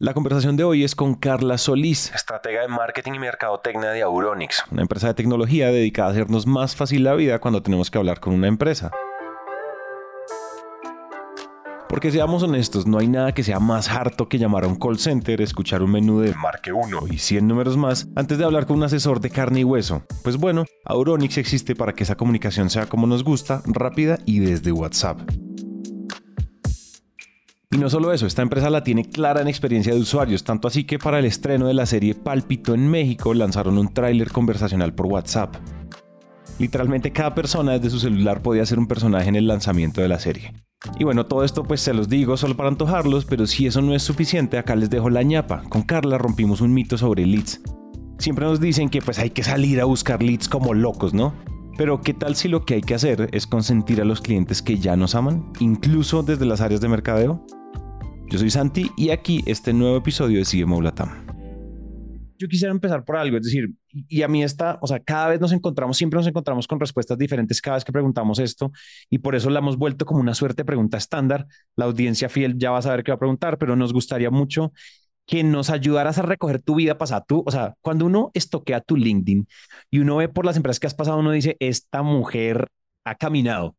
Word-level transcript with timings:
La 0.00 0.14
conversación 0.14 0.56
de 0.56 0.62
hoy 0.62 0.84
es 0.84 0.94
con 0.94 1.16
Carla 1.16 1.58
Solís, 1.58 2.12
estratega 2.14 2.62
de 2.62 2.68
marketing 2.68 3.14
y 3.14 3.18
mercadotecnia 3.18 3.90
de 3.90 4.02
Auronix, 4.02 4.62
una 4.70 4.82
empresa 4.82 5.08
de 5.08 5.14
tecnología 5.14 5.72
dedicada 5.72 6.10
a 6.10 6.12
hacernos 6.12 6.46
más 6.46 6.76
fácil 6.76 7.02
la 7.02 7.14
vida 7.14 7.40
cuando 7.40 7.64
tenemos 7.64 7.90
que 7.90 7.98
hablar 7.98 8.20
con 8.20 8.32
una 8.32 8.46
empresa. 8.46 8.92
Porque 11.88 12.12
seamos 12.12 12.44
honestos, 12.44 12.86
no 12.86 12.98
hay 12.98 13.08
nada 13.08 13.34
que 13.34 13.42
sea 13.42 13.58
más 13.58 13.88
harto 13.88 14.28
que 14.28 14.38
llamar 14.38 14.62
a 14.62 14.68
un 14.68 14.76
call 14.76 15.00
center, 15.00 15.40
escuchar 15.40 15.82
un 15.82 15.90
menú 15.90 16.20
de 16.20 16.32
marque 16.32 16.72
1 16.72 17.08
y 17.10 17.18
100 17.18 17.48
números 17.48 17.76
más 17.76 18.06
antes 18.14 18.38
de 18.38 18.44
hablar 18.44 18.66
con 18.66 18.76
un 18.76 18.84
asesor 18.84 19.18
de 19.18 19.30
carne 19.30 19.60
y 19.60 19.64
hueso. 19.64 20.04
Pues 20.22 20.36
bueno, 20.36 20.64
Auronix 20.84 21.38
existe 21.38 21.74
para 21.74 21.92
que 21.92 22.04
esa 22.04 22.14
comunicación 22.14 22.70
sea 22.70 22.86
como 22.86 23.08
nos 23.08 23.24
gusta, 23.24 23.62
rápida 23.66 24.20
y 24.26 24.38
desde 24.38 24.70
WhatsApp. 24.70 25.22
Y 27.70 27.76
no 27.76 27.90
solo 27.90 28.14
eso, 28.14 28.26
esta 28.26 28.40
empresa 28.40 28.70
la 28.70 28.82
tiene 28.82 29.04
clara 29.04 29.42
en 29.42 29.48
experiencia 29.48 29.92
de 29.92 30.00
usuarios, 30.00 30.42
tanto 30.42 30.68
así 30.68 30.84
que 30.84 30.98
para 30.98 31.18
el 31.18 31.26
estreno 31.26 31.66
de 31.66 31.74
la 31.74 31.84
serie 31.84 32.14
Pálpito 32.14 32.72
en 32.72 32.88
México 32.88 33.34
lanzaron 33.34 33.76
un 33.76 33.92
tráiler 33.92 34.30
conversacional 34.30 34.94
por 34.94 35.04
WhatsApp. 35.06 35.54
Literalmente 36.58 37.12
cada 37.12 37.34
persona 37.34 37.72
desde 37.72 37.90
su 37.90 38.00
celular 38.00 38.40
podía 38.40 38.64
ser 38.64 38.78
un 38.78 38.86
personaje 38.86 39.28
en 39.28 39.36
el 39.36 39.46
lanzamiento 39.46 40.00
de 40.00 40.08
la 40.08 40.18
serie. 40.18 40.54
Y 40.98 41.04
bueno, 41.04 41.26
todo 41.26 41.44
esto 41.44 41.62
pues 41.62 41.82
se 41.82 41.92
los 41.92 42.08
digo 42.08 42.38
solo 42.38 42.56
para 42.56 42.70
antojarlos, 42.70 43.26
pero 43.26 43.46
si 43.46 43.66
eso 43.66 43.82
no 43.82 43.94
es 43.94 44.02
suficiente, 44.02 44.56
acá 44.56 44.74
les 44.74 44.88
dejo 44.88 45.10
la 45.10 45.22
ñapa. 45.22 45.62
Con 45.68 45.82
Carla 45.82 46.16
rompimos 46.16 46.62
un 46.62 46.72
mito 46.72 46.96
sobre 46.96 47.26
leads. 47.26 47.60
Siempre 48.16 48.46
nos 48.46 48.60
dicen 48.60 48.88
que 48.88 49.02
pues 49.02 49.18
hay 49.18 49.28
que 49.28 49.42
salir 49.42 49.82
a 49.82 49.84
buscar 49.84 50.22
leads 50.22 50.48
como 50.48 50.72
locos, 50.72 51.12
¿no? 51.12 51.34
Pero 51.78 52.00
¿qué 52.00 52.12
tal 52.12 52.34
si 52.34 52.48
lo 52.48 52.64
que 52.64 52.74
hay 52.74 52.80
que 52.80 52.94
hacer 52.94 53.28
es 53.30 53.46
consentir 53.46 54.00
a 54.00 54.04
los 54.04 54.20
clientes 54.20 54.62
que 54.62 54.78
ya 54.78 54.96
nos 54.96 55.14
aman, 55.14 55.52
incluso 55.60 56.24
desde 56.24 56.44
las 56.44 56.60
áreas 56.60 56.80
de 56.80 56.88
mercadeo? 56.88 57.46
Yo 58.28 58.36
soy 58.40 58.50
Santi 58.50 58.90
y 58.96 59.10
aquí 59.10 59.44
este 59.46 59.72
nuevo 59.72 59.96
episodio 59.96 60.40
de 60.40 60.44
CMO 60.44 60.82
Latam. 60.82 61.24
Yo 62.36 62.48
quisiera 62.48 62.72
empezar 62.72 63.04
por 63.04 63.16
algo, 63.16 63.36
es 63.36 63.44
decir, 63.44 63.70
y 63.92 64.22
a 64.22 64.28
mí 64.28 64.42
está, 64.42 64.80
o 64.82 64.88
sea, 64.88 64.98
cada 64.98 65.28
vez 65.28 65.40
nos 65.40 65.52
encontramos, 65.52 65.96
siempre 65.96 66.18
nos 66.18 66.26
encontramos 66.26 66.66
con 66.66 66.80
respuestas 66.80 67.16
diferentes 67.16 67.60
cada 67.62 67.76
vez 67.76 67.84
que 67.84 67.92
preguntamos 67.92 68.40
esto 68.40 68.72
y 69.08 69.18
por 69.18 69.36
eso 69.36 69.48
la 69.48 69.60
hemos 69.60 69.76
vuelto 69.76 70.04
como 70.04 70.20
una 70.20 70.34
suerte 70.34 70.62
de 70.62 70.64
pregunta 70.64 70.98
estándar. 70.98 71.46
La 71.76 71.84
audiencia 71.84 72.28
fiel 72.28 72.58
ya 72.58 72.72
va 72.72 72.78
a 72.78 72.82
saber 72.82 73.04
qué 73.04 73.12
va 73.12 73.16
a 73.16 73.20
preguntar, 73.20 73.56
pero 73.56 73.76
nos 73.76 73.92
gustaría 73.92 74.32
mucho 74.32 74.72
que 75.28 75.44
nos 75.44 75.68
ayudaras 75.68 76.18
a 76.18 76.22
recoger 76.22 76.62
tu 76.62 76.76
vida 76.76 76.96
pasada. 76.96 77.22
Tú, 77.28 77.44
o 77.46 77.50
sea, 77.50 77.74
cuando 77.82 78.06
uno 78.06 78.30
estoquea 78.32 78.80
tu 78.80 78.96
LinkedIn 78.96 79.46
y 79.90 79.98
uno 79.98 80.16
ve 80.16 80.28
por 80.30 80.46
las 80.46 80.56
empresas 80.56 80.80
que 80.80 80.86
has 80.86 80.94
pasado, 80.94 81.18
uno 81.18 81.30
dice, 81.32 81.56
esta 81.60 82.02
mujer 82.02 82.68
ha 83.04 83.14
caminado 83.14 83.76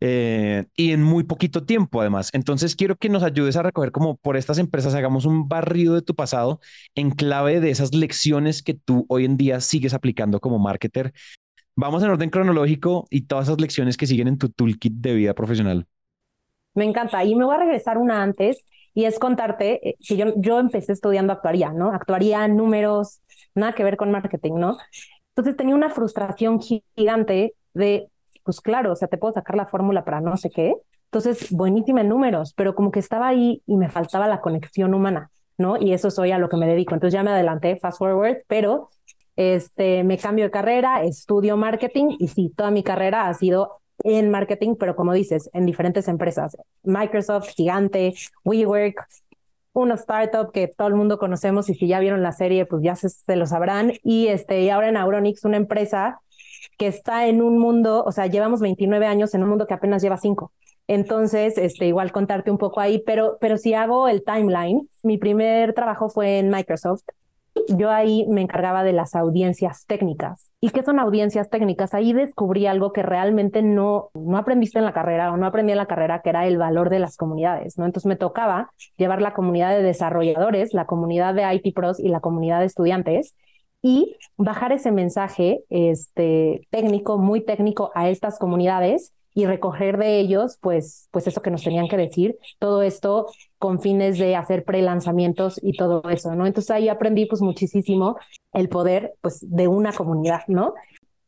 eh, 0.00 0.66
y 0.76 0.92
en 0.92 1.02
muy 1.02 1.24
poquito 1.24 1.64
tiempo 1.64 2.00
además. 2.00 2.30
Entonces 2.32 2.76
quiero 2.76 2.94
que 2.94 3.08
nos 3.08 3.24
ayudes 3.24 3.56
a 3.56 3.64
recoger 3.64 3.90
como 3.90 4.16
por 4.16 4.36
estas 4.36 4.58
empresas 4.58 4.94
hagamos 4.94 5.26
un 5.26 5.48
barrido 5.48 5.94
de 5.94 6.02
tu 6.02 6.14
pasado 6.14 6.60
en 6.94 7.10
clave 7.10 7.60
de 7.60 7.70
esas 7.70 7.92
lecciones 7.92 8.62
que 8.62 8.74
tú 8.74 9.06
hoy 9.08 9.24
en 9.24 9.36
día 9.36 9.60
sigues 9.60 9.92
aplicando 9.92 10.38
como 10.38 10.60
marketer. 10.60 11.12
Vamos 11.74 12.04
en 12.04 12.10
orden 12.10 12.30
cronológico 12.30 13.08
y 13.10 13.22
todas 13.22 13.48
esas 13.48 13.60
lecciones 13.60 13.96
que 13.96 14.06
siguen 14.06 14.28
en 14.28 14.38
tu 14.38 14.50
toolkit 14.50 14.92
de 14.94 15.14
vida 15.14 15.34
profesional. 15.34 15.88
Me 16.74 16.84
encanta. 16.84 17.24
Y 17.24 17.34
me 17.34 17.44
voy 17.44 17.56
a 17.56 17.58
regresar 17.58 17.98
una 17.98 18.22
antes 18.22 18.64
y 18.96 19.04
es 19.04 19.18
contarte 19.18 19.90
eh, 19.90 19.96
que 20.00 20.16
yo, 20.16 20.32
yo 20.36 20.58
empecé 20.58 20.92
estudiando 20.92 21.34
actuaría, 21.34 21.70
¿no? 21.70 21.92
Actuaría, 21.92 22.48
números, 22.48 23.20
nada 23.54 23.74
que 23.74 23.84
ver 23.84 23.98
con 23.98 24.10
marketing, 24.10 24.54
¿no? 24.54 24.78
Entonces 25.28 25.54
tenía 25.54 25.74
una 25.74 25.90
frustración 25.90 26.60
gigante 26.60 27.54
de 27.74 28.08
pues 28.42 28.60
claro, 28.62 28.92
o 28.92 28.96
sea, 28.96 29.08
te 29.08 29.18
puedo 29.18 29.34
sacar 29.34 29.56
la 29.56 29.66
fórmula 29.66 30.04
para 30.04 30.22
no 30.22 30.36
sé 30.38 30.48
qué. 30.48 30.76
Entonces, 31.06 31.50
buenísima 31.50 32.00
en 32.00 32.08
números, 32.08 32.54
pero 32.56 32.74
como 32.74 32.90
que 32.90 33.00
estaba 33.00 33.28
ahí 33.28 33.62
y 33.66 33.76
me 33.76 33.90
faltaba 33.90 34.28
la 34.28 34.40
conexión 34.40 34.94
humana, 34.94 35.30
¿no? 35.58 35.76
Y 35.76 35.92
eso 35.92 36.10
soy 36.10 36.30
a 36.30 36.38
lo 36.38 36.48
que 36.48 36.56
me 36.56 36.66
dedico. 36.66 36.94
Entonces 36.94 37.12
ya 37.12 37.22
me 37.22 37.32
adelanté, 37.32 37.76
fast 37.76 37.98
forward, 37.98 38.38
pero 38.46 38.88
este, 39.34 40.04
me 40.04 40.16
cambio 40.16 40.46
de 40.46 40.50
carrera, 40.52 41.02
estudio 41.02 41.58
marketing 41.58 42.16
y 42.18 42.28
sí, 42.28 42.50
toda 42.56 42.70
mi 42.70 42.82
carrera 42.82 43.28
ha 43.28 43.34
sido 43.34 43.80
en 44.04 44.30
marketing, 44.30 44.76
pero 44.78 44.96
como 44.96 45.12
dices, 45.12 45.50
en 45.52 45.66
diferentes 45.66 46.08
empresas. 46.08 46.56
Microsoft, 46.82 47.48
gigante, 47.50 48.14
WeWork, 48.44 49.06
una 49.72 49.94
startup 49.94 50.52
que 50.52 50.68
todo 50.68 50.88
el 50.88 50.94
mundo 50.94 51.18
conocemos 51.18 51.68
y 51.68 51.74
si 51.74 51.86
ya 51.86 52.00
vieron 52.00 52.22
la 52.22 52.32
serie, 52.32 52.66
pues 52.66 52.82
ya 52.82 52.96
se, 52.96 53.36
lo 53.36 53.46
sabrán. 53.46 53.92
Y, 54.02 54.28
este, 54.28 54.62
y 54.62 54.70
ahora 54.70 54.88
en 54.88 54.96
Auronix, 54.96 55.44
una 55.44 55.56
empresa 55.58 56.20
que 56.78 56.86
está 56.86 57.26
en 57.26 57.42
un 57.42 57.58
mundo, 57.58 58.02
o 58.04 58.12
sea, 58.12 58.26
llevamos 58.26 58.60
29 58.60 59.06
años 59.06 59.34
en 59.34 59.42
un 59.42 59.50
mundo 59.50 59.66
que 59.66 59.74
apenas 59.74 60.02
lleva 60.02 60.16
5. 60.16 60.52
Entonces, 60.88 61.58
este, 61.58 61.86
igual 61.86 62.12
contarte 62.12 62.50
un 62.50 62.58
poco 62.58 62.80
ahí, 62.80 63.02
pero, 63.04 63.38
pero 63.40 63.56
si 63.56 63.74
hago 63.74 64.08
el 64.08 64.24
timeline, 64.24 64.88
mi 65.02 65.18
primer 65.18 65.74
trabajo 65.74 66.08
fue 66.08 66.38
en 66.38 66.48
Microsoft. 66.48 67.02
Yo 67.68 67.90
ahí 67.90 68.26
me 68.28 68.42
encargaba 68.42 68.84
de 68.84 68.92
las 68.92 69.14
audiencias 69.14 69.86
técnicas. 69.86 70.50
¿Y 70.60 70.70
qué 70.70 70.82
son 70.82 70.98
audiencias 70.98 71.50
técnicas? 71.50 71.94
Ahí 71.94 72.12
descubrí 72.12 72.66
algo 72.66 72.92
que 72.92 73.02
realmente 73.02 73.62
no, 73.62 74.10
no 74.14 74.38
aprendiste 74.38 74.78
en 74.78 74.84
la 74.84 74.92
carrera 74.92 75.32
o 75.32 75.36
no 75.36 75.46
aprendí 75.46 75.72
en 75.72 75.78
la 75.78 75.86
carrera, 75.86 76.22
que 76.22 76.30
era 76.30 76.46
el 76.46 76.58
valor 76.58 76.90
de 76.90 76.98
las 76.98 77.16
comunidades, 77.16 77.78
¿no? 77.78 77.86
Entonces 77.86 78.06
me 78.06 78.16
tocaba 78.16 78.70
llevar 78.96 79.20
la 79.20 79.34
comunidad 79.34 79.70
de 79.70 79.82
desarrolladores, 79.82 80.74
la 80.74 80.86
comunidad 80.86 81.34
de 81.34 81.54
IT 81.54 81.74
pros 81.74 81.98
y 82.00 82.08
la 82.08 82.20
comunidad 82.20 82.60
de 82.60 82.66
estudiantes 82.66 83.34
y 83.82 84.16
bajar 84.36 84.72
ese 84.72 84.90
mensaje 84.90 85.60
este, 85.68 86.66
técnico, 86.70 87.18
muy 87.18 87.44
técnico 87.44 87.90
a 87.94 88.08
estas 88.08 88.38
comunidades 88.38 89.14
y 89.36 89.44
recoger 89.44 89.98
de 89.98 90.18
ellos, 90.18 90.56
pues, 90.62 91.10
pues 91.10 91.26
eso 91.26 91.42
que 91.42 91.50
nos 91.50 91.62
tenían 91.62 91.88
que 91.88 91.98
decir, 91.98 92.38
todo 92.58 92.80
esto 92.80 93.26
con 93.58 93.80
fines 93.82 94.18
de 94.18 94.34
hacer 94.34 94.64
pre-lanzamientos 94.64 95.60
y 95.62 95.76
todo 95.76 96.02
eso, 96.08 96.34
¿no? 96.34 96.46
Entonces 96.46 96.70
ahí 96.70 96.88
aprendí 96.88 97.26
pues 97.26 97.42
muchísimo 97.42 98.16
el 98.54 98.70
poder 98.70 99.12
pues 99.20 99.44
de 99.46 99.68
una 99.68 99.92
comunidad, 99.92 100.40
¿no? 100.46 100.72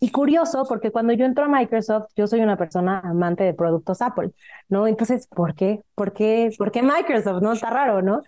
Y 0.00 0.10
curioso, 0.10 0.64
porque 0.66 0.90
cuando 0.90 1.12
yo 1.12 1.26
entro 1.26 1.44
a 1.44 1.48
Microsoft, 1.48 2.06
yo 2.16 2.26
soy 2.26 2.40
una 2.40 2.56
persona 2.56 3.00
amante 3.00 3.44
de 3.44 3.52
productos 3.52 4.00
Apple, 4.00 4.30
¿no? 4.70 4.86
Entonces, 4.86 5.26
¿por 5.26 5.54
qué? 5.54 5.82
¿Por 5.94 6.14
qué? 6.14 6.50
¿Por 6.56 6.70
qué 6.72 6.82
Microsoft? 6.82 7.42
No, 7.42 7.52
está 7.52 7.68
raro, 7.68 8.00
¿no? 8.00 8.22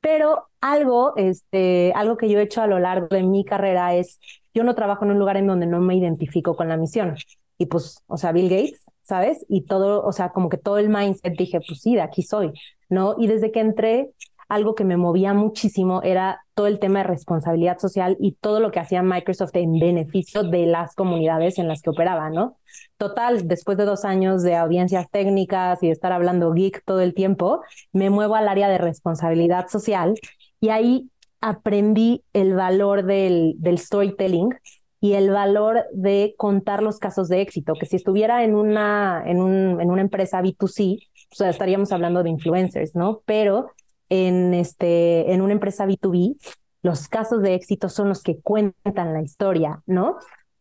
Pero 0.00 0.48
algo, 0.62 1.12
este, 1.16 1.92
algo 1.94 2.16
que 2.16 2.30
yo 2.30 2.38
he 2.38 2.42
hecho 2.44 2.62
a 2.62 2.66
lo 2.66 2.78
largo 2.78 3.08
de 3.08 3.22
mi 3.22 3.44
carrera 3.44 3.94
es, 3.96 4.18
yo 4.54 4.64
no 4.64 4.74
trabajo 4.74 5.04
en 5.04 5.10
un 5.10 5.18
lugar 5.18 5.36
en 5.36 5.46
donde 5.46 5.66
no 5.66 5.82
me 5.82 5.94
identifico 5.94 6.56
con 6.56 6.68
la 6.68 6.78
misión. 6.78 7.16
Y 7.58 7.66
pues, 7.66 8.02
o 8.06 8.16
sea, 8.16 8.32
Bill 8.32 8.48
Gates, 8.48 8.84
¿sabes? 9.02 9.44
Y 9.48 9.62
todo, 9.62 10.02
o 10.04 10.12
sea, 10.12 10.30
como 10.30 10.48
que 10.48 10.58
todo 10.58 10.78
el 10.78 10.88
mindset 10.88 11.36
dije, 11.36 11.60
pues 11.66 11.80
sí, 11.80 11.94
de 11.94 12.02
aquí 12.02 12.22
soy, 12.22 12.52
¿no? 12.88 13.14
Y 13.18 13.26
desde 13.26 13.50
que 13.52 13.60
entré, 13.60 14.10
algo 14.48 14.74
que 14.74 14.84
me 14.84 14.96
movía 14.96 15.34
muchísimo 15.34 16.02
era 16.02 16.40
todo 16.54 16.66
el 16.66 16.78
tema 16.78 17.00
de 17.00 17.04
responsabilidad 17.04 17.78
social 17.78 18.16
y 18.20 18.32
todo 18.32 18.60
lo 18.60 18.70
que 18.70 18.80
hacía 18.80 19.02
Microsoft 19.02 19.54
en 19.54 19.78
beneficio 19.78 20.44
de 20.44 20.66
las 20.66 20.94
comunidades 20.94 21.58
en 21.58 21.68
las 21.68 21.82
que 21.82 21.90
operaba, 21.90 22.30
¿no? 22.30 22.56
Total, 22.96 23.48
después 23.48 23.76
de 23.76 23.84
dos 23.84 24.04
años 24.04 24.42
de 24.42 24.54
audiencias 24.56 25.10
técnicas 25.10 25.82
y 25.82 25.86
de 25.86 25.92
estar 25.92 26.12
hablando 26.12 26.52
geek 26.52 26.82
todo 26.84 27.00
el 27.00 27.14
tiempo, 27.14 27.62
me 27.92 28.10
muevo 28.10 28.36
al 28.36 28.48
área 28.48 28.68
de 28.68 28.78
responsabilidad 28.78 29.68
social 29.68 30.14
y 30.60 30.68
ahí 30.68 31.10
aprendí 31.40 32.22
el 32.32 32.54
valor 32.54 33.04
del, 33.04 33.54
del 33.58 33.78
storytelling 33.78 34.50
y 35.00 35.12
el 35.12 35.30
valor 35.30 35.84
de 35.92 36.34
contar 36.38 36.82
los 36.82 36.98
casos 36.98 37.28
de 37.28 37.40
éxito, 37.40 37.74
que 37.74 37.86
si 37.86 37.96
estuviera 37.96 38.44
en 38.44 38.54
una, 38.54 39.22
en 39.26 39.40
un, 39.40 39.80
en 39.80 39.90
una 39.90 40.00
empresa 40.00 40.40
B2C, 40.40 40.98
o 41.32 41.34
sea, 41.34 41.50
estaríamos 41.50 41.92
hablando 41.92 42.22
de 42.22 42.30
influencers, 42.30 42.94
¿no? 42.94 43.22
Pero 43.26 43.72
en, 44.08 44.54
este, 44.54 45.32
en 45.32 45.42
una 45.42 45.52
empresa 45.52 45.86
B2B, 45.86 46.36
los 46.82 47.08
casos 47.08 47.42
de 47.42 47.54
éxito 47.54 47.88
son 47.88 48.08
los 48.08 48.22
que 48.22 48.40
cuentan 48.40 49.12
la 49.12 49.22
historia, 49.22 49.82
¿no? 49.86 50.16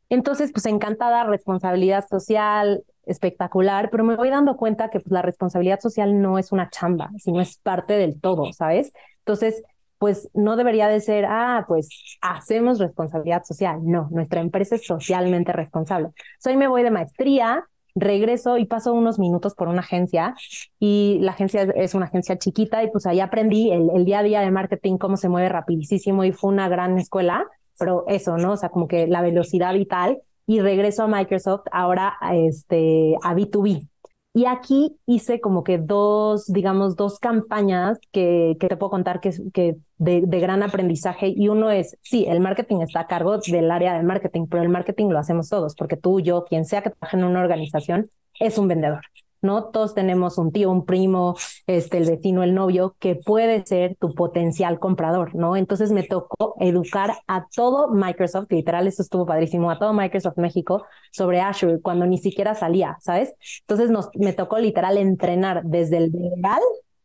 Entonces, 0.09 0.51
pues 0.51 0.65
encantada, 0.65 1.23
responsabilidad 1.23 2.05
social, 2.07 2.83
espectacular, 3.05 3.89
pero 3.89 4.03
me 4.03 4.15
voy 4.15 4.29
dando 4.29 4.57
cuenta 4.57 4.89
que 4.89 4.99
pues, 4.99 5.11
la 5.11 5.21
responsabilidad 5.21 5.79
social 5.79 6.21
no 6.21 6.37
es 6.37 6.51
una 6.51 6.69
chamba, 6.69 7.09
sino 7.17 7.41
es 7.41 7.57
parte 7.57 7.93
del 7.93 8.19
todo, 8.19 8.51
¿sabes? 8.53 8.91
Entonces, 9.19 9.63
pues 9.97 10.29
no 10.33 10.55
debería 10.55 10.87
de 10.87 10.99
ser, 10.99 11.25
ah, 11.25 11.65
pues 11.67 12.17
hacemos 12.21 12.79
responsabilidad 12.79 13.43
social. 13.43 13.79
No, 13.83 14.07
nuestra 14.11 14.41
empresa 14.41 14.75
es 14.75 14.85
socialmente 14.85 15.51
responsable. 15.51 16.09
Soy 16.39 16.57
me 16.57 16.67
voy 16.67 16.83
de 16.83 16.91
maestría, 16.91 17.65
regreso 17.95 18.57
y 18.57 18.65
paso 18.65 18.93
unos 18.93 19.19
minutos 19.19 19.55
por 19.55 19.69
una 19.69 19.79
agencia 19.79 20.35
y 20.79 21.17
la 21.21 21.31
agencia 21.31 21.63
es 21.63 21.95
una 21.95 22.05
agencia 22.05 22.37
chiquita 22.37 22.83
y 22.83 22.91
pues 22.91 23.05
ahí 23.05 23.21
aprendí 23.21 23.71
el, 23.71 24.03
día 24.03 24.19
a 24.19 24.23
día 24.23 24.41
de 24.41 24.51
marketing, 24.51 24.97
cómo 24.97 25.15
se 25.17 25.29
mueve 25.29 25.49
rapidísimo 25.49 26.23
y 26.25 26.33
fue 26.33 26.51
una 26.51 26.67
gran 26.67 26.97
escuela, 26.99 27.45
pero 27.79 28.03
eso, 28.07 28.37
¿no? 28.37 28.53
O 28.53 28.57
sea, 28.57 28.69
como 28.69 28.87
que 28.87 29.07
la 29.07 29.21
velocidad 29.21 29.73
y 29.75 29.85
tal. 29.85 30.19
Y 30.47 30.59
regreso 30.59 31.03
a 31.03 31.07
Microsoft 31.07 31.65
ahora 31.71 32.17
este, 32.33 33.15
a 33.23 33.33
B2B, 33.33 33.87
y 34.35 34.47
aquí 34.47 34.97
hice 35.05 35.39
como 35.39 35.63
que 35.63 35.77
dos, 35.77 36.47
digamos, 36.47 36.97
dos 36.97 37.19
campañas 37.19 37.97
que, 38.11 38.57
que 38.59 38.67
te 38.67 38.75
puedo 38.75 38.89
contar 38.89 39.21
que, 39.21 39.31
que 39.53 39.77
de, 39.97 40.19
gran 40.19 40.61
aprendizaje. 40.61 41.33
Y 41.33 41.47
uno 41.47 41.71
es, 41.71 41.97
sí, 42.01 42.25
el 42.27 42.41
marketing 42.41 42.81
está 42.81 42.99
a 42.99 43.07
cargo 43.07 43.37
del 43.37 43.71
área 43.71 43.93
de 43.93 44.03
marketing, 44.03 44.47
pero 44.51 44.61
el 44.61 44.67
marketing 44.67 45.07
lo 45.07 45.19
hacemos 45.19 45.47
todos, 45.47 45.73
porque 45.75 45.95
tú, 45.95 46.19
yo, 46.19 46.43
quien 46.43 46.65
sea 46.65 46.81
que 46.81 46.89
trabaje 46.89 47.15
en 47.15 47.23
una 47.23 47.39
organización, 47.39 48.09
es 48.37 48.57
un 48.57 48.67
vendedor. 48.67 49.03
¿No? 49.45 49.65
Todos 49.65 49.93
tenemos 49.93 50.37
un 50.37 50.51
tío, 50.51 50.71
un 50.71 50.85
primo, 50.85 51.35
este, 51.67 51.97
el 51.97 52.09
vecino, 52.09 52.43
el 52.43 52.53
novio, 52.53 52.95
que 52.99 53.15
puede 53.15 53.65
ser 53.65 53.95
tu 53.95 54.13
potencial 54.13 54.79
comprador, 54.79 55.35
¿no? 55.35 55.55
Entonces 55.55 55.91
me 55.91 56.03
tocó 56.03 56.55
educar 56.59 57.13
a 57.27 57.47
todo 57.55 57.89
Microsoft, 57.89 58.51
literal, 58.51 58.87
eso 58.87 59.01
estuvo 59.01 59.25
padrísimo, 59.25 59.71
a 59.71 59.79
todo 59.79 59.93
Microsoft 59.93 60.37
México 60.37 60.85
sobre 61.11 61.39
Azure 61.41 61.79
cuando 61.81 62.05
ni 62.05 62.17
siquiera 62.17 62.55
salía, 62.55 62.97
¿sabes? 62.99 63.33
Entonces 63.61 63.89
nos, 63.89 64.09
me 64.15 64.33
tocó 64.33 64.57
literal 64.57 64.97
entrenar 64.97 65.63
desde 65.63 65.97
el 65.97 66.11
legal 66.11 66.61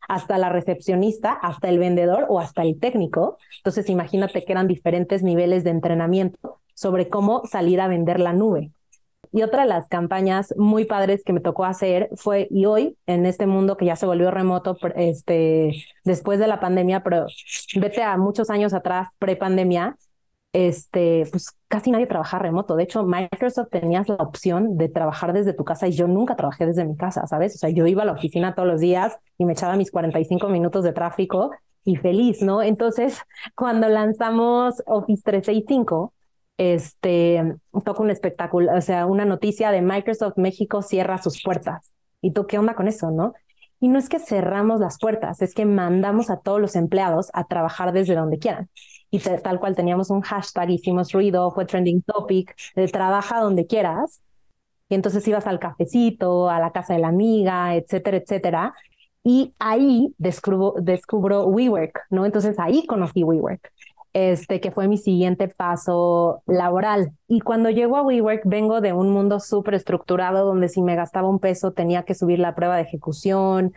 hasta 0.09 0.39
la 0.39 0.49
recepcionista, 0.49 1.33
hasta 1.33 1.69
el 1.69 1.79
vendedor 1.79 2.27
o 2.29 2.41
hasta 2.41 2.63
el 2.63 2.81
técnico. 2.81 3.37
Entonces 3.59 3.89
imagínate 3.89 4.45
que 4.45 4.53
eran 4.53 4.67
diferentes 4.67 5.23
niveles 5.23 5.63
de 5.63 5.71
entrenamiento 5.71 6.61
sobre 6.75 7.09
cómo 7.09 7.43
salir 7.47 7.81
a 7.81 7.89
vender 7.89 8.19
la 8.19 8.33
nube. 8.33 8.73
Y 9.33 9.43
otra 9.43 9.63
de 9.63 9.69
las 9.69 9.89
campañas 9.89 10.55
muy 10.57 10.85
padres 10.85 11.23
que 11.25 11.33
me 11.33 11.41
tocó 11.41 11.65
hacer 11.65 12.09
fue, 12.17 12.49
y 12.51 12.67
hoy, 12.67 12.97
en 13.07 13.27
este 13.27 13.47
mundo 13.47 13.77
que 13.77 13.87
ya 13.87 13.97
se 13.97 14.07
volvió 14.07 14.31
remoto 14.31 14.77
este, 14.97 15.85
después 16.05 16.41
de 16.41 16.49
la 16.49 16.61
pandemia, 16.61 17.03
pero 17.03 17.27
vete 17.77 18.03
a 18.03 18.17
muchos 18.17 18.51
años 18.51 18.75
atrás, 18.75 19.09
pre-pandemia, 19.19 19.97
este, 20.53 21.25
pues 21.31 21.57
casi 21.69 21.91
nadie 21.91 22.07
trabaja 22.07 22.39
remoto. 22.39 22.77
De 22.77 22.83
hecho, 22.83 23.05
Microsoft 23.05 23.69
tenías 23.71 24.09
la 24.09 24.17
opción 24.17 24.77
de 24.77 24.89
trabajar 24.89 25.33
desde 25.33 25.53
tu 25.53 25.65
casa 25.65 25.87
y 25.87 25.93
yo 25.93 26.09
nunca 26.09 26.37
trabajé 26.37 26.67
desde 26.67 26.85
mi 26.85 26.97
casa, 26.97 27.27
¿sabes? 27.27 27.55
O 27.55 27.59
sea, 27.59 27.71
yo 27.71 27.87
iba 27.87 28.03
a 28.03 28.07
la 28.07 28.13
oficina 28.13 28.55
todos 28.55 28.69
los 28.69 28.81
días 28.81 29.17
y 29.39 29.45
me 29.45 29.53
echaba 29.53 29.77
mis 29.77 29.91
45 29.91 30.49
minutos 30.49 30.85
de 30.85 30.93
tráfico 30.93 31.53
y 31.85 31.97
feliz, 31.97 32.43
¿no? 32.43 32.63
Entonces, 32.63 33.21
cuando 33.55 33.89
lanzamos 33.89 34.83
Office 34.87 35.23
365, 35.25 36.13
este, 36.61 37.57
toca 37.87 38.03
un 38.03 38.11
espectáculo, 38.11 38.77
o 38.77 38.83
sea, 38.83 39.07
una 39.07 39.25
noticia 39.25 39.71
de 39.71 39.81
Microsoft 39.81 40.37
México 40.37 40.83
cierra 40.83 41.17
sus 41.17 41.43
puertas. 41.43 41.91
¿Y 42.21 42.33
tú 42.33 42.47
qué 42.47 42.59
onda 42.59 42.75
con 42.75 42.87
eso, 42.87 43.11
no? 43.11 43.33
Y 43.81 43.89
no 43.89 43.99
es 43.99 44.11
que 44.11 44.19
cerramos 44.19 44.79
las 44.79 44.99
puertas, 44.99 45.41
es 45.41 45.55
que 45.55 45.65
mandamos 45.65 46.29
a 46.29 46.37
todos 46.37 46.61
los 46.61 46.77
empleados 46.77 47.31
a 47.33 47.45
trabajar 47.45 47.95
desde 47.95 48.15
donde 48.15 48.39
quieran. 48.39 48.69
Y 49.11 49.21
tal 49.21 49.59
cual 49.59 49.75
teníamos 49.75 50.11
un 50.11 50.21
hashtag, 50.21 50.69
hicimos 50.69 51.13
ruido, 51.13 51.51
fue 51.51 51.65
trending 51.65 52.03
topic, 52.03 52.55
de 52.77 52.87
trabaja 52.89 53.41
donde 53.41 53.67
quieras. 53.67 54.21
Y 54.91 54.97
entonces 54.97 55.27
ibas 55.29 55.47
al 55.47 55.61
cafecito, 55.61 56.51
a 56.51 56.61
la 56.61 56.73
casa 56.73 56.93
de 56.93 57.01
la 57.01 57.09
amiga, 57.09 57.75
etcétera, 57.75 58.19
etcétera. 58.19 58.75
Y 59.25 59.55
ahí 59.59 60.15
descubro, 60.19 60.75
descubro 60.79 61.47
WeWork, 61.47 62.03
¿no? 62.11 62.27
Entonces 62.27 62.59
ahí 62.59 62.85
conocí 62.87 63.25
WeWork 63.25 63.73
este, 64.13 64.61
que 64.61 64.71
fue 64.71 64.89
mi 64.89 64.99
siguiente 64.99 65.49
paso 65.49 66.43
laboral. 66.47 67.13
Y 67.29 67.41
cuando 67.41 67.71
llego 67.71 67.97
a 67.97 68.03
WeWork, 68.03 68.43
vengo 68.45 68.81
de 68.81 68.93
un 68.93 69.11
mundo 69.11 69.41
súper 69.41 69.75
estructurado 69.75 70.45
donde 70.45 70.69
si 70.69 70.83
me 70.83 70.97
gastaba 70.97 71.29
un 71.29 71.39
peso 71.39 71.73
tenía 71.73 72.03
que 72.03 72.15
subir 72.15 72.39
la 72.39 72.55
prueba 72.55 72.77
de 72.77 72.83
ejecución 72.83 73.73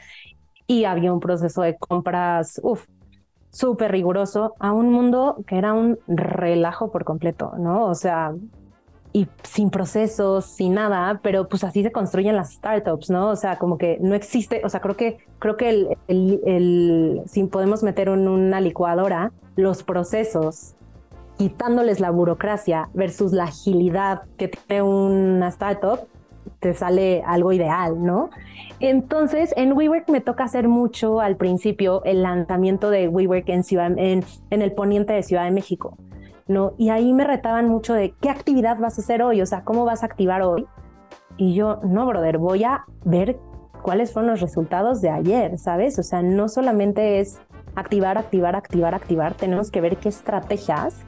y 0.68 0.86
había 0.86 1.14
un 1.14 1.20
proceso 1.20 1.62
de 1.62 1.78
compras, 1.78 2.60
uff, 2.64 2.88
súper 3.52 3.92
riguroso, 3.92 4.56
a 4.60 4.72
un 4.72 4.92
mundo 4.92 5.44
que 5.46 5.58
era 5.58 5.74
un 5.74 6.00
relajo 6.08 6.92
por 6.92 7.04
completo, 7.04 7.54
¿no? 7.58 7.86
O 7.86 7.96
sea, 7.96 8.34
y 9.14 9.28
sin 9.44 9.70
procesos, 9.70 10.46
sin 10.46 10.74
nada, 10.74 11.20
pero 11.22 11.48
pues 11.48 11.64
así 11.64 11.84
se 11.84 11.92
construyen 11.92 12.36
las 12.36 12.54
startups, 12.54 13.12
¿no? 13.12 13.30
O 13.30 13.36
sea, 13.36 13.60
como 13.60 13.78
que 13.78 14.00
no 14.02 14.16
existe, 14.16 14.62
o 14.66 14.70
sea, 14.70 14.82
creo 14.82 14.98
que, 14.98 15.20
creo 15.38 15.56
que 15.56 15.70
el, 15.70 15.98
el, 16.08 16.42
el 16.46 17.22
si 17.28 17.44
podemos 17.44 17.84
meter 17.84 18.08
en 18.08 18.28
una 18.28 18.60
licuadora 18.60 19.32
los 19.56 19.84
procesos, 19.84 20.74
quitándoles 21.38 22.00
la 22.00 22.10
burocracia 22.10 22.90
versus 22.96 23.34
la 23.34 23.46
agilidad 23.46 24.24
que 24.38 24.48
tiene 24.48 24.82
una 24.82 25.48
startup, 25.50 26.00
te 26.60 26.74
sale 26.74 27.22
algo 27.26 27.54
ideal, 27.54 28.04
¿no? 28.04 28.32
Entonces, 28.80 29.54
en 29.56 29.74
WeWork 29.74 30.10
me 30.10 30.22
toca 30.22 30.46
hacer 30.46 30.68
mucho 30.68 31.20
al 31.22 31.38
principio 31.38 32.04
el 32.04 32.24
lanzamiento 32.24 32.90
de 32.90 33.08
WeWork 33.08 33.48
en, 33.50 33.64
Ciudad, 33.64 33.92
en, 33.98 34.26
en 34.50 34.62
el 34.62 34.72
poniente 34.72 35.14
de 35.14 35.22
Ciudad 35.22 35.46
de 35.46 35.52
México. 35.52 35.98
¿No? 36.48 36.74
Y 36.78 36.90
ahí 36.90 37.14
me 37.14 37.24
retaban 37.24 37.70
mucho 37.70 37.94
de 37.94 38.14
qué 38.22 38.30
actividad 38.30 38.78
vas 38.78 38.98
a 38.98 39.02
hacer 39.02 39.22
hoy, 39.22 39.42
o 39.42 39.46
sea, 39.46 39.64
cómo 39.64 39.86
vas 39.86 40.04
a 40.04 40.08
activar 40.08 40.42
hoy. 40.42 40.66
Y 41.38 41.56
yo, 41.56 41.80
no, 41.84 42.06
brother, 42.06 42.38
voy 42.38 42.64
a 42.64 42.86
ver 43.04 43.40
cuáles 43.82 44.14
fueron 44.14 44.32
los 44.32 44.42
resultados 44.42 45.02
de 45.02 45.10
ayer, 45.10 45.58
¿sabes? 45.58 46.00
O 46.00 46.04
sea, 46.04 46.22
no 46.22 46.50
solamente 46.50 47.20
es 47.20 47.40
activar, 47.76 48.18
activar, 48.18 48.56
activar, 48.56 48.96
activar, 48.96 49.34
tenemos 49.34 49.72
que 49.72 49.82
ver 49.82 49.98
qué 49.98 50.10
estrategias 50.10 51.02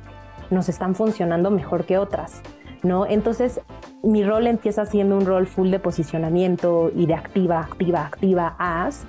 nos 0.50 0.70
están 0.70 0.96
funcionando 0.96 1.52
mejor 1.52 1.86
que 1.86 1.98
otras, 1.98 2.42
¿no? 2.84 3.06
Entonces, 3.06 3.62
mi 4.04 4.24
rol 4.24 4.48
empieza 4.48 4.86
siendo 4.86 5.18
un 5.18 5.26
rol 5.26 5.48
full 5.48 5.70
de 5.70 5.80
posicionamiento 5.80 6.92
y 6.96 7.06
de 7.06 7.16
activa, 7.16 7.60
activa, 7.60 8.06
activa, 8.06 8.56
as, 8.60 9.06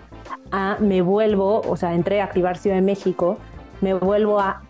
a 0.51 0.79
me 0.81 1.03
vuelvo, 1.03 1.61
o 1.61 1.77
sea, 1.77 1.95
entré 1.95 2.21
a 2.21 2.25
activar 2.25 2.57
Ciudad 2.57 2.77
de 2.77 2.83
México, 2.83 3.39
me 3.81 3.95
vuelvo 3.95 4.41
a 4.41 4.63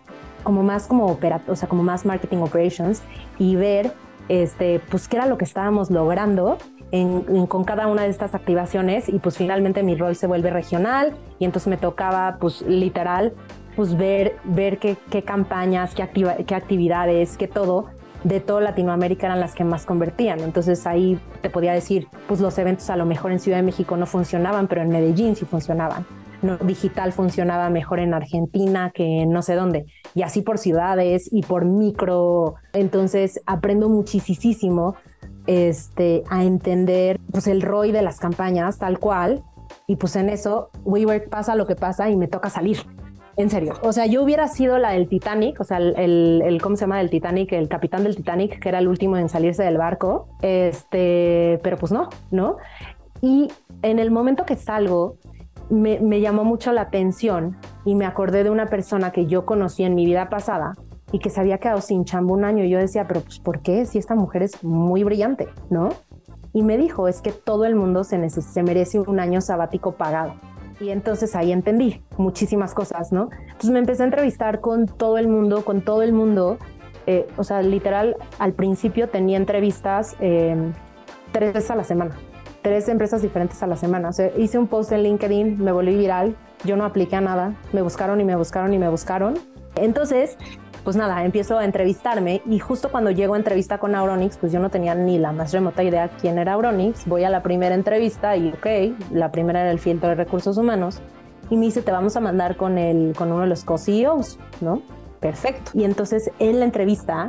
como 0.47 0.63
más 0.63 0.87
como 0.87 1.07
opera, 1.07 1.41
o 1.49 1.57
sea, 1.57 1.67
como 1.67 1.83
más 1.83 2.05
marketing 2.05 2.37
operations 2.37 3.03
y 3.37 3.57
ver 3.57 3.91
este, 4.29 4.79
pues 4.89 5.09
qué 5.09 5.17
era 5.17 5.25
lo 5.25 5.37
que 5.37 5.43
estábamos 5.43 5.91
logrando 5.91 6.57
en, 6.91 7.47
con 7.47 7.65
cada 7.65 7.87
una 7.87 8.03
de 8.03 8.07
estas 8.07 8.33
activaciones 8.33 9.09
y 9.09 9.19
pues 9.19 9.35
finalmente 9.35 9.83
mi 9.83 9.95
rol 9.95 10.15
se 10.15 10.25
vuelve 10.25 10.49
regional 10.49 11.17
y 11.37 11.43
entonces 11.43 11.67
me 11.67 11.75
tocaba 11.75 12.37
pues 12.39 12.61
literal 12.61 13.33
pues 13.75 13.97
ver, 13.97 14.37
ver 14.45 14.77
qué, 14.77 14.95
qué 15.09 15.21
campañas, 15.21 15.93
qué, 15.93 16.01
activa, 16.01 16.35
qué 16.37 16.55
actividades, 16.55 17.35
qué 17.35 17.49
todo 17.49 17.87
de 18.23 18.39
toda 18.39 18.61
Latinoamérica 18.61 19.27
eran 19.27 19.41
las 19.41 19.53
que 19.53 19.65
más 19.65 19.85
convertían. 19.85 20.39
Entonces 20.39 20.87
ahí 20.87 21.19
te 21.41 21.49
podía 21.49 21.73
decir, 21.73 22.07
pues 22.25 22.39
los 22.39 22.57
eventos 22.57 22.89
a 22.89 22.95
lo 22.95 23.05
mejor 23.05 23.33
en 23.33 23.39
Ciudad 23.41 23.57
de 23.57 23.63
México 23.63 23.97
no 23.97 24.05
funcionaban, 24.05 24.69
pero 24.69 24.81
en 24.81 24.89
Medellín 24.91 25.35
sí 25.35 25.43
funcionaban 25.43 26.05
digital 26.55 27.11
funcionaba 27.11 27.69
mejor 27.69 27.99
en 27.99 28.13
Argentina 28.13 28.91
que 28.93 29.25
no 29.25 29.41
sé 29.41 29.55
dónde, 29.55 29.85
y 30.15 30.21
así 30.21 30.41
por 30.41 30.57
ciudades 30.57 31.27
y 31.31 31.41
por 31.41 31.65
micro. 31.65 32.55
Entonces 32.73 33.41
aprendo 33.45 33.89
muchísimo 33.89 34.95
este, 35.45 36.23
a 36.29 36.45
entender 36.45 37.19
pues, 37.31 37.47
el 37.47 37.61
ROI 37.61 37.91
de 37.91 38.01
las 38.01 38.19
campañas 38.19 38.77
tal 38.79 38.99
cual, 38.99 39.43
y 39.85 39.97
pues 39.97 40.15
en 40.15 40.29
eso 40.29 40.69
WeWork 40.85 41.29
pasa 41.29 41.55
lo 41.55 41.67
que 41.67 41.75
pasa 41.75 42.09
y 42.09 42.15
me 42.15 42.27
toca 42.27 42.49
salir. 42.49 42.77
En 43.37 43.51
serio. 43.51 43.75
O 43.83 43.93
sea, 43.93 44.07
yo 44.07 44.23
hubiera 44.23 44.47
sido 44.47 44.79
la 44.79 44.93
del 44.93 45.07
Titanic, 45.07 45.61
o 45.61 45.63
sea, 45.63 45.77
el, 45.77 46.41
el, 46.43 46.59
¿cómo 46.59 46.75
se 46.75 46.81
llama 46.81 46.97
del 46.97 47.11
Titanic? 47.11 47.51
El 47.51 47.69
capitán 47.69 48.03
del 48.03 48.15
Titanic, 48.15 48.59
que 48.59 48.67
era 48.67 48.79
el 48.79 48.87
último 48.87 49.15
en 49.15 49.29
salirse 49.29 49.61
del 49.61 49.77
barco. 49.77 50.27
Este, 50.41 51.59
pero 51.61 51.77
pues 51.77 51.91
no, 51.91 52.09
¿no? 52.31 52.57
Y 53.21 53.47
en 53.83 53.99
el 53.99 54.09
momento 54.09 54.43
que 54.43 54.55
salgo, 54.55 55.17
me, 55.69 56.21
llamó 56.21 56.43
mucho 56.43 56.71
la 56.71 56.81
atención 56.81 57.57
y 57.85 57.95
me 57.95 58.05
acordé 58.05 58.43
de 58.43 58.49
una 58.49 58.67
persona 58.67 59.11
que 59.11 59.25
yo 59.25 59.45
conocí 59.45 59.83
en 59.83 59.95
mi 59.95 60.05
vida 60.05 60.29
pasada 60.29 60.75
y 61.11 61.19
que 61.19 61.29
se 61.29 61.39
había 61.39 61.57
quedado 61.57 61.81
sin 61.81 62.05
chamba 62.05 62.33
un 62.33 62.45
año. 62.45 62.63
Y 62.63 62.69
yo 62.69 62.79
decía, 62.79 63.07
pero 63.07 63.21
pues, 63.21 63.39
¿por 63.39 63.61
qué? 63.61 63.85
Si 63.85 63.97
esta 63.97 64.15
mujer 64.15 64.43
es 64.43 64.63
muy 64.63 65.03
brillante, 65.03 65.47
¿no? 65.69 65.89
Y 66.53 66.63
me 66.63 66.77
dijo, 66.77 67.07
es 67.07 67.21
que 67.21 67.31
todo 67.31 67.65
el 67.65 67.75
mundo 67.75 68.03
se, 68.03 68.29
se 68.29 68.63
merece 68.63 68.99
un 68.99 69.19
año 69.19 69.41
sabático 69.41 69.93
pagado. 69.93 70.35
Y 70.79 70.89
entonces 70.89 71.35
ahí 71.35 71.51
entendí 71.51 72.01
muchísimas 72.17 72.73
cosas, 72.73 73.11
¿no? 73.11 73.29
Entonces 73.41 73.71
me 73.71 73.79
empecé 73.79 74.03
a 74.03 74.05
entrevistar 74.05 74.61
con 74.61 74.85
todo 74.85 75.17
el 75.17 75.27
mundo, 75.27 75.65
con 75.65 75.81
todo 75.81 76.01
el 76.01 76.13
mundo. 76.13 76.57
Eh, 77.07 77.27
o 77.37 77.43
sea, 77.43 77.61
literal, 77.61 78.15
al 78.37 78.53
principio 78.53 79.09
tenía 79.09 79.37
entrevistas 79.37 80.15
eh, 80.19 80.71
tres 81.31 81.53
veces 81.53 81.71
a 81.71 81.75
la 81.75 81.83
semana 81.83 82.15
tres 82.67 82.89
empresas 82.89 83.21
diferentes 83.21 83.63
a 83.63 83.67
la 83.67 83.77
semana. 83.77 84.09
O 84.09 84.13
sea, 84.13 84.29
hice 84.37 84.57
un 84.57 84.67
post 84.67 84.91
en 84.91 85.03
LinkedIn, 85.03 85.63
me 85.63 85.71
volví 85.71 85.95
viral, 85.95 86.35
yo 86.65 86.75
no 86.75 86.83
apliqué 86.83 87.15
a 87.15 87.21
nada, 87.21 87.55
me 87.71 87.81
buscaron 87.81 88.19
y 88.19 88.25
me 88.25 88.35
buscaron 88.35 88.73
y 88.73 88.77
me 88.77 88.89
buscaron. 88.89 89.35
Entonces, 89.77 90.37
pues 90.83 90.97
nada, 90.97 91.23
empiezo 91.23 91.57
a 91.57 91.63
entrevistarme 91.63 92.41
y 92.45 92.59
justo 92.59 92.91
cuando 92.91 93.09
llego 93.09 93.35
a 93.35 93.37
entrevista 93.37 93.77
con 93.77 93.95
Auronix, 93.95 94.37
pues 94.37 94.51
yo 94.51 94.59
no 94.59 94.69
tenía 94.69 94.95
ni 94.95 95.17
la 95.17 95.31
más 95.31 95.53
remota 95.53 95.81
idea 95.81 96.09
quién 96.19 96.39
era 96.39 96.53
Auronix. 96.53 97.05
Voy 97.05 97.23
a 97.23 97.29
la 97.29 97.41
primera 97.41 97.73
entrevista 97.73 98.35
y 98.35 98.49
ok, 98.49 98.97
la 99.13 99.31
primera 99.31 99.61
era 99.61 99.71
el 99.71 99.79
filtro 99.79 100.09
de 100.09 100.15
recursos 100.15 100.57
humanos 100.57 100.99
y 101.49 101.55
me 101.55 101.67
dice, 101.67 101.81
te 101.81 101.93
vamos 101.93 102.17
a 102.17 102.19
mandar 102.19 102.57
con, 102.57 102.77
el, 102.77 103.13
con 103.17 103.31
uno 103.31 103.43
de 103.43 103.47
los 103.47 103.63
co-CEOs, 103.63 104.39
¿no? 104.59 104.81
Perfecto. 105.21 105.71
Y 105.73 105.85
entonces 105.85 106.31
en 106.39 106.59
la 106.59 106.65
entrevista 106.65 107.27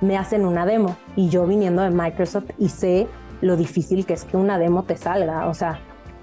me 0.00 0.16
hacen 0.16 0.46
una 0.46 0.64
demo 0.64 0.96
y 1.14 1.28
yo 1.28 1.46
viniendo 1.46 1.82
de 1.82 1.90
Microsoft 1.90 2.52
y 2.58 2.70
sé 2.70 3.06
lo 3.40 3.56
difícil 3.56 4.06
que 4.06 4.14
es 4.14 4.24
que 4.24 4.36
una 4.36 4.58
demo 4.58 4.84
te 4.84 4.96
salga. 4.96 5.46
O 5.48 5.54
sea, 5.54 5.80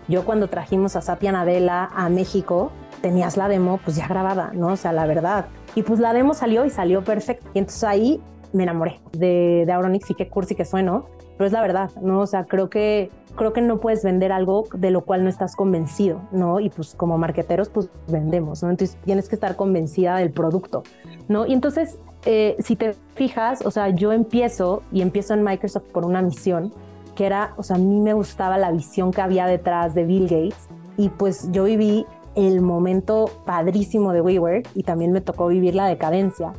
yo 0.08 0.26
cuando 0.26 0.48
trajimos 0.48 0.96
a 0.96 1.02
Sapia 1.02 1.32
Nadella 1.32 1.86
a 1.86 2.10
México, 2.10 2.72
tenías 3.02 3.38
la 3.38 3.48
demo 3.48 3.80
pues 3.84 3.96
ya 3.96 4.08
grabada, 4.08 4.52
¿no? 4.54 4.68
O 4.68 4.76
sea, 4.76 4.94
la 4.94 5.06
verdad. 5.06 5.46
Y 5.74 5.84
pues 5.84 6.00
la 6.00 6.14
demo 6.14 6.34
salió 6.34 6.66
y 6.66 6.70
salió 6.70 7.04
perfecto. 7.04 7.50
Y 7.54 7.60
entonces 7.60 7.84
ahí 7.84 8.22
me 8.54 8.64
enamoré 8.64 9.00
de, 9.12 9.64
de 9.66 9.72
Auronix 9.72 10.10
y 10.12 10.16
qué 10.16 10.30
cursi 10.30 10.56
que 10.56 10.64
sueno, 10.64 11.08
pero 11.38 11.48
es 11.48 11.52
la 11.52 11.62
verdad, 11.62 11.92
¿no? 12.02 12.22
O 12.22 12.28
sea, 12.28 12.46
creo 12.46 12.70
que, 12.70 13.12
creo 13.36 13.52
que 13.52 13.62
no 13.62 13.80
puedes 13.80 14.04
vender 14.04 14.32
algo 14.32 14.66
de 14.74 14.92
lo 14.92 15.02
cual 15.02 15.24
no 15.24 15.30
estás 15.30 15.56
convencido, 15.56 16.22
¿no? 16.32 16.60
Y 16.60 16.70
pues 16.70 16.96
como 16.96 17.18
marqueteros, 17.18 17.70
pues 17.70 17.90
vendemos, 18.08 18.64
¿no? 18.64 18.70
Entonces 18.70 18.98
tienes 19.04 19.28
que 19.28 19.36
estar 19.36 19.56
convencida 19.56 20.18
del 20.18 20.32
producto, 20.32 20.84
¿no? 21.28 21.46
Y 21.46 21.54
entonces, 21.54 22.00
eh, 22.26 22.56
si 22.60 22.76
te 22.76 22.94
fijas, 23.16 23.66
o 23.66 23.72
sea, 23.72 23.90
yo 23.90 24.14
empiezo 24.14 24.84
y 24.92 25.02
empiezo 25.02 25.34
en 25.34 25.44
Microsoft 25.44 25.86
por 25.92 26.06
una 26.06 26.22
misión 26.22 26.72
que 27.16 27.26
era, 27.26 27.54
o 27.58 27.64
sea, 27.64 27.78
a 27.78 27.80
mí 27.80 28.00
me 28.00 28.14
gustaba 28.14 28.58
la 28.58 28.72
visión 28.72 29.12
que 29.12 29.22
había 29.22 29.48
detrás 29.48 29.96
de 29.96 30.04
Bill 30.04 30.24
Gates 30.24 30.68
y 30.98 31.10
pues 31.10 31.52
yo 31.52 31.64
viví 31.64 32.06
el 32.36 32.62
momento 32.62 33.32
padrísimo 33.46 34.12
de 34.14 34.22
WeWork 34.22 34.70
y 34.76 34.84
también 34.84 35.12
me 35.12 35.22
tocó 35.22 35.48
vivir 35.48 35.74
la 35.74 35.88
decadencia, 35.88 36.54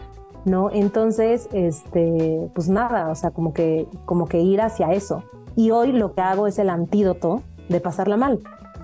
¿no? 0.45 0.71
Entonces, 0.73 1.49
este, 1.53 2.51
pues 2.55 2.69
nada, 2.69 3.11
o 3.11 3.15
sea, 3.15 3.31
como 3.31 3.53
que, 3.53 3.87
como 4.07 4.27
que 4.27 4.41
ir 4.41 4.61
hacia 4.63 4.93
eso. 4.93 5.23
Y 5.55 5.71
hoy 5.71 5.93
lo 5.93 6.15
que 6.15 6.23
hago 6.23 6.47
es 6.47 6.59
el 6.59 6.71
antídoto 6.71 7.43
de 7.69 7.81
pasarla 7.81 8.17
mal, 8.17 8.41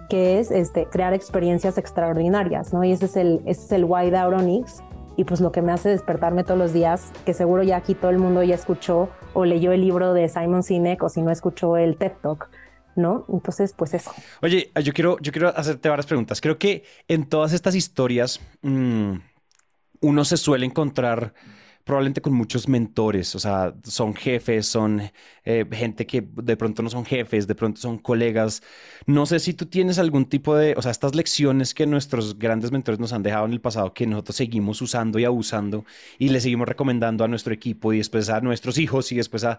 que 0.08 0.38
es 0.38 0.50
este, 0.50 0.86
crear 0.86 1.14
experiencias 1.14 1.78
extraordinarias, 1.78 2.72
¿no? 2.72 2.84
Y 2.84 2.92
ese 2.92 3.06
es 3.06 3.16
el, 3.16 3.40
ese 3.46 3.64
es 3.64 3.72
el 3.72 3.84
why 3.84 4.10
de 4.10 4.18
Auronix 4.18 4.82
y 5.16 5.24
pues 5.24 5.40
lo 5.40 5.52
que 5.52 5.62
me 5.62 5.72
hace 5.72 5.88
despertarme 5.88 6.44
todos 6.44 6.58
los 6.58 6.72
días, 6.72 7.12
que 7.24 7.34
seguro 7.34 7.62
ya 7.62 7.76
aquí 7.76 7.94
todo 7.94 8.10
el 8.10 8.18
mundo 8.18 8.42
ya 8.42 8.54
escuchó 8.54 9.10
o 9.34 9.44
leyó 9.44 9.72
el 9.72 9.80
libro 9.80 10.14
de 10.14 10.28
Simon 10.28 10.62
Sinek 10.62 11.02
o 11.02 11.08
si 11.08 11.22
no 11.22 11.30
escuchó 11.30 11.76
el 11.76 11.96
TED 11.96 12.12
Talk. 12.22 12.48
¿No? 12.94 13.24
Entonces, 13.30 13.72
pues 13.72 13.94
eso. 13.94 14.12
Oye, 14.42 14.70
yo 14.84 14.92
quiero, 14.92 15.16
yo 15.20 15.32
quiero 15.32 15.48
hacerte 15.48 15.88
varias 15.88 16.04
preguntas. 16.04 16.42
Creo 16.42 16.58
que 16.58 16.84
en 17.08 17.26
todas 17.26 17.54
estas 17.54 17.74
historias 17.74 18.38
mm, 18.60 19.14
uno 20.02 20.24
se 20.26 20.36
suele 20.36 20.66
encontrar 20.66 21.32
probablemente 21.84 22.20
con 22.20 22.32
muchos 22.32 22.68
mentores, 22.68 23.34
o 23.34 23.38
sea, 23.38 23.74
son 23.84 24.14
jefes, 24.14 24.66
son 24.66 25.02
eh, 25.44 25.66
gente 25.72 26.06
que 26.06 26.22
de 26.22 26.56
pronto 26.56 26.82
no 26.82 26.90
son 26.90 27.04
jefes, 27.04 27.46
de 27.46 27.54
pronto 27.54 27.80
son 27.80 27.98
colegas. 27.98 28.62
No 29.06 29.26
sé 29.26 29.40
si 29.40 29.52
tú 29.54 29.66
tienes 29.66 29.98
algún 29.98 30.26
tipo 30.26 30.54
de, 30.54 30.74
o 30.76 30.82
sea, 30.82 30.92
estas 30.92 31.14
lecciones 31.14 31.74
que 31.74 31.86
nuestros 31.86 32.38
grandes 32.38 32.70
mentores 32.70 33.00
nos 33.00 33.12
han 33.12 33.22
dejado 33.22 33.46
en 33.46 33.52
el 33.52 33.60
pasado, 33.60 33.92
que 33.94 34.06
nosotros 34.06 34.36
seguimos 34.36 34.80
usando 34.80 35.18
y 35.18 35.24
abusando 35.24 35.84
y 36.18 36.28
le 36.28 36.40
seguimos 36.40 36.68
recomendando 36.68 37.24
a 37.24 37.28
nuestro 37.28 37.52
equipo 37.52 37.92
y 37.92 37.98
después 37.98 38.28
a 38.30 38.40
nuestros 38.40 38.78
hijos 38.78 39.10
y 39.12 39.16
después 39.16 39.44
a... 39.44 39.58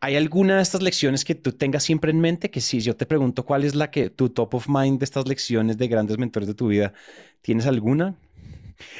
¿Hay 0.00 0.16
alguna 0.16 0.56
de 0.56 0.62
estas 0.62 0.82
lecciones 0.82 1.24
que 1.24 1.34
tú 1.34 1.52
tengas 1.52 1.82
siempre 1.82 2.10
en 2.10 2.20
mente? 2.20 2.50
Que 2.50 2.60
si 2.60 2.80
yo 2.80 2.96
te 2.96 3.06
pregunto 3.06 3.44
cuál 3.46 3.64
es 3.64 3.74
la 3.74 3.90
que 3.90 4.10
tu 4.10 4.28
top 4.28 4.54
of 4.54 4.68
mind 4.68 4.98
de 4.98 5.04
estas 5.04 5.26
lecciones 5.26 5.78
de 5.78 5.88
grandes 5.88 6.18
mentores 6.18 6.46
de 6.46 6.54
tu 6.54 6.68
vida, 6.68 6.92
¿tienes 7.40 7.66
alguna? 7.66 8.14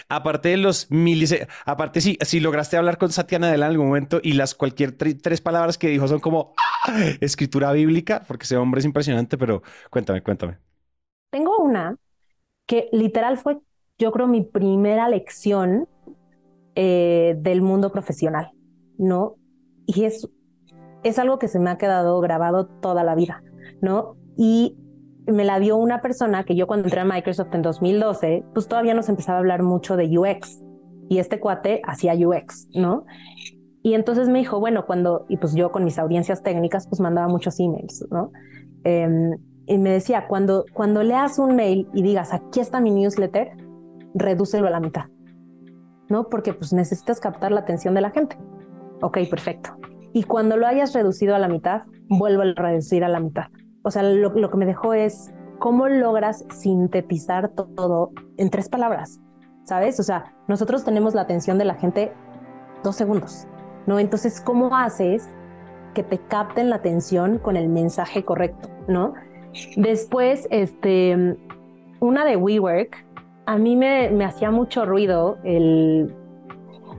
Aparte 0.09 0.51
de 0.51 0.57
los 0.57 0.91
miles, 0.91 1.35
aparte 1.65 2.01
si, 2.01 2.19
si 2.23 2.41
lograste 2.41 2.77
hablar 2.77 2.99
con 2.99 3.11
Satya 3.11 3.39
Nadella 3.39 3.67
en 3.67 3.71
algún 3.73 3.89
momento 3.89 4.21
y 4.23 4.33
las 4.33 4.55
cualquier 4.55 4.93
tres 4.93 5.41
palabras 5.41 5.79
que 5.79 5.89
dijo 5.89 6.09
son 6.09 6.21
como 6.21 6.55
¡ah! 6.87 6.93
escritura 7.21 7.73
bíblica, 7.73 8.23
porque 8.27 8.45
ese 8.45 8.57
hombre 8.57 8.81
es 8.81 8.85
impresionante, 8.85 9.39
pero 9.39 9.63
cuéntame, 9.91 10.23
cuéntame. 10.23 10.59
Tengo 11.31 11.59
una 11.59 11.97
que 12.67 12.89
literal 12.93 13.39
fue, 13.39 13.59
yo 13.99 14.13
creo, 14.13 14.27
mi 14.27 14.43
primera 14.43 15.09
lección 15.09 15.89
eh, 16.75 17.37
del 17.39 17.63
mundo 17.63 17.93
profesional, 17.93 18.51
¿no? 18.99 19.37
Y 19.87 20.05
es, 20.05 20.29
es 21.03 21.19
algo 21.19 21.39
que 21.39 21.49
se 21.49 21.59
me 21.59 21.71
ha 21.71 21.79
quedado 21.79 22.21
grabado 22.21 22.67
toda 22.67 23.05
la 23.05 23.15
vida, 23.15 23.43
¿no? 23.81 24.17
Y 24.37 24.77
me 25.27 25.45
la 25.45 25.59
dio 25.59 25.77
una 25.77 26.01
persona 26.01 26.45
que 26.45 26.55
yo 26.55 26.67
cuando 26.67 26.87
entré 26.87 27.01
a 27.01 27.05
Microsoft 27.05 27.55
en 27.55 27.63
2012, 27.63 28.45
pues 28.55 28.69
todavía 28.69 28.95
nos 28.95 29.09
empezaba 29.09 29.39
a 29.39 29.41
hablar 29.41 29.63
mucho 29.63 29.97
de 29.97 30.07
UX 30.19 30.63
y 31.09 31.19
este 31.19 31.41
cuate 31.41 31.81
hacía 31.85 32.15
UX, 32.15 32.69
¿no? 32.75 33.05
Y 33.83 33.95
entonces 33.95 34.29
me 34.29 34.39
dijo, 34.39 34.59
bueno, 34.59 34.87
cuando, 34.87 35.27
y 35.29 35.37
pues 35.37 35.55
yo 35.55 35.71
con 35.71 35.85
mis 35.85 35.99
audiencias 35.99 36.43
técnicas, 36.43 36.89
pues 36.89 37.01
mandaba 37.01 37.29
muchos 37.29 37.59
emails, 37.61 38.05
¿no? 38.11 38.33
Em, 38.85 39.37
y 39.67 39.79
me 39.79 39.91
decía, 39.91 40.27
cuando, 40.29 40.65
cuando 40.73 41.03
leas 41.03 41.39
un 41.39 41.57
mail 41.57 41.89
y 41.93 42.03
digas, 42.03 42.33
aquí 42.33 42.61
está 42.61 42.81
mi 42.81 42.91
newsletter, 42.91 43.51
redúcelo 44.15 44.67
a 44.67 44.71
la 44.71 44.81
mitad, 44.81 45.07
¿no? 46.09 46.29
Porque 46.29 46.53
pues 46.53 46.73
necesitas 46.73 47.21
captar 47.21 47.53
la 47.53 47.61
atención 47.61 47.95
de 47.95 48.01
la 48.01 48.11
gente. 48.11 48.37
Ok, 49.03 49.19
perfecto. 49.29 49.71
Y 50.13 50.23
cuando 50.23 50.57
lo 50.57 50.67
hayas 50.67 50.95
reducido 50.95 51.35
a 51.35 51.39
la 51.39 51.49
mitad, 51.49 51.83
vuelvo 52.09 52.43
a 52.43 52.55
reducir 52.55 53.05
a 53.05 53.09
la 53.09 53.21
mitad 53.21 53.47
o 53.87 53.91
sea, 53.93 54.03
lo, 54.03 54.33
que 54.51 54.57
me 54.57 54.67
dejó 54.67 54.95
es 54.95 55.33
cómo 55.61 55.87
logras 55.87 56.45
sintetizar 56.51 57.51
todo 57.51 58.11
en 58.37 58.51
tres 58.51 58.69
palabras, 58.69 59.21
¿sabes? 59.63 60.01
O 60.01 60.03
sea, 60.03 60.35
nosotros 60.49 60.83
tenemos 60.85 61.15
la 61.15 61.21
atención 61.21 61.57
de 61.57 61.67
la 61.67 61.77
gente 61.77 62.13
dos 62.83 62.97
segundos, 62.97 63.47
¿no? 63.87 64.01
Entonces, 64.01 64.41
¿cómo 64.41 64.75
haces 64.75 65.29
que 65.95 66.03
te 66.03 66.19
capten 66.19 66.69
la 66.69 66.77
atención 66.77 67.39
con 67.39 67.57
el 67.57 67.69
mensaje 67.69 68.25
correcto, 68.25 68.69
¿no? 68.89 69.15
Después, 69.77 70.49
este, 70.51 71.37
una 72.01 72.25
de 72.25 72.37
WeWork, 72.37 73.07
a 73.47 73.57
mí 73.57 73.77
me, 73.77 74.11
me 74.11 74.25
hacía 74.25 74.51
mucho 74.51 74.85
ruido 74.85 75.39
el 75.45 76.13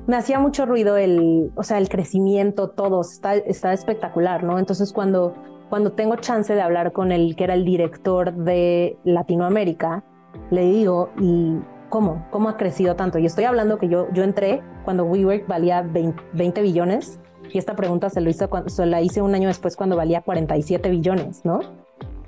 me 0.07 0.15
hacía 0.15 0.39
mucho 0.39 0.65
ruido 0.65 0.95
el, 0.95 1.51
o 1.55 1.63
sea, 1.63 1.79
el 1.79 1.89
crecimiento, 1.89 2.69
todo, 2.69 3.01
está, 3.01 3.35
está 3.35 3.73
espectacular, 3.73 4.41
¿no? 4.45 4.57
Entonces 4.57 4.93
cuando 4.93 5.35
cuando 5.69 5.91
tengo 5.91 6.15
chance 6.15 6.53
de 6.53 6.61
hablar 6.61 6.91
con 6.93 7.11
el 7.11 7.35
que 7.35 7.43
era 7.43 7.53
el 7.53 7.65
director 7.65 8.33
de 8.33 8.97
Latinoamérica, 9.03 10.03
le 10.49 10.61
digo, 10.61 11.09
¿y 11.19 11.57
cómo? 11.89 12.25
¿Cómo 12.31 12.49
ha 12.49 12.57
crecido 12.57 12.95
tanto? 12.95 13.19
Y 13.19 13.25
estoy 13.25 13.45
hablando 13.45 13.77
que 13.77 13.89
yo, 13.89 14.07
yo 14.13 14.23
entré 14.23 14.61
cuando 14.85 15.03
WeWork 15.05 15.47
valía 15.47 15.81
20, 15.81 16.61
billones 16.61 17.19
y 17.51 17.57
esta 17.57 17.75
pregunta 17.75 18.09
se, 18.09 18.21
lo 18.21 18.29
hizo, 18.29 18.49
se 18.67 18.85
la 18.85 19.01
hice 19.01 19.21
un 19.21 19.35
año 19.35 19.47
después 19.47 19.75
cuando 19.75 19.95
valía 19.95 20.21
47 20.21 20.89
billones, 20.89 21.43
¿no? 21.43 21.59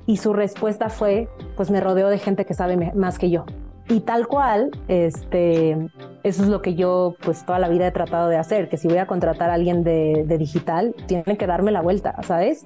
Y 0.06 0.18
su 0.18 0.34
respuesta 0.34 0.90
fue, 0.90 1.30
pues 1.56 1.70
me 1.70 1.80
rodeo 1.82 2.10
de 2.10 2.18
gente 2.18 2.46
que 2.46 2.54
sabe 2.54 2.94
más 2.96 3.20
que 3.20 3.30
yo. 3.30 3.46
Y 3.90 4.02
tal 4.02 4.28
cual, 4.28 4.72
este, 4.88 5.72
eso 6.24 6.44
es 6.44 6.50
lo 6.50 6.62
que 6.62 6.76
yo 6.76 7.16
pues 7.24 7.46
toda 7.46 7.60
la 7.60 7.70
vida 7.70 7.88
he 7.88 7.92
tratado 7.92 8.28
de 8.30 8.38
hacer, 8.38 8.70
que 8.70 8.78
si 8.78 8.88
voy 8.88 8.98
a 8.98 9.08
contratar 9.08 9.50
a 9.50 9.54
alguien 9.54 9.84
de, 9.84 10.26
de 10.28 10.38
digital, 10.38 10.96
tiene 11.08 11.38
que 11.38 11.48
darme 11.48 11.72
la 11.72 11.82
vuelta, 11.82 12.16
¿sabes? 12.24 12.66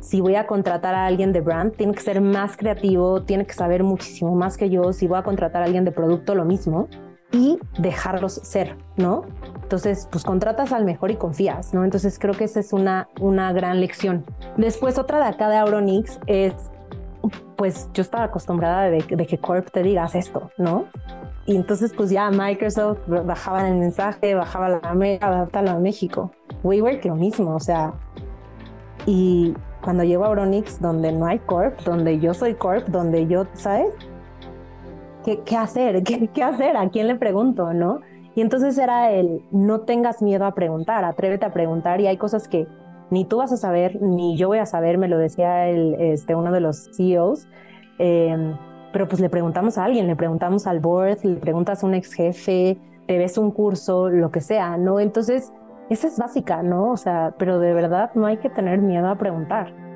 Si 0.00 0.20
voy 0.20 0.36
a 0.36 0.46
contratar 0.46 0.94
a 0.94 1.06
alguien 1.06 1.32
de 1.32 1.40
brand, 1.40 1.74
tiene 1.74 1.94
que 1.94 2.00
ser 2.00 2.20
más 2.20 2.56
creativo, 2.56 3.22
tiene 3.22 3.46
que 3.46 3.54
saber 3.54 3.82
muchísimo 3.82 4.34
más 4.34 4.56
que 4.56 4.70
yo. 4.70 4.92
Si 4.92 5.06
voy 5.06 5.18
a 5.18 5.22
contratar 5.22 5.62
a 5.62 5.66
alguien 5.66 5.84
de 5.84 5.92
producto, 5.92 6.34
lo 6.34 6.44
mismo. 6.44 6.88
Y 7.32 7.58
dejarlos 7.78 8.34
ser, 8.34 8.76
¿no? 8.96 9.24
Entonces, 9.62 10.08
pues 10.12 10.22
contratas 10.22 10.72
al 10.72 10.84
mejor 10.84 11.10
y 11.10 11.16
confías, 11.16 11.74
¿no? 11.74 11.84
Entonces 11.84 12.20
creo 12.20 12.34
que 12.34 12.44
esa 12.44 12.60
es 12.60 12.72
una, 12.72 13.08
una 13.20 13.52
gran 13.52 13.80
lección. 13.80 14.24
Después, 14.56 14.96
otra 14.96 15.18
de 15.18 15.24
acá 15.24 15.48
de 15.48 15.56
Auronix 15.56 16.20
es, 16.28 16.54
pues 17.56 17.88
yo 17.92 18.02
estaba 18.02 18.24
acostumbrada 18.24 18.84
de, 18.84 18.98
que 18.98 19.38
Corp 19.38 19.70
te 19.72 19.82
digas 19.82 20.14
esto, 20.14 20.52
¿no? 20.56 20.86
Y 21.46 21.56
entonces, 21.56 21.92
pues 21.96 22.10
ya 22.10 22.30
Microsoft 22.30 23.00
bajaba 23.08 23.68
el 23.68 23.74
mensaje, 23.74 24.34
bajaba 24.34 24.68
la 24.68 25.18
adaptalo 25.20 25.70
a 25.72 25.78
México. 25.80 26.30
WeWork 26.62 27.04
lo 27.04 27.16
mismo, 27.16 27.56
o 27.56 27.60
sea, 27.60 27.92
y 29.04 29.54
cuando 29.86 30.02
llego 30.02 30.24
a 30.24 30.30
Bronix, 30.30 30.80
donde 30.80 31.12
no 31.12 31.26
hay 31.26 31.38
corp, 31.38 31.78
donde 31.82 32.18
yo 32.18 32.34
soy 32.34 32.54
corp, 32.54 32.88
donde 32.88 33.28
yo, 33.28 33.46
¿sabes? 33.52 33.94
¿Qué, 35.24 35.42
qué 35.44 35.56
hacer? 35.56 36.02
¿Qué, 36.04 36.26
¿Qué 36.26 36.42
hacer? 36.42 36.76
¿A 36.76 36.88
quién 36.88 37.06
le 37.06 37.14
pregunto? 37.14 37.72
¿No? 37.72 38.00
Y 38.34 38.40
entonces 38.40 38.76
era 38.78 39.12
el, 39.12 39.42
no 39.52 39.82
tengas 39.82 40.22
miedo 40.22 40.44
a 40.44 40.56
preguntar, 40.56 41.04
atrévete 41.04 41.46
a 41.46 41.52
preguntar 41.52 42.00
y 42.00 42.08
hay 42.08 42.16
cosas 42.16 42.48
que 42.48 42.66
ni 43.10 43.26
tú 43.26 43.36
vas 43.36 43.52
a 43.52 43.56
saber, 43.56 44.02
ni 44.02 44.36
yo 44.36 44.48
voy 44.48 44.58
a 44.58 44.66
saber, 44.66 44.98
me 44.98 45.06
lo 45.06 45.18
decía 45.18 45.68
el, 45.68 45.94
este, 46.00 46.34
uno 46.34 46.50
de 46.50 46.58
los 46.58 46.90
CEOs, 46.96 47.46
em, 48.00 48.56
pero 48.92 49.06
pues 49.06 49.20
le 49.20 49.30
preguntamos 49.30 49.78
a 49.78 49.84
alguien, 49.84 50.08
le 50.08 50.16
preguntamos 50.16 50.66
al 50.66 50.80
board, 50.80 51.18
le 51.22 51.36
preguntas 51.36 51.84
a 51.84 51.86
un 51.86 51.94
ex 51.94 52.12
jefe, 52.12 52.76
te 53.06 53.18
ves 53.18 53.38
un 53.38 53.52
curso, 53.52 54.08
lo 54.08 54.32
que 54.32 54.40
sea, 54.40 54.76
¿no? 54.78 54.98
Entonces, 54.98 55.52
esa 55.90 56.08
es 56.08 56.18
básica, 56.18 56.62
¿no? 56.62 56.92
O 56.92 56.96
sea, 56.96 57.34
pero 57.38 57.58
de 57.58 57.74
verdad 57.74 58.10
no 58.14 58.26
hay 58.26 58.38
que 58.38 58.50
tener 58.50 58.78
miedo 58.80 59.08
a 59.08 59.16
preguntar. 59.16 59.86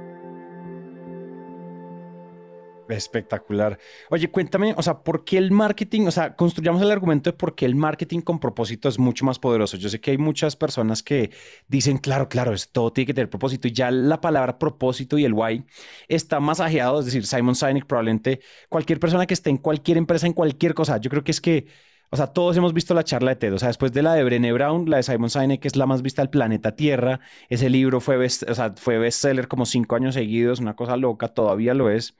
Espectacular. 2.89 3.79
Oye, 4.11 4.31
cuéntame, 4.31 4.75
o 4.77 4.83
sea, 4.83 5.03
¿por 5.03 5.25
qué 5.25 5.39
el 5.39 5.53
marketing? 5.53 6.07
O 6.07 6.11
sea, 6.11 6.35
construyamos 6.35 6.83
el 6.83 6.91
argumento 6.91 7.31
de 7.31 7.37
por 7.37 7.55
qué 7.55 7.65
el 7.67 7.75
marketing 7.75 8.21
con 8.21 8.41
propósito 8.41 8.89
es 8.89 8.99
mucho 8.99 9.25
más 9.25 9.39
poderoso. 9.39 9.77
Yo 9.77 9.89
sé 9.89 10.01
que 10.01 10.11
hay 10.13 10.19
muchas 10.19 10.57
personas 10.57 11.03
que 11.03 11.31
dicen, 11.69 11.99
claro, 11.99 12.29
claro, 12.29 12.53
todo 12.73 12.93
tiene 12.93 13.07
que 13.07 13.15
tener 13.15 13.31
propósito 13.31 13.69
y 13.69 13.73
ya 13.73 13.91
la 13.91 14.21
palabra 14.21 14.59
propósito 14.59 15.19
y 15.19 15.25
el 15.25 15.33
why 15.35 15.65
está 16.09 16.41
masajeado. 16.41 17.01
Es 17.01 17.07
decir, 17.07 17.27
Simon 17.27 17.55
Sinek 17.55 17.87
probablemente 17.87 18.41
cualquier 18.69 18.99
persona 18.99 19.27
que 19.27 19.35
esté 19.35 19.51
en 19.51 19.59
cualquier 19.59 19.97
empresa, 19.97 20.27
en 20.27 20.33
cualquier 20.33 20.75
cosa, 20.75 20.99
yo 20.99 21.11
creo 21.11 21.23
que 21.25 21.31
es 21.31 21.41
que 21.41 21.67
o 22.13 22.17
sea, 22.17 22.27
todos 22.29 22.57
hemos 22.57 22.75
visto 22.75 22.93
la 22.93 23.05
charla 23.05 23.31
de 23.31 23.37
TED. 23.37 23.55
O 23.55 23.59
sea, 23.59 23.69
después 23.69 23.93
de 23.93 24.03
la 24.03 24.15
de 24.15 24.25
Brené 24.25 24.53
Brown, 24.53 24.91
la 24.91 24.97
de 24.97 25.05
Simon 25.05 25.31
Sinek, 25.31 25.61
que 25.61 25.69
es 25.69 25.77
la 25.77 25.87
más 25.87 26.03
vista 26.03 26.23
del 26.23 26.31
planeta 26.31 26.75
Tierra. 26.75 27.21
Ese 27.49 27.71
libro 27.71 28.01
fue, 28.01 28.17
best, 28.17 28.49
o 28.51 28.55
sea, 28.55 28.75
fue 28.77 28.99
bestseller 28.99 29.47
como 29.47 29.65
cinco 29.65 29.95
años 29.95 30.15
seguidos, 30.15 30.59
una 30.59 30.75
cosa 30.75 30.97
loca, 30.97 31.29
todavía 31.29 31.73
lo 31.73 31.89
es. 31.89 32.17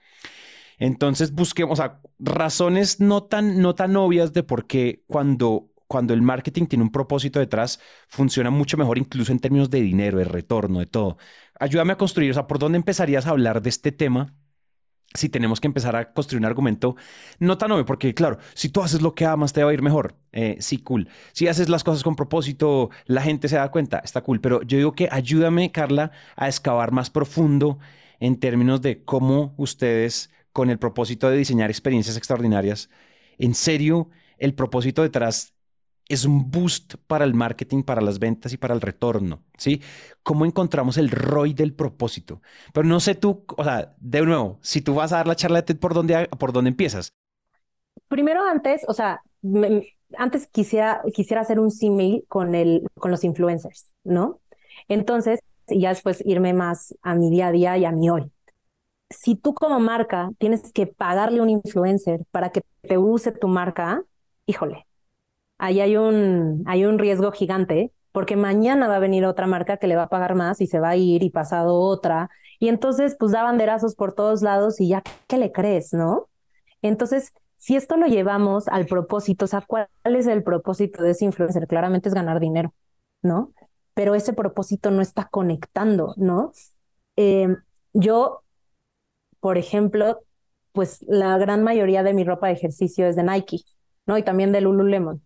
Entonces 0.77 1.33
busquemos, 1.33 1.79
o 1.79 1.83
sea, 1.83 1.99
razones 2.19 3.01
no 3.01 3.23
tan, 3.23 3.61
no 3.61 3.75
tan 3.75 3.95
obvias 3.97 4.33
de 4.33 4.43
por 4.43 4.65
qué 4.65 5.03
cuando, 5.07 5.69
cuando 5.87 6.13
el 6.13 6.21
marketing 6.21 6.67
tiene 6.67 6.83
un 6.83 6.91
propósito 6.91 7.39
detrás, 7.39 7.79
funciona 8.07 8.49
mucho 8.49 8.77
mejor 8.77 8.97
incluso 8.97 9.31
en 9.31 9.39
términos 9.39 9.69
de 9.69 9.81
dinero, 9.81 10.17
de 10.17 10.23
retorno, 10.23 10.79
de 10.79 10.87
todo. 10.87 11.17
Ayúdame 11.59 11.93
a 11.93 11.97
construir, 11.97 12.31
o 12.31 12.33
sea, 12.33 12.47
¿por 12.47 12.59
dónde 12.59 12.77
empezarías 12.77 13.27
a 13.27 13.31
hablar 13.31 13.61
de 13.61 13.69
este 13.69 13.91
tema 13.91 14.33
si 15.13 15.29
tenemos 15.29 15.59
que 15.59 15.67
empezar 15.67 15.95
a 15.95 16.13
construir 16.13 16.39
un 16.39 16.45
argumento 16.45 16.95
no 17.39 17.57
tan 17.57 17.71
obvio, 17.71 17.85
porque 17.85 18.13
claro, 18.13 18.37
si 18.53 18.69
tú 18.69 18.81
haces 18.81 19.01
lo 19.01 19.13
que 19.15 19.25
amas, 19.25 19.53
te 19.53 19.63
va 19.63 19.71
a 19.71 19.73
ir 19.73 19.81
mejor. 19.81 20.15
Eh, 20.31 20.57
sí, 20.59 20.77
cool. 20.77 21.09
Si 21.33 21.47
haces 21.47 21.69
las 21.69 21.83
cosas 21.83 22.03
con 22.03 22.15
propósito, 22.15 22.89
la 23.05 23.21
gente 23.21 23.49
se 23.49 23.57
da 23.57 23.71
cuenta, 23.71 23.99
está 23.99 24.21
cool. 24.21 24.39
Pero 24.41 24.61
yo 24.63 24.77
digo 24.77 24.93
que 24.93 25.09
ayúdame, 25.11 25.71
Carla, 25.71 26.11
a 26.35 26.47
excavar 26.47 26.91
más 26.91 27.09
profundo 27.09 27.79
en 28.19 28.39
términos 28.39 28.81
de 28.81 29.03
cómo 29.03 29.53
ustedes, 29.57 30.29
con 30.53 30.69
el 30.69 30.79
propósito 30.79 31.29
de 31.29 31.37
diseñar 31.37 31.69
experiencias 31.69 32.17
extraordinarias, 32.17 32.89
en 33.37 33.55
serio, 33.55 34.09
el 34.37 34.53
propósito 34.53 35.01
detrás 35.01 35.53
es 36.13 36.25
un 36.25 36.51
boost 36.51 36.95
para 37.07 37.25
el 37.25 37.33
marketing, 37.33 37.83
para 37.83 38.01
las 38.01 38.19
ventas 38.19 38.53
y 38.53 38.57
para 38.57 38.73
el 38.73 38.81
retorno, 38.81 39.43
¿sí? 39.57 39.81
¿Cómo 40.23 40.45
encontramos 40.45 40.97
el 40.97 41.09
ROI 41.11 41.53
del 41.53 41.73
propósito? 41.73 42.41
Pero 42.73 42.87
no 42.87 42.99
sé 42.99 43.15
tú, 43.15 43.45
o 43.57 43.63
sea, 43.63 43.95
de 43.99 44.21
nuevo, 44.21 44.59
si 44.61 44.81
tú 44.81 44.95
vas 44.95 45.13
a 45.13 45.17
dar 45.17 45.27
la 45.27 45.35
charla 45.35 45.59
de 45.59 45.63
TED, 45.63 45.79
¿por 45.79 45.93
dónde, 45.93 46.27
por 46.39 46.53
dónde 46.53 46.69
empiezas? 46.69 47.13
Primero 48.07 48.43
antes, 48.43 48.83
o 48.87 48.93
sea, 48.93 49.21
antes 50.17 50.47
quisiera, 50.47 51.01
quisiera 51.13 51.41
hacer 51.41 51.59
un 51.59 51.71
símil 51.71 52.25
con, 52.27 52.51
con 52.95 53.11
los 53.11 53.23
influencers, 53.23 53.91
¿no? 54.03 54.39
Entonces, 54.87 55.39
ya 55.67 55.89
después 55.89 56.21
irme 56.25 56.53
más 56.53 56.95
a 57.01 57.15
mi 57.15 57.29
día 57.29 57.47
a 57.47 57.51
día 57.51 57.77
y 57.77 57.85
a 57.85 57.91
mi 57.91 58.09
hoy. 58.09 58.31
Si 59.09 59.35
tú 59.35 59.53
como 59.53 59.79
marca 59.79 60.31
tienes 60.39 60.71
que 60.73 60.87
pagarle 60.87 61.39
a 61.39 61.43
un 61.43 61.49
influencer 61.49 62.21
para 62.31 62.51
que 62.51 62.61
te 62.81 62.97
use 62.97 63.31
tu 63.31 63.47
marca, 63.47 64.03
híjole, 64.45 64.87
ahí 65.61 65.79
hay 65.79 65.95
un, 65.95 66.63
hay 66.67 66.85
un 66.85 66.99
riesgo 66.99 67.31
gigante 67.31 67.93
porque 68.11 68.35
mañana 68.35 68.87
va 68.87 68.97
a 68.97 68.99
venir 68.99 69.25
otra 69.25 69.47
marca 69.47 69.77
que 69.77 69.87
le 69.87 69.95
va 69.95 70.03
a 70.03 70.09
pagar 70.09 70.35
más 70.35 70.59
y 70.59 70.67
se 70.67 70.79
va 70.79 70.89
a 70.89 70.95
ir 70.97 71.23
y 71.23 71.29
pasado 71.29 71.75
otra. 71.79 72.29
Y 72.59 72.67
entonces, 72.67 73.15
pues 73.17 73.31
da 73.31 73.43
banderazos 73.43 73.95
por 73.95 74.13
todos 74.13 74.41
lados 74.41 74.81
y 74.81 74.89
ya, 74.89 75.03
¿qué 75.27 75.37
le 75.37 75.51
crees, 75.51 75.93
no? 75.93 76.27
Entonces, 76.81 77.31
si 77.57 77.75
esto 77.75 77.95
lo 77.97 78.07
llevamos 78.07 78.67
al 78.67 78.85
propósito, 78.87 79.45
o 79.45 79.47
sea, 79.47 79.61
¿cuál 79.61 79.87
es 80.03 80.27
el 80.27 80.43
propósito 80.43 81.03
de 81.03 81.11
ese 81.11 81.25
influencer? 81.25 81.67
Claramente 81.67 82.09
es 82.09 82.15
ganar 82.15 82.39
dinero, 82.39 82.73
¿no? 83.21 83.53
Pero 83.93 84.15
ese 84.15 84.33
propósito 84.33 84.91
no 84.91 85.01
está 85.01 85.29
conectando, 85.29 86.13
¿no? 86.17 86.51
Eh, 87.17 87.55
yo, 87.93 88.43
por 89.39 89.57
ejemplo, 89.57 90.21
pues 90.71 91.03
la 91.07 91.37
gran 91.37 91.63
mayoría 91.63 92.03
de 92.03 92.13
mi 92.13 92.23
ropa 92.23 92.47
de 92.47 92.53
ejercicio 92.53 93.07
es 93.07 93.15
de 93.15 93.23
Nike, 93.23 93.59
¿no? 94.05 94.17
Y 94.17 94.23
también 94.23 94.51
de 94.51 94.61
Lululemon. 94.61 95.21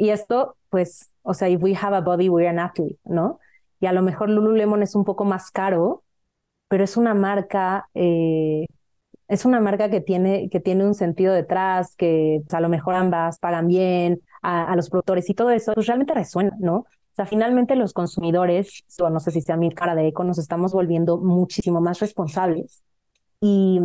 Y 0.00 0.08
esto, 0.08 0.56
pues, 0.70 1.12
o 1.20 1.34
sea, 1.34 1.50
if 1.50 1.62
we 1.62 1.74
have 1.74 1.94
a 1.94 2.00
body, 2.00 2.30
we're 2.30 2.48
an 2.48 2.58
athlete, 2.58 2.98
¿no? 3.04 3.38
Y 3.80 3.86
a 3.86 3.92
lo 3.92 4.00
mejor 4.00 4.30
Lululemon 4.30 4.82
es 4.82 4.94
un 4.94 5.04
poco 5.04 5.26
más 5.26 5.50
caro, 5.50 6.04
pero 6.68 6.84
es 6.84 6.96
una 6.96 7.12
marca, 7.12 7.90
eh, 7.92 8.64
es 9.28 9.44
una 9.44 9.60
marca 9.60 9.90
que 9.90 10.00
tiene, 10.00 10.48
que 10.48 10.58
tiene 10.58 10.86
un 10.86 10.94
sentido 10.94 11.34
detrás, 11.34 11.96
que 11.96 12.40
pues, 12.46 12.54
a 12.54 12.60
lo 12.60 12.70
mejor 12.70 12.94
ambas 12.94 13.38
pagan 13.40 13.66
bien 13.66 14.22
a, 14.40 14.74
los 14.74 14.88
productores 14.88 15.28
y 15.28 15.34
todo 15.34 15.50
eso, 15.50 15.74
pues 15.74 15.86
realmente 15.86 16.14
resuena, 16.14 16.56
¿no? 16.60 16.76
O 16.76 16.86
sea, 17.14 17.26
finalmente 17.26 17.76
los 17.76 17.92
consumidores, 17.92 18.82
o 19.00 19.10
no 19.10 19.20
sé 19.20 19.32
si 19.32 19.42
sea 19.42 19.58
mi 19.58 19.70
cara 19.70 19.94
de 19.94 20.08
eco, 20.08 20.24
nos 20.24 20.38
estamos 20.38 20.72
volviendo 20.72 21.18
muchísimo 21.18 21.82
más 21.82 22.00
responsables. 22.00 22.82
Y, 23.42 23.80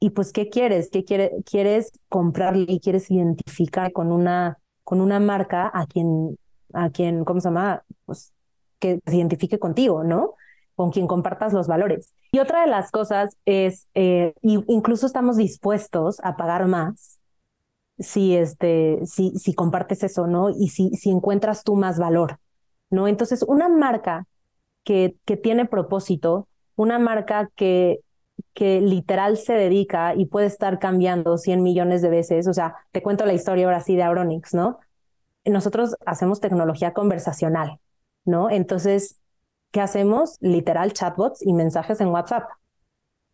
y 0.00 0.10
pues, 0.10 0.32
¿qué 0.32 0.48
quieres? 0.48 0.88
¿Qué 0.90 1.04
quiere, 1.04 1.32
quieres 1.44 2.00
comprarle 2.08 2.64
y 2.68 2.80
quieres 2.80 3.10
identificar 3.10 3.92
con 3.92 4.10
una 4.10 4.56
con 4.84 5.00
una 5.00 5.20
marca 5.20 5.70
a 5.72 5.86
quien, 5.86 6.38
a 6.72 6.90
quien, 6.90 7.24
¿cómo 7.24 7.40
se 7.40 7.48
llama? 7.48 7.82
Pues 8.04 8.32
que 8.78 9.00
se 9.06 9.16
identifique 9.16 9.58
contigo, 9.58 10.04
¿no? 10.04 10.34
Con 10.76 10.90
quien 10.90 11.06
compartas 11.06 11.52
los 11.52 11.66
valores. 11.66 12.12
Y 12.32 12.38
otra 12.38 12.62
de 12.62 12.68
las 12.68 12.90
cosas 12.90 13.36
es, 13.46 13.88
eh, 13.94 14.34
incluso 14.42 15.06
estamos 15.06 15.36
dispuestos 15.36 16.20
a 16.22 16.36
pagar 16.36 16.66
más 16.66 17.18
si, 17.98 18.36
este, 18.36 19.00
si, 19.06 19.30
si 19.38 19.54
compartes 19.54 20.02
eso, 20.02 20.26
¿no? 20.26 20.50
Y 20.50 20.68
si, 20.68 20.90
si 20.90 21.10
encuentras 21.10 21.64
tú 21.64 21.76
más 21.76 21.98
valor, 21.98 22.38
¿no? 22.90 23.08
Entonces, 23.08 23.42
una 23.42 23.68
marca 23.68 24.26
que, 24.84 25.16
que 25.24 25.36
tiene 25.36 25.66
propósito, 25.66 26.48
una 26.76 26.98
marca 26.98 27.50
que, 27.56 28.00
que 28.54 28.80
literal 28.80 29.36
se 29.36 29.54
dedica 29.54 30.14
y 30.14 30.26
puede 30.26 30.46
estar 30.46 30.78
cambiando 30.78 31.38
100 31.38 31.62
millones 31.62 32.02
de 32.02 32.10
veces. 32.10 32.46
O 32.46 32.54
sea, 32.54 32.76
te 32.92 33.02
cuento 33.02 33.26
la 33.26 33.32
historia 33.32 33.66
ahora 33.66 33.80
sí 33.80 33.96
de 33.96 34.02
Auronix, 34.02 34.54
¿no? 34.54 34.78
Nosotros 35.44 35.96
hacemos 36.06 36.40
tecnología 36.40 36.92
conversacional, 36.92 37.80
¿no? 38.24 38.50
Entonces, 38.50 39.20
¿qué 39.72 39.80
hacemos? 39.80 40.38
Literal 40.40 40.92
chatbots 40.92 41.42
y 41.42 41.52
mensajes 41.52 42.00
en 42.00 42.08
WhatsApp. 42.08 42.48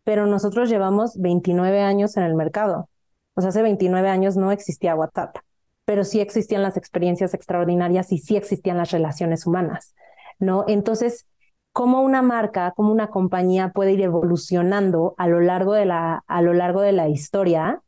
Pero 0.03 0.25
nosotros 0.25 0.69
llevamos 0.69 1.17
29 1.19 1.81
años 1.81 2.17
en 2.17 2.23
el 2.23 2.35
mercado. 2.35 2.89
O 3.35 3.41
sea, 3.41 3.49
hace 3.49 3.61
29 3.61 4.09
años 4.09 4.35
no 4.35 4.51
existía 4.51 4.95
WhatsApp, 4.95 5.37
pero 5.85 6.03
sí 6.03 6.19
existían 6.19 6.63
las 6.63 6.75
experiencias 6.77 7.33
extraordinarias 7.33 8.11
y 8.11 8.17
sí 8.17 8.35
existían 8.35 8.77
las 8.77 8.91
relaciones 8.91 9.45
humanas, 9.45 9.93
¿no? 10.39 10.65
Entonces, 10.67 11.27
cómo 11.73 12.01
una 12.01 12.21
marca, 12.21 12.73
cómo 12.75 12.91
una 12.91 13.09
compañía 13.09 13.69
puede 13.69 13.93
ir 13.93 14.01
evolucionando 14.01 15.15
a 15.17 15.27
lo 15.27 15.39
largo 15.39 15.73
de 15.73 15.85
la, 15.85 16.23
a 16.27 16.41
lo 16.41 16.53
largo 16.53 16.81
de 16.81 16.91
la 16.91 17.09
historia, 17.09 17.81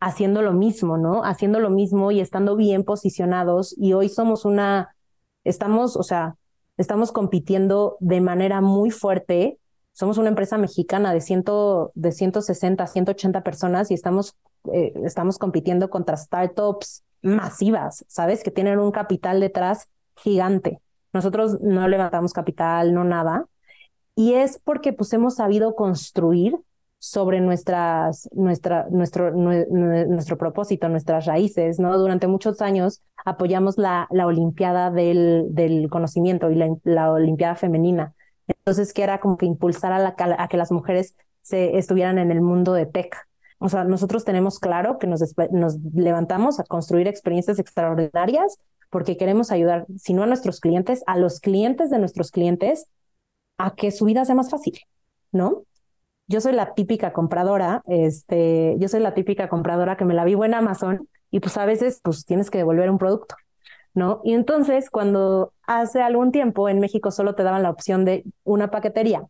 haciendo 0.00 0.42
lo 0.42 0.52
mismo, 0.52 0.98
¿no? 0.98 1.24
Haciendo 1.24 1.60
lo 1.60 1.70
mismo 1.70 2.10
y 2.10 2.20
estando 2.20 2.56
bien 2.56 2.84
posicionados. 2.84 3.74
Y 3.78 3.92
hoy 3.92 4.08
somos 4.08 4.44
una, 4.44 4.96
estamos, 5.44 5.96
o 5.96 6.02
sea, 6.02 6.36
estamos 6.76 7.12
compitiendo 7.12 7.96
de 8.00 8.20
manera 8.20 8.60
muy 8.60 8.90
fuerte. 8.90 9.58
Somos 9.92 10.18
una 10.18 10.30
empresa 10.30 10.58
mexicana 10.58 11.12
de, 11.12 11.20
ciento, 11.20 11.92
de 11.94 12.10
160, 12.10 12.86
180 12.86 13.42
personas 13.42 13.90
y 13.90 13.94
estamos, 13.94 14.36
eh, 14.72 14.92
estamos 15.04 15.38
compitiendo 15.38 15.90
contra 15.90 16.16
startups 16.16 17.04
masivas, 17.22 18.04
¿sabes? 18.08 18.42
Que 18.42 18.50
tienen 18.50 18.80
un 18.80 18.90
capital 18.90 19.38
detrás 19.38 19.88
gigante. 20.16 20.80
Nosotros 21.12 21.60
no 21.60 21.86
levantamos 21.88 22.32
capital, 22.32 22.94
no 22.94 23.04
nada. 23.04 23.46
Y 24.14 24.34
es 24.34 24.58
porque 24.62 24.92
pues 24.92 25.12
hemos 25.12 25.36
sabido 25.36 25.74
construir 25.74 26.56
sobre 26.98 27.40
nuestras, 27.40 28.28
nuestra, 28.32 28.86
nuestro, 28.90 29.32
nuestro 29.32 30.38
propósito, 30.38 30.88
nuestras 30.88 31.26
raíces, 31.26 31.80
¿no? 31.80 31.98
Durante 31.98 32.28
muchos 32.28 32.62
años 32.62 33.02
apoyamos 33.24 33.76
la, 33.76 34.06
la 34.12 34.26
Olimpiada 34.26 34.90
del, 34.90 35.46
del 35.50 35.88
conocimiento 35.90 36.50
y 36.50 36.62
la, 36.84 37.10
Olimpiada 37.10 37.56
femenina. 37.56 38.14
Entonces, 38.46 38.92
que 38.92 39.02
era 39.02 39.18
como 39.18 39.36
que 39.36 39.46
impulsar 39.46 39.92
a, 39.92 39.98
la, 39.98 40.14
a 40.16 40.48
que 40.48 40.56
las 40.56 40.70
mujeres 40.70 41.16
se 41.42 41.76
estuvieran 41.76 42.18
en 42.18 42.30
el 42.30 42.40
mundo 42.40 42.72
de 42.72 42.86
tech. 42.86 43.16
O 43.58 43.68
sea, 43.68 43.82
nosotros 43.82 44.24
tenemos 44.24 44.60
claro 44.60 44.98
que 44.98 45.06
nos, 45.06 45.22
nos 45.50 45.78
levantamos 45.94 46.60
a 46.60 46.64
construir 46.64 47.08
experiencias 47.08 47.58
extraordinarias 47.58 48.58
porque 48.92 49.16
queremos 49.16 49.50
ayudar, 49.50 49.86
si 49.96 50.12
no 50.12 50.22
a 50.22 50.26
nuestros 50.26 50.60
clientes, 50.60 51.02
a 51.06 51.16
los 51.16 51.40
clientes 51.40 51.88
de 51.88 51.98
nuestros 51.98 52.30
clientes 52.30 52.88
a 53.56 53.74
que 53.74 53.90
su 53.90 54.04
vida 54.04 54.26
sea 54.26 54.34
más 54.34 54.50
fácil, 54.50 54.78
¿no? 55.32 55.62
Yo 56.26 56.42
soy 56.42 56.52
la 56.52 56.74
típica 56.74 57.14
compradora, 57.14 57.82
este, 57.86 58.76
yo 58.78 58.88
soy 58.88 59.00
la 59.00 59.14
típica 59.14 59.48
compradora 59.48 59.96
que 59.96 60.04
me 60.04 60.12
la 60.12 60.26
vivo 60.26 60.44
en 60.44 60.52
Amazon 60.52 61.08
y 61.30 61.40
pues 61.40 61.56
a 61.56 61.64
veces 61.64 62.00
pues 62.04 62.26
tienes 62.26 62.50
que 62.50 62.58
devolver 62.58 62.90
un 62.90 62.98
producto, 62.98 63.34
¿no? 63.94 64.20
Y 64.24 64.34
entonces 64.34 64.90
cuando 64.90 65.54
hace 65.66 66.02
algún 66.02 66.30
tiempo 66.30 66.68
en 66.68 66.78
México 66.78 67.10
solo 67.10 67.34
te 67.34 67.44
daban 67.44 67.62
la 67.62 67.70
opción 67.70 68.04
de 68.04 68.24
una 68.44 68.70
paquetería 68.70 69.22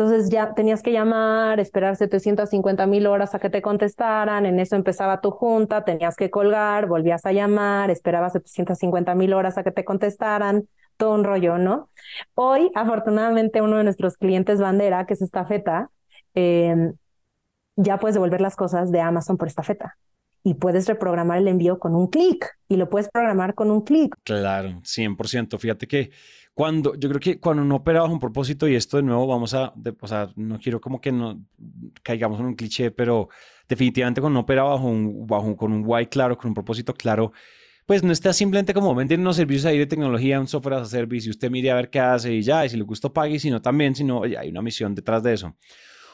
entonces 0.00 0.30
ya 0.30 0.54
tenías 0.54 0.82
que 0.82 0.92
llamar, 0.92 1.60
esperar 1.60 1.94
750 1.94 2.86
mil 2.86 3.06
horas 3.06 3.34
a 3.34 3.38
que 3.38 3.50
te 3.50 3.60
contestaran, 3.60 4.46
en 4.46 4.58
eso 4.58 4.74
empezaba 4.74 5.20
tu 5.20 5.30
junta, 5.30 5.84
tenías 5.84 6.16
que 6.16 6.30
colgar, 6.30 6.86
volvías 6.86 7.26
a 7.26 7.32
llamar, 7.32 7.90
esperabas 7.90 8.32
750 8.32 9.14
mil 9.14 9.34
horas 9.34 9.58
a 9.58 9.62
que 9.62 9.72
te 9.72 9.84
contestaran, 9.84 10.66
todo 10.96 11.12
un 11.12 11.22
rollo, 11.22 11.58
¿no? 11.58 11.90
Hoy, 12.34 12.70
afortunadamente, 12.74 13.60
uno 13.60 13.76
de 13.76 13.84
nuestros 13.84 14.16
clientes 14.16 14.58
bandera, 14.58 15.04
que 15.04 15.12
es 15.12 15.20
esta 15.20 15.44
feta, 15.44 15.90
em, 16.32 16.94
ya 17.76 17.98
puedes 17.98 18.14
devolver 18.14 18.40
las 18.40 18.56
cosas 18.56 18.90
de 18.90 19.02
Amazon 19.02 19.36
por 19.36 19.48
esta 19.48 19.62
feta 19.62 19.98
y 20.42 20.54
puedes 20.54 20.88
reprogramar 20.88 21.36
el 21.36 21.48
envío 21.48 21.78
con 21.78 21.94
un 21.94 22.06
clic 22.06 22.56
y 22.68 22.76
lo 22.76 22.88
puedes 22.88 23.10
programar 23.10 23.54
con 23.54 23.70
un 23.70 23.82
clic. 23.82 24.16
Claro, 24.24 24.80
100%. 24.82 25.58
Fíjate 25.58 25.86
que 25.86 26.10
cuando, 26.54 26.94
yo 26.94 27.08
creo 27.08 27.20
que 27.20 27.40
cuando 27.40 27.62
uno 27.62 27.76
opera 27.76 28.02
bajo 28.02 28.12
un 28.12 28.18
propósito, 28.18 28.68
y 28.68 28.74
esto 28.74 28.96
de 28.96 29.02
nuevo 29.02 29.26
vamos 29.26 29.54
a, 29.54 29.72
o 30.00 30.06
sea, 30.06 30.30
no 30.36 30.58
quiero 30.58 30.80
como 30.80 31.00
que 31.00 31.12
no 31.12 31.42
caigamos 32.02 32.40
en 32.40 32.46
un 32.46 32.54
cliché, 32.54 32.90
pero 32.90 33.28
definitivamente 33.68 34.20
cuando 34.20 34.38
uno 34.38 34.44
opera 34.44 34.64
bajo 34.64 34.86
un, 34.86 35.26
bajo, 35.26 35.56
con 35.56 35.72
un 35.72 35.84
why 35.86 36.06
claro, 36.06 36.36
con 36.36 36.48
un 36.48 36.54
propósito 36.54 36.92
claro, 36.92 37.32
pues 37.86 38.02
no 38.02 38.12
está 38.12 38.32
simplemente 38.32 38.74
como 38.74 38.94
vender 38.94 39.18
unos 39.18 39.36
servicios 39.36 39.66
ahí 39.66 39.78
de 39.78 39.86
tecnología, 39.86 40.40
un 40.40 40.48
software 40.48 40.74
as 40.74 40.82
a 40.82 40.90
service, 40.90 41.26
y 41.26 41.30
usted 41.30 41.50
mire 41.50 41.70
a 41.70 41.76
ver 41.76 41.90
qué 41.90 42.00
hace 42.00 42.34
y 42.34 42.42
ya, 42.42 42.64
y 42.66 42.68
si 42.68 42.76
le 42.76 42.82
gusta 42.82 43.12
pague, 43.12 43.38
sino 43.38 43.62
también, 43.62 43.94
sino 43.94 44.18
oye, 44.18 44.36
hay 44.36 44.50
una 44.50 44.62
misión 44.62 44.94
detrás 44.94 45.22
de 45.22 45.34
eso. 45.34 45.56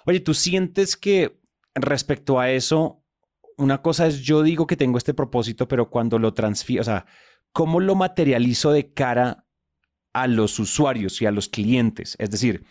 Oye, 0.04 0.20
¿tú 0.20 0.34
sientes 0.34 0.96
que 0.96 1.40
respecto 1.74 2.38
a 2.38 2.50
eso, 2.50 3.02
una 3.56 3.82
cosa 3.82 4.06
es 4.06 4.20
yo 4.20 4.42
digo 4.42 4.66
que 4.66 4.76
tengo 4.76 4.98
este 4.98 5.14
propósito, 5.14 5.66
pero 5.66 5.90
cuando 5.90 6.18
lo 6.18 6.34
transfiero, 6.34 6.82
o 6.82 6.84
sea, 6.84 7.06
¿cómo 7.52 7.80
lo 7.80 7.94
materializo 7.94 8.70
de 8.70 8.92
cara 8.92 9.45
a 10.16 10.26
los 10.26 10.58
usuarios 10.58 11.20
y 11.20 11.26
a 11.26 11.30
los 11.30 11.50
clientes. 11.50 12.16
Es 12.18 12.30
decir, 12.30 12.64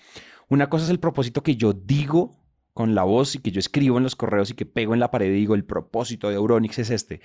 una 0.49 0.67
cosa 0.67 0.85
es 0.85 0.89
el 0.89 0.99
propósito 0.99 1.43
que 1.43 1.55
yo 1.55 1.73
digo 1.73 2.43
con 2.73 2.95
la 2.95 3.03
voz 3.03 3.35
y 3.35 3.39
que 3.39 3.51
yo 3.51 3.59
escribo 3.59 3.97
en 3.97 4.03
los 4.03 4.15
correos 4.15 4.49
y 4.49 4.55
que 4.55 4.65
pego 4.65 4.95
en 4.95 4.99
la 4.99 5.11
pared 5.11 5.27
y 5.27 5.35
digo 5.35 5.53
el 5.53 5.63
propósito 5.63 6.27
de 6.27 6.35
Euronix 6.37 6.79
es 6.79 6.89
este. 6.89 7.21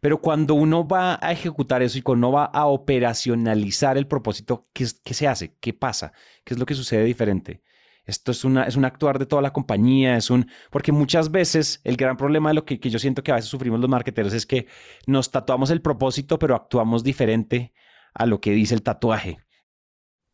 Pero 0.00 0.20
cuando 0.20 0.54
uno 0.54 0.88
va 0.88 1.20
a 1.22 1.30
ejecutar 1.30 1.82
eso 1.82 1.98
y 1.98 2.02
cuando 2.02 2.32
va 2.32 2.46
a 2.46 2.66
operacionalizar 2.66 3.96
el 3.96 4.08
propósito, 4.08 4.68
¿qué, 4.72 4.88
qué 5.04 5.14
se 5.14 5.28
hace? 5.28 5.54
¿Qué 5.60 5.72
pasa? 5.72 6.12
¿Qué 6.42 6.54
es 6.54 6.58
lo 6.58 6.66
que 6.66 6.74
sucede 6.74 7.04
diferente? 7.04 7.62
Esto 8.04 8.32
es, 8.32 8.44
una, 8.44 8.64
es 8.64 8.74
un 8.74 8.84
actuar 8.84 9.20
de 9.20 9.26
toda 9.26 9.40
la 9.40 9.52
compañía, 9.52 10.16
es 10.16 10.30
un... 10.30 10.50
Porque 10.72 10.90
muchas 10.90 11.30
veces 11.30 11.80
el 11.84 11.96
gran 11.96 12.16
problema 12.16 12.50
de 12.50 12.54
lo 12.56 12.64
que, 12.64 12.80
que 12.80 12.90
yo 12.90 12.98
siento 12.98 13.22
que 13.22 13.30
a 13.30 13.36
veces 13.36 13.50
sufrimos 13.50 13.78
los 13.78 13.88
marqueteros 13.88 14.32
es 14.32 14.46
que 14.46 14.66
nos 15.06 15.30
tatuamos 15.30 15.70
el 15.70 15.80
propósito, 15.80 16.40
pero 16.40 16.56
actuamos 16.56 17.04
diferente 17.04 17.72
a 18.14 18.26
lo 18.26 18.40
que 18.40 18.50
dice 18.50 18.74
el 18.74 18.82
tatuaje 18.82 19.38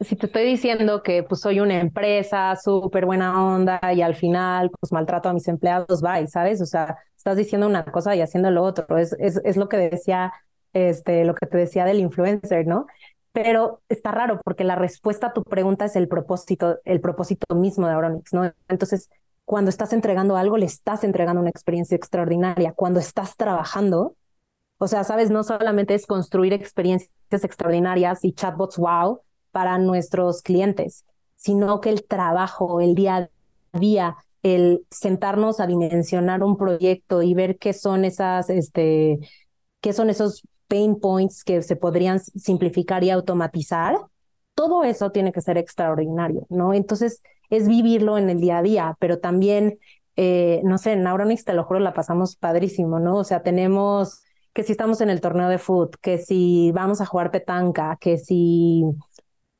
si 0.01 0.17
te 0.17 0.27
estoy 0.27 0.45
diciendo 0.45 1.03
que 1.03 1.23
pues 1.23 1.41
soy 1.41 1.61
una 1.61 1.81
empresa 1.81 2.55
súper 2.57 3.07
buena 3.07 3.43
onda 3.47 3.81
y 3.95 4.03
al 4.03 4.15
final 4.15 4.71
pues 4.71 4.93
maltrato 4.93 5.29
a 5.29 5.33
mis 5.33 5.49
empleados, 5.49 6.03
bye, 6.03 6.27
¿sabes? 6.27 6.61
O 6.61 6.67
sea, 6.67 6.99
estás 7.17 7.37
diciendo 7.37 7.67
una 7.67 7.85
cosa 7.85 8.15
y 8.15 8.21
haciendo 8.21 8.51
lo 8.51 8.63
otro. 8.63 8.99
Es, 8.99 9.15
es, 9.19 9.41
es 9.45 9.57
lo 9.57 9.69
que 9.69 9.79
decía, 9.79 10.33
este, 10.73 11.25
lo 11.25 11.35
que 11.35 11.47
te 11.47 11.57
decía 11.57 11.85
del 11.85 12.01
influencer, 12.01 12.67
¿no? 12.67 12.87
Pero 13.33 13.83
está 13.89 14.13
raro 14.13 14.41
porque 14.45 14.65
la 14.65 14.77
respuesta 14.77 15.29
a 15.29 15.33
tu 15.33 15.43
pregunta 15.43 15.87
es 15.87 15.97
el 15.97 16.09
propósito, 16.09 16.79
el 16.85 17.01
propósito 17.01 17.55
mismo 17.55 17.87
de 17.87 17.95
Auronix, 17.95 18.33
¿no? 18.35 18.53
Entonces, 18.69 19.11
cuando 19.45 19.71
estás 19.71 19.93
entregando 19.93 20.37
algo, 20.37 20.57
le 20.59 20.67
estás 20.67 21.05
entregando 21.05 21.41
una 21.41 21.51
experiencia 21.51 21.97
extraordinaria. 21.97 22.73
Cuando 22.73 23.01
estás 23.01 23.37
trabajando, 23.37 24.17
o 24.79 24.89
sea, 24.89 25.05
sabes, 25.05 25.31
no 25.31 25.43
solamente 25.43 25.95
es 25.95 26.07
construir 26.07 26.53
experiencias 26.53 27.11
extraordinarias 27.45 28.25
y 28.25 28.33
chatbots 28.33 28.77
wow, 28.77 29.21
para 29.57 29.79
nuestros 29.79 30.42
clientes, 30.42 31.07
sino 31.35 31.81
que 31.81 31.88
el 31.88 32.05
trabajo, 32.05 32.83
el 32.83 32.95
día 32.95 33.31
a 33.73 33.79
día, 33.79 34.16
el 34.42 34.85
sentarnos 34.90 35.61
a 35.61 35.66
dimensionar 35.66 36.42
un 36.42 36.59
proyecto 36.59 37.23
y 37.23 37.33
ver 37.33 37.57
qué 37.57 37.73
son 37.73 38.05
esas, 38.05 38.51
este, 38.51 39.19
qué 39.81 39.95
son 39.95 40.11
esos 40.11 40.47
pain 40.69 41.01
points 41.01 41.42
que 41.42 41.62
se 41.62 41.75
podrían 41.75 42.21
simplificar 42.21 43.03
y 43.03 43.09
automatizar, 43.09 43.97
todo 44.55 44.85
eso 44.85 45.11
tiene 45.11 45.33
que 45.33 45.40
ser 45.40 45.57
extraordinario, 45.57 46.47
¿no? 46.51 46.75
Entonces, 46.75 47.23
es 47.49 47.66
vivirlo 47.66 48.19
en 48.19 48.29
el 48.29 48.42
día 48.42 48.59
a 48.59 48.62
día, 48.62 48.97
pero 49.01 49.21
también, 49.21 49.79
eh, 50.16 50.61
no 50.64 50.77
sé, 50.77 50.92
en 50.92 51.07
Auronix, 51.07 51.47
te 51.47 51.55
lo 51.55 51.64
juro, 51.64 51.81
la 51.81 51.95
pasamos 51.95 52.37
padrísimo, 52.37 53.01
¿no? 53.01 53.16
O 53.16 53.25
sea, 53.25 53.42
tenemos 53.42 54.23
que 54.53 54.64
si 54.64 54.73
estamos 54.73 55.01
en 55.01 55.09
el 55.09 55.23
torneo 55.23 55.49
de 55.49 55.57
foot, 55.57 55.97
que 56.03 56.19
si 56.19 56.73
vamos 56.73 57.01
a 57.01 57.07
jugar 57.07 57.31
petanca, 57.31 57.97
que 57.99 58.19
si 58.19 58.85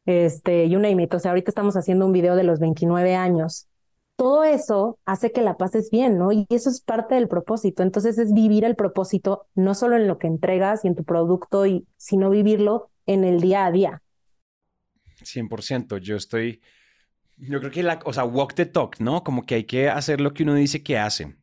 este, 0.07 0.69
you 0.69 0.79
name 0.79 1.03
it. 1.03 1.13
O 1.13 1.19
sea, 1.19 1.33
ahorita 1.33 1.51
estamos 1.51 1.77
haciendo 1.77 2.07
un 2.07 2.13
video 2.13 2.37
de 2.37 2.45
los 2.45 2.61
29 2.61 3.15
años. 3.15 3.69
Todo 4.17 4.45
eso 4.45 4.99
hace 5.05 5.31
que 5.31 5.43
la 5.43 5.59
pases 5.59 5.91
bien, 5.91 6.17
¿no? 6.17 6.33
Y 6.33 6.47
eso 6.49 6.71
es 6.71 6.81
parte 6.81 7.17
del 7.17 7.29
propósito. 7.29 7.83
Entonces 7.83 8.17
es 8.17 8.33
vivir 8.33 8.65
el 8.65 8.75
propósito, 8.75 9.47
no 9.55 9.75
solo 9.75 9.97
en 9.97 10.09
lo 10.09 10.19
que 10.19 10.27
entregas 10.27 10.85
y 10.85 10.89
en 10.89 10.95
tu 10.95 11.05
producto, 11.05 11.67
y, 11.67 11.87
sino 11.99 12.31
vivirlo 12.31 12.91
en 13.05 13.25
el 13.25 13.41
día 13.41 13.67
a 13.67 13.73
día. 13.73 14.03
100%. 15.23 15.99
Yo 15.99 16.17
estoy, 16.17 16.63
yo 17.37 17.61
creo 17.61 17.71
que 17.71 17.83
la, 17.83 17.99
o 18.05 18.13
sea, 18.13 18.25
walk 18.25 18.55
the 18.55 18.65
talk, 18.65 18.99
¿no? 19.01 19.23
Como 19.23 19.45
que 19.45 19.57
hay 19.57 19.65
que 19.65 19.91
hacer 19.91 20.21
lo 20.21 20.33
que 20.33 20.45
uno 20.45 20.55
dice 20.55 20.83
que 20.83 20.97
hace. 20.97 21.37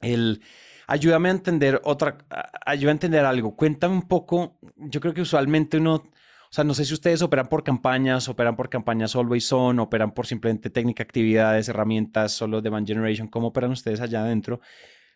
El, 0.00 0.42
ayúdame 0.86 1.28
a 1.28 1.32
entender 1.32 1.82
otra, 1.84 2.18
ayúdame 2.64 2.90
a 2.90 2.92
entender 2.92 3.24
algo. 3.26 3.56
Cuéntame 3.56 3.94
un 3.94 4.08
poco, 4.08 4.58
yo 4.76 5.00
creo 5.00 5.12
que 5.12 5.20
usualmente 5.20 5.76
uno 5.76 6.10
o 6.50 6.52
sea, 6.52 6.64
no 6.64 6.74
sé 6.74 6.84
si 6.84 6.92
ustedes 6.94 7.22
operan 7.22 7.46
por 7.46 7.62
campañas, 7.62 8.28
operan 8.28 8.56
por 8.56 8.68
campañas 8.68 9.14
always 9.14 9.52
on, 9.52 9.78
operan 9.78 10.10
por 10.10 10.26
simplemente 10.26 10.68
técnica, 10.68 11.04
actividades, 11.04 11.68
herramientas, 11.68 12.32
solo 12.32 12.60
demand 12.60 12.88
generation, 12.88 13.28
cómo 13.28 13.48
operan 13.48 13.70
ustedes 13.70 14.00
allá 14.00 14.22
adentro. 14.22 14.60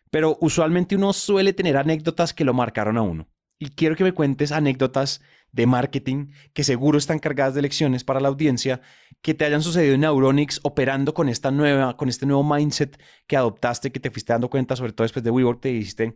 Pero 0.09 0.37
usualmente 0.39 0.95
uno 0.95 1.11
suele 1.11 1.51
tener 1.51 1.75
anécdotas 1.75 2.33
que 2.33 2.45
lo 2.45 2.53
marcaron 2.53 2.95
a 2.97 3.01
uno. 3.01 3.27
Y 3.59 3.71
quiero 3.71 3.97
que 3.97 4.05
me 4.05 4.13
cuentes 4.13 4.53
anécdotas 4.53 5.21
de 5.51 5.65
marketing 5.65 6.27
que 6.53 6.63
seguro 6.63 6.97
están 6.97 7.19
cargadas 7.19 7.53
de 7.53 7.63
lecciones 7.63 8.05
para 8.05 8.21
la 8.21 8.29
audiencia 8.29 8.79
que 9.21 9.33
te 9.33 9.43
hayan 9.43 9.61
sucedido 9.61 9.95
en 9.95 10.01
Neuronix 10.01 10.61
operando 10.63 11.13
con 11.13 11.27
esta 11.27 11.51
nueva, 11.51 11.97
con 11.97 12.07
este 12.07 12.25
nuevo 12.25 12.45
mindset 12.45 12.97
que 13.27 13.35
adoptaste, 13.35 13.91
que 13.91 13.99
te 13.99 14.09
fuiste 14.09 14.31
dando 14.31 14.49
cuenta, 14.49 14.77
sobre 14.77 14.93
todo 14.93 15.03
después 15.03 15.23
de 15.23 15.31
WeWork, 15.31 15.59
te 15.59 15.69
dijiste, 15.69 16.15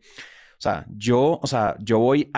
o 0.60 0.62
sea, 0.62 0.86
yo, 0.90 1.40
o 1.42 1.48
sea, 1.48 1.78
yo 1.80 2.00
voy 2.00 2.30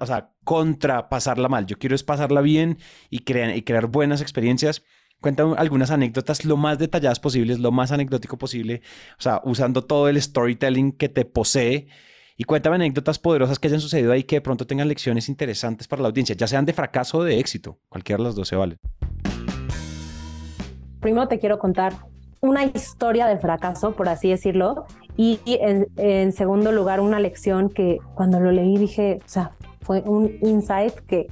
o 0.00 0.06
sea, 0.06 0.32
contra 0.42 1.08
pasarla 1.08 1.48
mal. 1.48 1.66
Yo 1.66 1.78
quiero 1.78 1.94
es 1.94 2.02
pasarla 2.02 2.40
bien 2.40 2.78
y, 3.10 3.20
crear, 3.20 3.56
y 3.56 3.62
crear 3.62 3.86
buenas 3.86 4.20
experiencias. 4.20 4.82
Cuéntame 5.20 5.54
algunas 5.56 5.92
anécdotas 5.92 6.44
lo 6.44 6.56
más 6.56 6.80
detalladas 6.80 7.20
posibles, 7.20 7.60
lo 7.60 7.70
más 7.70 7.92
anecdótico 7.92 8.38
posible, 8.38 8.82
o 9.18 9.22
sea, 9.22 9.40
usando 9.44 9.84
todo 9.84 10.08
el 10.08 10.20
storytelling 10.20 10.90
que 10.90 11.08
te 11.08 11.24
posee. 11.24 11.86
Y 12.36 12.42
cuéntame 12.42 12.74
anécdotas 12.74 13.20
poderosas 13.20 13.60
que 13.60 13.68
hayan 13.68 13.80
sucedido 13.80 14.10
ahí 14.10 14.24
que 14.24 14.36
de 14.36 14.40
pronto 14.40 14.66
tengan 14.66 14.88
lecciones 14.88 15.28
interesantes 15.28 15.86
para 15.86 16.02
la 16.02 16.08
audiencia, 16.08 16.34
ya 16.34 16.48
sean 16.48 16.64
de 16.64 16.72
fracaso 16.72 17.18
o 17.18 17.24
de 17.24 17.38
éxito. 17.38 17.78
Cualquiera 17.88 18.18
de 18.18 18.24
las 18.24 18.34
dos 18.34 18.48
se 18.48 18.56
vale. 18.56 18.78
Primero 20.98 21.28
te 21.28 21.38
quiero 21.38 21.60
contar 21.60 21.94
una 22.40 22.64
historia 22.64 23.28
de 23.28 23.38
fracaso, 23.38 23.92
por 23.92 24.08
así 24.08 24.28
decirlo, 24.28 24.86
y 25.16 25.40
en, 25.46 26.32
segundo 26.32 26.72
lugar 26.72 27.00
una 27.00 27.20
lección 27.20 27.68
que 27.68 27.98
cuando 28.14 28.40
lo 28.40 28.50
leí 28.50 28.76
dije, 28.76 29.20
o 29.24 29.28
sea, 29.28 29.52
fue 29.80 30.02
un 30.02 30.32
insight 30.42 30.94
que 31.06 31.28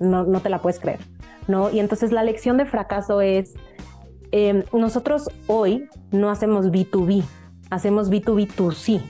no, 0.00 0.24
no 0.24 0.40
te 0.40 0.50
la 0.50 0.60
puedes 0.60 0.78
creer, 0.78 1.00
¿no? 1.48 1.70
Y 1.70 1.80
entonces 1.80 2.12
la 2.12 2.22
lección 2.22 2.56
de 2.56 2.66
fracaso 2.66 3.20
es, 3.20 3.54
em, 4.30 4.62
nosotros 4.72 5.28
hoy 5.46 5.88
no 6.12 6.30
hacemos 6.30 6.70
B2B, 6.70 7.24
hacemos 7.70 8.10
B2B2C, 8.10 9.00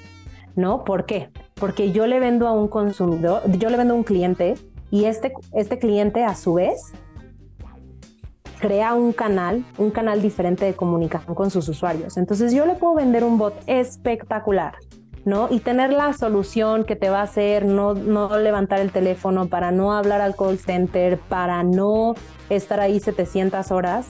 ¿no? 0.57 0.85
¿Por 0.85 1.05
qué? 1.05 1.31
Porque 1.55 1.93
yo 1.93 2.07
le 2.07 2.19
vendo 2.19 2.47
a 2.47 2.53
un 2.53 2.69
consumidor, 2.69 3.43
yo 3.59 3.69
le 3.69 3.77
vendo 3.77 3.95
a 3.95 3.97
un 3.97 4.05
cliente 4.05 4.55
y 4.91 5.05
este, 5.05 5.35
este 5.53 5.79
cliente 5.79 6.25
a 6.25 6.35
su 6.35 6.55
vez 6.55 6.93
crea 8.64 8.94
un 8.94 9.12
canal, 9.12 9.62
un 9.77 9.90
canal 9.90 10.22
diferente 10.22 10.64
de 10.64 10.72
comunicación 10.72 11.35
con 11.35 11.50
sus 11.50 11.68
usuarios. 11.68 12.16
Entonces 12.16 12.50
yo 12.55 12.64
le 12.64 12.77
puedo 12.77 12.94
vender 12.94 13.22
un 13.22 13.37
bot 13.37 13.55
espectacular, 13.66 14.77
¿no? 15.27 15.48
Y 15.50 15.61
tener 15.61 15.92
la 15.92 16.14
solución 16.14 16.85
que 16.85 16.96
te 16.96 17.11
va 17.11 17.20
a 17.20 17.24
hacer 17.24 17.66
no, 17.66 17.92
levantar 18.38 18.81
el 18.81 18.90
teléfono, 18.90 19.48
para 19.48 19.70
no 19.70 19.92
hablar 19.92 20.22
al 20.22 20.35
call 20.35 20.59
center, 20.59 21.18
para 21.18 21.62
no 21.62 22.14
estar 22.48 22.81
ahí 22.81 23.00
700 23.00 23.70
horas. 23.70 24.07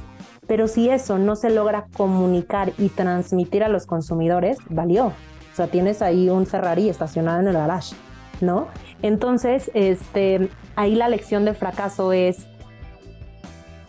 Pero 0.46 0.68
si 0.68 0.88
eso 0.88 1.18
no 1.18 1.34
se 1.34 1.50
logra 1.50 1.86
comunicar 1.96 2.72
y 2.78 2.90
transmitir 2.90 3.64
a 3.64 3.68
los 3.68 3.86
consumidores, 3.86 4.58
valió. 4.70 5.06
O 5.06 5.56
sea, 5.56 5.66
tienes 5.66 6.00
ahí 6.00 6.30
un 6.30 6.46
Ferrari 6.46 6.88
estacionado 6.88 7.40
en 7.40 7.48
el 7.48 7.54
garage, 7.54 7.96
¿no? 8.40 8.68
Entonces, 9.02 9.68
este, 9.74 10.48
ahí 10.76 10.94
la 10.94 11.08
lección 11.08 11.44
de 11.44 11.54
fracaso 11.54 12.12
es 12.12 12.46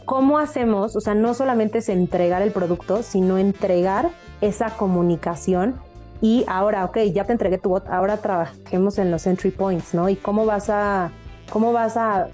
¿Cómo 0.06 0.38
hacemos? 0.38 0.96
O 0.96 1.02
sea, 1.02 1.16
no 1.16 1.34
solamente 1.34 1.80
es 1.80 1.90
entregar 1.90 2.42
el 2.42 2.52
producto, 2.52 3.02
sino 3.04 3.38
entregar 3.38 4.12
esa 4.42 4.70
comunicación 4.78 5.80
y 6.22 6.46
ahora, 6.48 6.86
ok, 6.86 6.98
ya 7.14 7.26
te 7.26 7.34
entregué 7.34 7.58
tu 7.58 7.70
bot, 7.70 7.88
ahora 7.88 8.18
trabajemos 8.18 8.98
en 8.98 9.12
los 9.12 9.28
entry 9.28 9.52
points, 9.52 9.94
¿no? 9.94 10.08
Y 10.10 10.16
cómo 10.16 10.46
vas 10.46 10.70
a, 10.70 11.12
cómo 11.50 11.74
vas 11.74 11.98
a, 11.98 12.30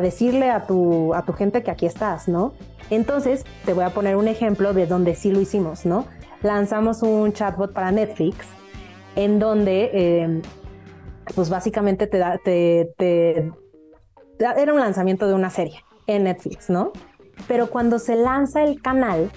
decirle 0.00 0.50
a 0.50 0.66
tu, 0.66 1.14
a 1.14 1.22
tu 1.22 1.32
gente 1.32 1.62
que 1.62 1.70
aquí 1.70 1.86
estás, 1.86 2.28
¿no? 2.28 2.54
Entonces, 2.90 3.44
te 3.64 3.72
voy 3.72 3.84
a 3.84 3.90
poner 3.90 4.16
un 4.16 4.28
ejemplo 4.28 4.72
de 4.72 4.86
donde 4.86 5.14
sí 5.14 5.30
lo 5.30 5.40
hicimos, 5.40 5.86
¿no? 5.86 6.06
Lanzamos 6.42 7.02
un 7.02 7.32
chatbot 7.32 7.72
para 7.72 7.92
Netflix 7.92 8.46
en 9.16 9.38
donde, 9.38 10.22
em, 10.22 10.42
pues 11.34 11.50
básicamente 11.50 12.06
te 12.06 12.18
da, 12.18 12.38
te, 12.38 12.92
te, 12.96 13.52
era 14.38 14.72
un 14.72 14.80
lanzamiento 14.80 15.26
de 15.26 15.34
una 15.34 15.50
serie 15.50 15.82
en 16.06 16.24
Netflix, 16.24 16.70
¿no? 16.70 16.92
Pero 17.48 17.68
cuando 17.68 17.98
se 17.98 18.16
lanza 18.16 18.62
el 18.62 18.80
canal, 18.80 19.30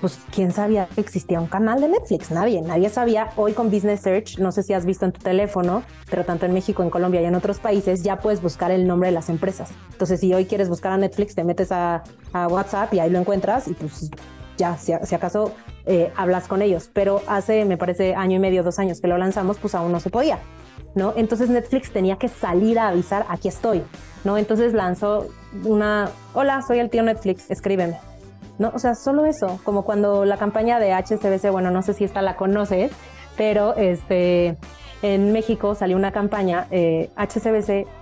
pues 0.00 0.18
quién 0.30 0.52
sabía 0.52 0.88
que 0.94 1.00
existía 1.00 1.40
un 1.40 1.46
canal 1.46 1.80
de 1.80 1.88
Netflix, 1.88 2.30
nadie, 2.30 2.60
nadie 2.60 2.88
sabía. 2.90 3.30
Hoy 3.36 3.52
con 3.52 3.70
Business 3.70 4.00
Search, 4.00 4.38
no 4.38 4.52
sé 4.52 4.62
si 4.62 4.72
has 4.72 4.84
visto 4.84 5.04
en 5.04 5.12
tu 5.12 5.20
teléfono, 5.20 5.82
pero 6.10 6.24
tanto 6.24 6.46
en 6.46 6.52
México, 6.52 6.82
en 6.82 6.90
Colombia 6.90 7.22
y 7.22 7.24
en 7.24 7.34
otros 7.34 7.58
países 7.58 8.02
ya 8.02 8.18
puedes 8.18 8.42
buscar 8.42 8.70
el 8.70 8.86
nombre 8.86 9.08
de 9.08 9.14
las 9.14 9.30
empresas. 9.30 9.70
Entonces, 9.92 10.20
si 10.20 10.32
hoy 10.34 10.44
quieres 10.44 10.68
buscar 10.68 10.92
a 10.92 10.98
Netflix, 10.98 11.34
te 11.34 11.44
metes 11.44 11.72
a, 11.72 12.02
WhatsApp 12.34 12.92
y 12.92 13.00
ahí 13.00 13.08
lo 13.08 13.18
encuentras 13.18 13.66
y 13.66 13.72
pues 13.72 14.10
ya, 14.58 14.76
si, 14.76 14.92
acaso 14.92 15.54
eh, 15.86 16.12
hablas 16.16 16.48
con 16.48 16.60
ellos. 16.60 16.90
Pero 16.92 17.22
hace, 17.26 17.64
me 17.64 17.78
parece, 17.78 18.14
año 18.14 18.36
y 18.36 18.38
medio, 18.38 18.62
dos 18.62 18.78
años 18.78 19.00
que 19.00 19.08
lo 19.08 19.16
lanzamos, 19.16 19.56
pues 19.56 19.74
aún 19.74 19.90
no 19.90 20.00
se 20.00 20.10
podía. 20.10 20.38
¿no? 20.94 21.12
Entonces 21.16 21.50
Netflix 21.50 21.92
tenía 21.92 22.16
que 22.16 22.28
salir 22.28 22.78
a 22.78 22.88
avisar, 22.88 23.26
aquí 23.28 23.48
estoy, 23.48 23.82
¿no? 24.24 24.38
Entonces 24.38 24.72
lanzó 24.72 25.28
una, 25.64 26.10
hola, 26.34 26.62
soy 26.62 26.78
el 26.78 26.90
tío 26.90 27.02
Netflix, 27.02 27.50
escríbeme. 27.50 27.98
¿No? 28.58 28.72
O 28.74 28.78
sea, 28.78 28.94
solo 28.94 29.26
eso, 29.26 29.60
como 29.64 29.84
cuando 29.84 30.24
la 30.24 30.38
campaña 30.38 30.78
de 30.78 30.94
HSBC, 30.94 31.50
bueno, 31.50 31.70
no 31.70 31.82
sé 31.82 31.92
si 31.92 32.04
esta 32.04 32.22
la 32.22 32.36
conoces, 32.36 32.90
pero 33.36 33.76
este, 33.76 34.56
en 35.02 35.32
México 35.32 35.74
salió 35.74 35.96
una 35.96 36.10
campaña, 36.10 36.66
eh, 36.70 37.10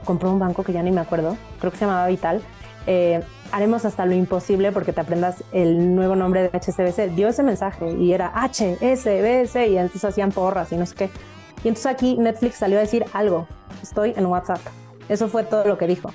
compró 0.05 0.31
un 0.31 0.39
banco 0.39 0.63
que 0.63 0.73
ya 0.73 0.83
ni 0.83 0.93
me 0.93 1.01
acuerdo, 1.01 1.37
creo 1.59 1.73
que 1.73 1.79
se 1.79 1.87
llamaba 1.87 2.07
Vital, 2.07 2.41
eh, 2.87 3.21
haremos 3.51 3.85
hasta 3.85 4.05
lo 4.05 4.15
imposible 4.15 4.73
porque 4.73 4.93
te 4.93 5.01
aprendas 5.01 5.45
el 5.53 5.95
nuevo 5.95 6.17
nombre 6.17 6.43
de 6.43 6.49
HSBC. 6.49 7.15
Dio 7.15 7.29
ese 7.29 7.43
mensaje 7.43 7.93
y 7.93 8.13
era 8.13 8.33
HSBC 8.35 9.69
y 9.69 9.79
entonces 9.79 10.05
hacían 10.05 10.33
porras 10.33 10.73
y 10.73 10.77
no 10.77 10.87
sé 10.87 10.95
qué. 10.95 11.11
Y 11.63 11.69
entonces 11.69 11.87
aquí 11.87 12.17
Netflix 12.17 12.57
salió 12.57 12.79
a 12.79 12.81
decir 12.81 13.05
algo, 13.13 13.47
estoy 13.83 14.13
en 14.17 14.27
WhatsApp. 14.27 14.61
Eso 15.09 15.29
fue 15.29 15.45
todo 15.45 15.65
lo 15.67 15.79
que 15.79 15.87
dijo. 15.87 16.11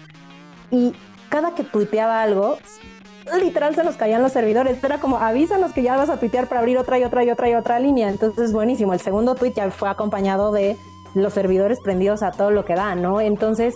Y 0.72 0.94
cada 1.30 1.56
que 1.56 1.64
tuiteaba 1.64 2.22
algo, 2.22 2.58
literal 3.38 3.76
se 3.76 3.84
nos 3.84 3.96
caían 3.96 4.22
los 4.22 4.32
servidores. 4.32 4.84
Era 4.84 5.00
como, 5.00 5.18
avísanos 5.18 5.74
que 5.74 5.84
ya 5.84 5.96
vas 5.96 6.10
a 6.10 6.18
tuitear 6.18 6.48
para 6.48 6.60
abrir 6.60 6.78
otra 6.78 6.98
y 7.00 7.04
otra 7.04 7.24
y 7.24 7.30
otra 7.30 7.50
y 7.50 7.56
otra 7.56 7.80
línea. 7.80 8.10
Entonces, 8.10 8.52
buenísimo. 8.52 8.94
El 8.94 9.00
segundo 9.00 9.36
tweet 9.36 9.54
ya 9.54 9.70
fue 9.72 9.90
acompañado 9.90 10.52
de 10.52 10.78
los 11.14 11.34
servidores 11.34 11.80
prendidos 11.80 12.24
a 12.24 12.32
todo 12.32 12.52
lo 12.52 12.66
que 12.66 12.76
da, 12.76 12.96
¿no? 12.96 13.22
Entonces, 13.22 13.76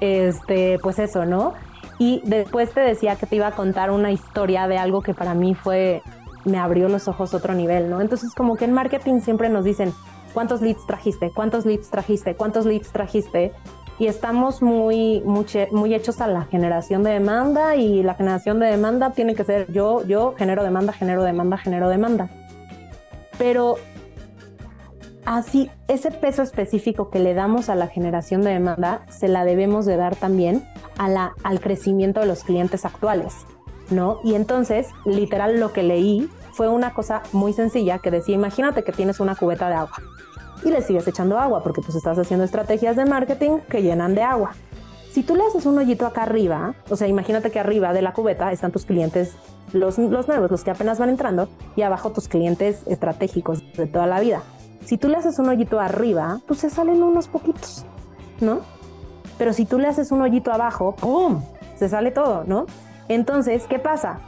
este, 0.00 0.78
pues 0.82 0.98
eso, 0.98 1.24
¿no? 1.24 1.54
Y 1.98 2.22
después 2.24 2.72
te 2.72 2.80
decía 2.80 3.16
que 3.16 3.26
te 3.26 3.36
iba 3.36 3.48
a 3.48 3.52
contar 3.52 3.90
una 3.90 4.12
historia 4.12 4.68
de 4.68 4.78
algo 4.78 5.02
que 5.02 5.14
para 5.14 5.34
mí 5.34 5.54
fue, 5.54 6.02
me 6.44 6.58
abrió 6.58 6.88
los 6.88 7.08
ojos 7.08 7.34
otro 7.34 7.54
nivel, 7.54 7.90
¿no? 7.90 8.00
Entonces, 8.00 8.34
como 8.34 8.56
que 8.56 8.64
en 8.64 8.72
marketing 8.72 9.20
siempre 9.20 9.48
nos 9.48 9.64
dicen, 9.64 9.92
¿cuántos 10.32 10.60
leads 10.60 10.86
trajiste? 10.86 11.32
¿Cuántos 11.32 11.66
leads 11.66 11.90
trajiste? 11.90 12.36
¿Cuántos 12.36 12.66
leads 12.66 12.92
trajiste? 12.92 13.52
Y 13.98 14.06
estamos 14.06 14.62
muy, 14.62 15.22
muy, 15.24 15.94
hechos 15.94 16.20
a 16.20 16.28
la 16.28 16.44
generación 16.44 17.02
de 17.02 17.10
demanda 17.10 17.74
y 17.74 18.02
la 18.02 18.14
generación 18.14 18.60
de 18.60 18.66
demanda 18.66 19.10
tiene 19.10 19.34
que 19.34 19.44
ser 19.44 19.70
yo, 19.72 20.06
yo 20.06 20.34
genero 20.38 20.62
demanda, 20.62 20.92
genero 20.92 21.24
demanda, 21.24 21.56
genero 21.58 21.88
demanda. 21.88 22.28
Pero 23.38 23.76
así, 25.24 25.70
ese 25.88 26.12
peso 26.12 26.42
específico 26.42 27.10
que 27.10 27.18
le 27.18 27.34
damos 27.34 27.68
a 27.68 27.74
la 27.74 27.88
generación 27.88 28.42
de 28.42 28.50
demanda, 28.50 29.04
se 29.08 29.26
la 29.26 29.44
debemos 29.44 29.84
de 29.84 29.96
dar 29.96 30.14
también 30.14 30.64
a 30.96 31.08
la, 31.08 31.34
al 31.42 31.60
crecimiento 31.60 32.20
de 32.20 32.26
los 32.26 32.44
clientes 32.44 32.84
actuales, 32.84 33.34
¿no? 33.90 34.20
Y 34.22 34.34
entonces, 34.34 34.88
literal, 35.06 35.58
lo 35.58 35.72
que 35.72 35.82
leí 35.82 36.30
fue 36.52 36.68
una 36.68 36.94
cosa 36.94 37.22
muy 37.32 37.52
sencilla 37.52 37.98
que 37.98 38.12
decía, 38.12 38.36
imagínate 38.36 38.84
que 38.84 38.92
tienes 38.92 39.18
una 39.18 39.34
cubeta 39.34 39.68
de 39.68 39.74
agua 39.74 39.96
y 40.64 40.70
le 40.70 40.82
sigues 40.82 41.06
echando 41.06 41.38
agua 41.38 41.62
porque 41.62 41.80
pues 41.80 41.94
estás 41.94 42.18
haciendo 42.18 42.44
estrategias 42.44 42.96
de 42.96 43.04
marketing 43.04 43.58
que 43.68 43.82
llenan 43.82 44.14
de 44.14 44.22
agua. 44.22 44.52
Si 45.10 45.22
tú 45.22 45.34
le 45.34 45.44
haces 45.44 45.66
un 45.66 45.78
hoyito 45.78 46.06
acá 46.06 46.22
arriba, 46.22 46.74
o 46.90 46.96
sea, 46.96 47.08
imagínate 47.08 47.50
que 47.50 47.58
arriba 47.58 47.92
de 47.92 48.02
la 48.02 48.12
cubeta 48.12 48.52
están 48.52 48.72
tus 48.72 48.84
clientes, 48.84 49.34
los, 49.72 49.98
los 49.98 50.28
nuevos, 50.28 50.50
los 50.50 50.64
que 50.64 50.70
apenas 50.70 50.98
van 50.98 51.08
entrando, 51.08 51.48
y 51.76 51.82
abajo 51.82 52.12
tus 52.12 52.28
clientes 52.28 52.82
estratégicos 52.86 53.62
de 53.72 53.86
toda 53.86 54.06
la 54.06 54.20
vida. 54.20 54.42
Si 54.84 54.96
tú 54.98 55.08
le 55.08 55.16
haces 55.16 55.38
un 55.38 55.48
hoyito 55.48 55.80
arriba, 55.80 56.40
pues 56.46 56.60
se 56.60 56.70
salen 56.70 57.02
unos 57.02 57.28
poquitos, 57.28 57.84
¿no? 58.40 58.60
Pero 59.38 59.52
si 59.52 59.64
tú 59.64 59.78
le 59.78 59.88
haces 59.88 60.12
un 60.12 60.20
hoyito 60.22 60.52
abajo, 60.52 60.94
¡pum! 60.96 61.42
Se 61.76 61.88
sale 61.88 62.10
todo, 62.10 62.44
¿no? 62.44 62.66
Entonces, 63.08 63.64
¿qué 63.68 63.78
pasa? 63.78 64.20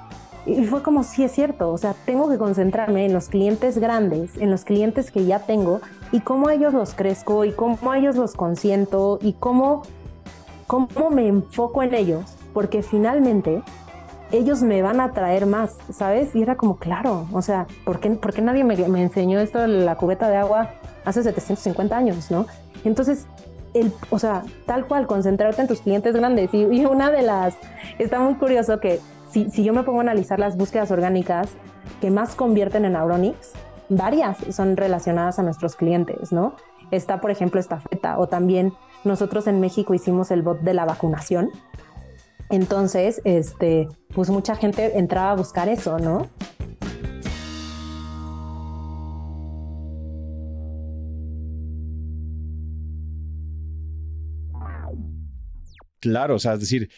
Y 0.46 0.64
fue 0.64 0.82
como, 0.82 1.02
sí 1.04 1.22
es 1.22 1.32
cierto, 1.32 1.70
o 1.70 1.78
sea, 1.78 1.94
tengo 2.06 2.30
que 2.30 2.38
concentrarme 2.38 3.04
en 3.04 3.12
los 3.12 3.28
clientes 3.28 3.78
grandes, 3.78 4.36
en 4.38 4.50
los 4.50 4.64
clientes 4.64 5.10
que 5.10 5.26
ya 5.26 5.40
tengo 5.40 5.80
y 6.12 6.20
cómo 6.20 6.48
a 6.48 6.54
ellos 6.54 6.72
los 6.72 6.94
crezco 6.94 7.44
y 7.44 7.52
cómo 7.52 7.92
a 7.92 7.98
ellos 7.98 8.16
los 8.16 8.34
consiento 8.34 9.18
y 9.20 9.34
cómo, 9.34 9.82
cómo 10.66 11.10
me 11.10 11.28
enfoco 11.28 11.82
en 11.82 11.94
ellos, 11.94 12.24
porque 12.54 12.82
finalmente 12.82 13.62
ellos 14.32 14.62
me 14.62 14.80
van 14.80 15.00
a 15.00 15.12
traer 15.12 15.44
más, 15.46 15.76
¿sabes? 15.92 16.34
Y 16.34 16.42
era 16.42 16.56
como, 16.56 16.76
claro, 16.76 17.26
o 17.32 17.42
sea, 17.42 17.66
¿por 17.84 18.00
qué, 18.00 18.10
por 18.10 18.38
nadie 18.40 18.64
me, 18.64 18.76
me, 18.88 19.02
enseñó 19.02 19.40
esto 19.40 19.58
de 19.58 19.68
la 19.68 19.96
cubeta 19.96 20.28
de 20.28 20.36
agua 20.36 20.70
hace 21.04 21.22
750 21.22 21.96
años, 21.96 22.30
no? 22.30 22.46
Entonces, 22.84 23.26
el, 23.74 23.92
o 24.10 24.18
sea, 24.18 24.42
tal 24.66 24.86
cual, 24.86 25.06
concentrarte 25.06 25.60
en 25.62 25.68
tus 25.68 25.80
clientes 25.80 26.14
grandes. 26.14 26.52
Y 26.54 26.84
una 26.84 27.10
de 27.10 27.22
las, 27.22 27.54
está 27.98 28.20
muy 28.20 28.34
curioso 28.34 28.80
que 28.80 29.00
si, 29.30 29.50
si 29.50 29.64
yo 29.64 29.72
me 29.72 29.82
pongo 29.82 29.98
a 29.98 30.02
analizar 30.02 30.38
las 30.38 30.56
búsquedas 30.56 30.90
orgánicas 30.90 31.50
que 32.00 32.10
más 32.10 32.34
convierten 32.34 32.84
en 32.84 32.96
Auronix, 32.96 33.52
varias 33.88 34.38
son 34.50 34.76
relacionadas 34.76 35.38
a 35.38 35.42
nuestros 35.42 35.76
clientes, 35.76 36.32
¿no? 36.32 36.54
Está, 36.90 37.20
por 37.20 37.30
ejemplo, 37.30 37.60
esta 37.60 37.80
feta 37.80 38.18
o 38.18 38.26
también 38.26 38.72
nosotros 39.04 39.46
en 39.46 39.60
México 39.60 39.94
hicimos 39.94 40.30
el 40.30 40.42
bot 40.42 40.60
de 40.60 40.74
la 40.74 40.84
vacunación. 40.84 41.50
Entonces, 42.50 43.20
este, 43.24 43.88
pues 44.12 44.28
mucha 44.30 44.56
gente 44.56 44.98
entraba 44.98 45.32
a 45.32 45.36
buscar 45.36 45.68
eso, 45.68 45.98
¿no? 45.98 46.28
Claro, 56.00 56.36
o 56.36 56.38
sea, 56.38 56.54
es 56.54 56.60
decir, 56.60 56.90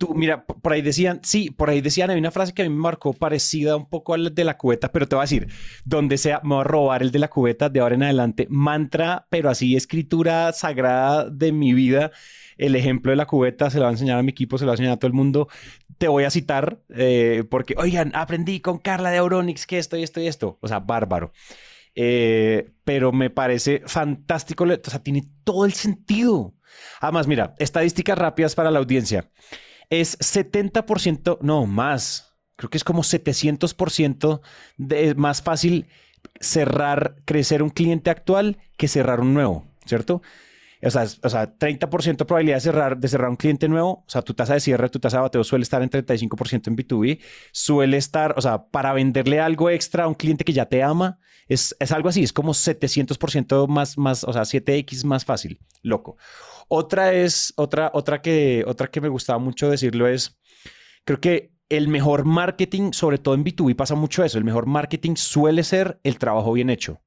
Tú, 0.00 0.14
mira, 0.14 0.46
por 0.46 0.72
ahí 0.72 0.80
decían, 0.80 1.20
sí, 1.22 1.50
por 1.50 1.68
ahí 1.68 1.82
decían, 1.82 2.08
hay 2.08 2.18
una 2.18 2.30
frase 2.30 2.54
que 2.54 2.62
a 2.62 2.64
mí 2.64 2.70
me 2.70 2.80
marcó 2.80 3.12
parecida 3.12 3.76
un 3.76 3.86
poco 3.86 4.14
a 4.14 4.16
la 4.16 4.30
de 4.30 4.44
la 4.44 4.56
cubeta, 4.56 4.90
pero 4.92 5.06
te 5.06 5.14
voy 5.14 5.20
a 5.20 5.24
decir, 5.24 5.48
donde 5.84 6.16
sea, 6.16 6.40
me 6.42 6.54
voy 6.54 6.62
a 6.62 6.64
robar 6.64 7.02
el 7.02 7.10
de 7.10 7.18
la 7.18 7.28
cubeta 7.28 7.68
de 7.68 7.80
ahora 7.80 7.96
en 7.96 8.04
adelante, 8.04 8.46
mantra, 8.48 9.26
pero 9.28 9.50
así 9.50 9.76
escritura 9.76 10.54
sagrada 10.54 11.28
de 11.28 11.52
mi 11.52 11.74
vida. 11.74 12.12
El 12.56 12.76
ejemplo 12.76 13.10
de 13.10 13.16
la 13.16 13.26
cubeta 13.26 13.68
se 13.68 13.76
lo 13.76 13.82
va 13.82 13.90
a 13.90 13.92
enseñar 13.92 14.18
a 14.18 14.22
mi 14.22 14.30
equipo, 14.30 14.56
se 14.56 14.64
lo 14.64 14.68
va 14.68 14.72
a 14.72 14.76
enseñar 14.76 14.94
a 14.94 14.96
todo 14.96 15.08
el 15.08 15.12
mundo. 15.12 15.48
Te 15.98 16.08
voy 16.08 16.24
a 16.24 16.30
citar 16.30 16.80
eh, 16.88 17.44
porque, 17.50 17.74
oigan, 17.76 18.10
aprendí 18.14 18.60
con 18.60 18.78
Carla 18.78 19.10
de 19.10 19.18
Auronix 19.18 19.66
que 19.66 19.76
esto 19.76 19.98
y 19.98 20.02
esto 20.02 20.18
y 20.22 20.28
esto. 20.28 20.56
O 20.62 20.68
sea, 20.68 20.78
bárbaro. 20.80 21.34
Eh, 21.94 22.70
pero 22.84 23.12
me 23.12 23.28
parece 23.28 23.82
fantástico, 23.84 24.64
o 24.64 24.90
sea, 24.90 25.02
tiene 25.02 25.28
todo 25.44 25.66
el 25.66 25.74
sentido. 25.74 26.54
Además, 27.02 27.26
mira, 27.26 27.54
estadísticas 27.58 28.16
rápidas 28.16 28.54
para 28.54 28.70
la 28.70 28.78
audiencia 28.78 29.28
es 29.90 30.18
70%, 30.20 31.38
no, 31.42 31.66
más, 31.66 32.36
creo 32.56 32.70
que 32.70 32.78
es 32.78 32.84
como 32.84 33.02
700% 33.02 34.40
de, 34.76 35.14
más 35.16 35.42
fácil 35.42 35.88
cerrar, 36.40 37.16
crecer 37.24 37.62
un 37.62 37.70
cliente 37.70 38.10
actual 38.10 38.58
que 38.76 38.88
cerrar 38.88 39.20
un 39.20 39.34
nuevo, 39.34 39.66
¿cierto? 39.84 40.22
O 40.82 40.90
sea, 40.90 41.02
o 41.22 41.28
sea 41.28 41.58
30% 41.58 42.16
de 42.16 42.24
probabilidad 42.24 42.56
de 42.56 42.60
cerrar, 42.60 42.98
de 42.98 43.08
cerrar 43.08 43.28
un 43.28 43.36
cliente 43.36 43.68
nuevo. 43.68 44.04
O 44.06 44.10
sea, 44.10 44.22
tu 44.22 44.32
tasa 44.32 44.54
de 44.54 44.60
cierre, 44.60 44.88
tu 44.88 44.98
tasa 44.98 45.18
de 45.18 45.22
bateo 45.22 45.44
suele 45.44 45.62
estar 45.62 45.82
en 45.82 45.90
35% 45.90 46.68
en 46.68 46.76
B2B. 46.76 47.20
Suele 47.52 47.98
estar, 47.98 48.34
o 48.36 48.40
sea, 48.40 48.64
para 48.66 48.92
venderle 48.94 49.40
algo 49.40 49.68
extra 49.68 50.04
a 50.04 50.08
un 50.08 50.14
cliente 50.14 50.44
que 50.44 50.54
ya 50.54 50.66
te 50.66 50.82
ama, 50.82 51.18
es, 51.48 51.76
es 51.78 51.92
algo 51.92 52.08
así. 52.08 52.22
Es 52.22 52.32
como 52.32 52.54
700% 52.54 53.68
más, 53.68 53.98
más, 53.98 54.24
o 54.24 54.32
sea, 54.32 54.42
7X 54.42 55.04
más 55.04 55.26
fácil. 55.26 55.60
Loco. 55.82 56.16
Otra 56.72 57.12
es, 57.12 57.52
otra, 57.56 57.90
otra 57.94 58.22
que, 58.22 58.62
otra 58.64 58.86
que 58.86 59.00
me 59.00 59.08
gustaba 59.08 59.40
mucho 59.40 59.68
decirlo 59.68 60.06
es, 60.06 60.38
creo 61.04 61.20
que 61.20 61.52
el 61.68 61.88
mejor 61.88 62.24
marketing, 62.24 62.92
sobre 62.92 63.18
todo 63.18 63.34
en 63.34 63.44
B2B, 63.44 63.74
pasa 63.74 63.96
mucho 63.96 64.22
eso. 64.22 64.38
El 64.38 64.44
mejor 64.44 64.66
marketing 64.66 65.16
suele 65.16 65.64
ser 65.64 65.98
el 66.04 66.16
trabajo 66.16 66.52
bien 66.52 66.70
hecho. 66.70 67.02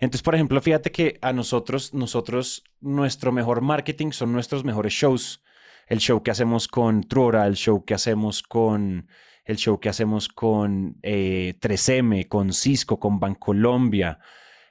Entonces, 0.00 0.22
por 0.24 0.34
ejemplo, 0.34 0.60
fíjate 0.60 0.90
que 0.90 1.20
a 1.22 1.32
nosotros, 1.32 1.94
nosotros, 1.94 2.64
nuestro 2.80 3.30
mejor 3.30 3.60
marketing 3.60 4.10
son 4.10 4.32
nuestros 4.32 4.64
mejores 4.64 4.92
shows. 4.92 5.44
El 5.86 6.00
show 6.00 6.24
que 6.24 6.32
hacemos 6.32 6.66
con 6.66 7.04
Trora, 7.04 7.46
el 7.46 7.54
show 7.54 7.84
que 7.84 7.94
hacemos 7.94 8.42
con 8.42 9.08
el 9.44 9.56
show 9.56 9.78
que 9.78 9.88
hacemos 9.88 10.28
con 10.28 11.00
3M, 11.00 12.20
eh, 12.20 12.28
con 12.28 12.52
Cisco, 12.52 12.98
con 12.98 13.20
Bancolombia, 13.20 14.18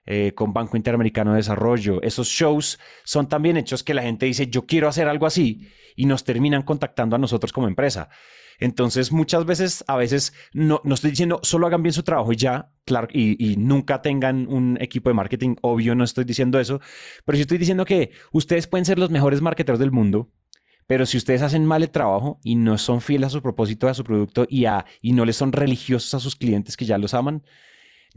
eh, 0.09 0.31
con 0.33 0.53
Banco 0.53 0.77
Interamericano 0.77 1.31
de 1.31 1.37
Desarrollo. 1.37 2.01
Esos 2.01 2.29
shows 2.29 2.79
son 3.03 3.27
también 3.27 3.57
hechos 3.57 3.83
que 3.83 3.93
la 3.93 4.03
gente 4.03 4.25
dice, 4.25 4.47
yo 4.47 4.65
quiero 4.65 4.87
hacer 4.87 5.07
algo 5.07 5.25
así 5.25 5.67
y 5.97 6.05
nos 6.05 6.23
terminan 6.23 6.63
contactando 6.63 7.17
a 7.17 7.19
nosotros 7.19 7.51
como 7.51 7.67
empresa. 7.67 8.09
Entonces, 8.59 9.11
muchas 9.11 9.45
veces, 9.45 9.83
a 9.87 9.97
veces, 9.97 10.33
no, 10.53 10.81
no 10.83 10.95
estoy 10.95 11.11
diciendo 11.11 11.39
solo 11.43 11.67
hagan 11.67 11.83
bien 11.83 11.93
su 11.93 12.03
trabajo 12.03 12.31
y 12.31 12.37
ya, 12.37 12.71
claro, 12.85 13.07
y, 13.11 13.55
nunca 13.57 14.01
tengan 14.01 14.47
un 14.47 14.77
equipo 14.81 15.09
de 15.09 15.13
marketing, 15.13 15.55
obvio, 15.61 15.93
no 15.93 16.03
estoy 16.03 16.23
diciendo 16.23 16.59
eso, 16.59 16.79
pero 17.25 17.35
sí 17.35 17.41
estoy 17.41 17.57
diciendo 17.57 17.85
que 17.85 18.11
ustedes 18.31 18.65
pueden 18.67 18.85
ser 18.85 18.97
los 18.97 19.09
mejores 19.09 19.41
marketeros 19.41 19.79
del 19.79 19.91
mundo, 19.91 20.31
pero 20.87 21.05
si 21.05 21.17
ustedes 21.17 21.41
hacen 21.41 21.65
mal 21.65 21.83
el 21.83 21.91
trabajo 21.91 22.39
y 22.43 22.55
no 22.55 22.77
son 22.77 23.01
fieles 23.01 23.27
a 23.27 23.31
su 23.31 23.41
propósito, 23.41 23.89
a 23.89 23.93
su 23.93 24.03
producto 24.03 24.47
y, 24.49 24.65
a, 24.65 24.85
y 25.01 25.11
no 25.11 25.25
les 25.25 25.35
son 25.35 25.51
religiosos 25.51 26.13
a 26.13 26.19
sus 26.19 26.35
clientes 26.35 26.77
que 26.77 26.85
ya 26.85 26.97
los 26.97 27.13
aman, 27.13 27.43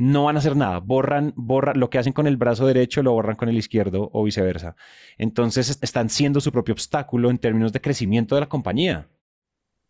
no 0.00 0.24
van 0.24 0.36
a 0.36 0.38
hacer 0.38 0.56
nada. 0.56 0.78
Borran, 0.78 1.34
borran 1.36 1.78
lo 1.78 1.90
que 1.90 1.98
hacen 1.98 2.14
con 2.14 2.26
el 2.26 2.38
brazo 2.38 2.66
derecho, 2.66 3.02
lo 3.02 3.12
borran 3.12 3.36
con 3.36 3.50
el 3.50 3.58
izquierdo 3.58 4.08
o 4.14 4.24
viceversa. 4.24 4.74
Entonces 5.18 5.78
están 5.82 6.08
siendo 6.08 6.40
su 6.40 6.50
propio 6.50 6.72
obstáculo 6.72 7.28
en 7.28 7.36
términos 7.36 7.70
de 7.74 7.82
crecimiento 7.82 8.34
de 8.34 8.40
la 8.40 8.48
compañía. 8.48 9.08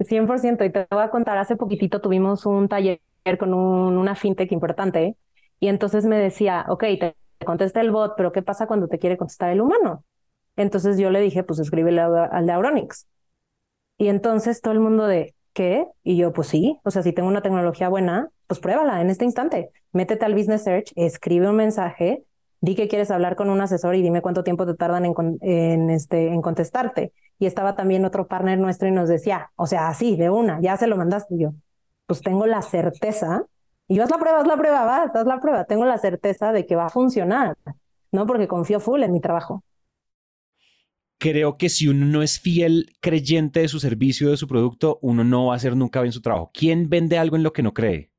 100%. 0.00 0.64
Y 0.64 0.70
te 0.70 0.88
voy 0.90 1.02
a 1.02 1.10
contar, 1.10 1.38
hace 1.38 1.54
poquitito 1.54 2.00
tuvimos 2.00 2.44
un 2.44 2.68
taller 2.68 3.00
con 3.38 3.54
una 3.54 4.16
fintech 4.16 4.50
importante 4.50 5.16
y 5.60 5.68
entonces 5.68 6.04
me 6.06 6.18
decía, 6.18 6.64
ok, 6.68 6.84
te 6.98 7.14
contesta 7.46 7.80
el 7.80 7.92
bot, 7.92 8.14
pero 8.16 8.32
¿qué 8.32 8.42
pasa 8.42 8.66
cuando 8.66 8.88
te 8.88 8.98
quiere 8.98 9.16
contestar 9.16 9.50
el 9.50 9.60
humano? 9.60 10.04
Entonces 10.56 10.98
yo 10.98 11.10
le 11.10 11.20
dije, 11.20 11.44
pues 11.44 11.60
escríbele 11.60 12.00
al 12.00 12.46
de 12.46 12.52
Auronix. 12.52 13.06
Y 13.96 14.08
entonces 14.08 14.60
todo 14.60 14.72
el 14.72 14.80
mundo 14.80 15.06
de, 15.06 15.36
¿qué? 15.52 15.86
Y 16.02 16.16
yo, 16.16 16.32
pues 16.32 16.48
sí, 16.48 16.80
o 16.82 16.90
sea, 16.90 17.04
si 17.04 17.12
tengo 17.12 17.28
una 17.28 17.42
tecnología 17.42 17.88
buena, 17.88 18.28
pues 18.48 18.58
pruébala 18.58 19.00
en 19.00 19.10
este 19.10 19.24
instante. 19.24 19.70
Métete 19.92 20.24
al 20.24 20.34
Business 20.34 20.64
Search, 20.64 20.92
escribe 20.96 21.48
un 21.48 21.56
mensaje 21.56 22.24
di 22.60 22.74
que 22.74 22.88
quieres 22.88 23.10
hablar 23.10 23.36
con 23.36 23.50
un 23.50 23.60
asesor 23.60 23.94
y 23.94 24.02
dime 24.02 24.22
cuánto 24.22 24.44
tiempo 24.44 24.66
te 24.66 24.74
tardan 24.74 25.06
en, 25.06 25.14
en, 25.40 25.90
este, 25.90 26.28
en 26.28 26.42
contestarte. 26.42 27.12
Y 27.38 27.46
estaba 27.46 27.74
también 27.74 28.04
otro 28.04 28.26
partner 28.26 28.58
nuestro 28.58 28.88
y 28.88 28.92
nos 28.92 29.08
decía, 29.08 29.50
o 29.56 29.66
sea, 29.66 29.88
así, 29.88 30.16
de 30.16 30.28
una, 30.30 30.60
ya 30.60 30.76
se 30.76 30.86
lo 30.86 30.96
mandaste. 30.96 31.38
Yo, 31.38 31.54
pues 32.06 32.20
tengo 32.20 32.46
la 32.46 32.60
certeza, 32.60 33.44
y 33.88 33.96
yo 33.96 34.04
haz 34.04 34.10
la 34.10 34.18
prueba, 34.18 34.40
haz 34.40 34.46
la 34.46 34.56
prueba, 34.56 34.84
vas, 34.84 35.16
haz 35.16 35.26
la 35.26 35.40
prueba, 35.40 35.64
tengo 35.64 35.84
la 35.86 35.98
certeza 35.98 36.52
de 36.52 36.66
que 36.66 36.76
va 36.76 36.86
a 36.86 36.90
funcionar, 36.90 37.56
¿no? 38.12 38.26
Porque 38.26 38.46
confío 38.46 38.78
full 38.78 39.02
en 39.02 39.12
mi 39.12 39.20
trabajo. 39.20 39.64
Creo 41.18 41.56
que 41.56 41.68
si 41.68 41.88
uno 41.88 42.06
no 42.06 42.22
es 42.22 42.40
fiel 42.40 42.92
creyente 43.00 43.60
de 43.60 43.68
su 43.68 43.78
servicio, 43.80 44.30
de 44.30 44.36
su 44.36 44.46
producto, 44.46 44.98
uno 45.02 45.24
no 45.24 45.46
va 45.46 45.54
a 45.54 45.56
hacer 45.56 45.76
nunca 45.76 46.00
bien 46.00 46.12
su 46.12 46.22
trabajo. 46.22 46.50
¿Quién 46.54 46.88
vende 46.88 47.18
algo 47.18 47.36
en 47.36 47.42
lo 47.42 47.52
que 47.52 47.62
no 47.62 47.74
cree? 47.74 48.09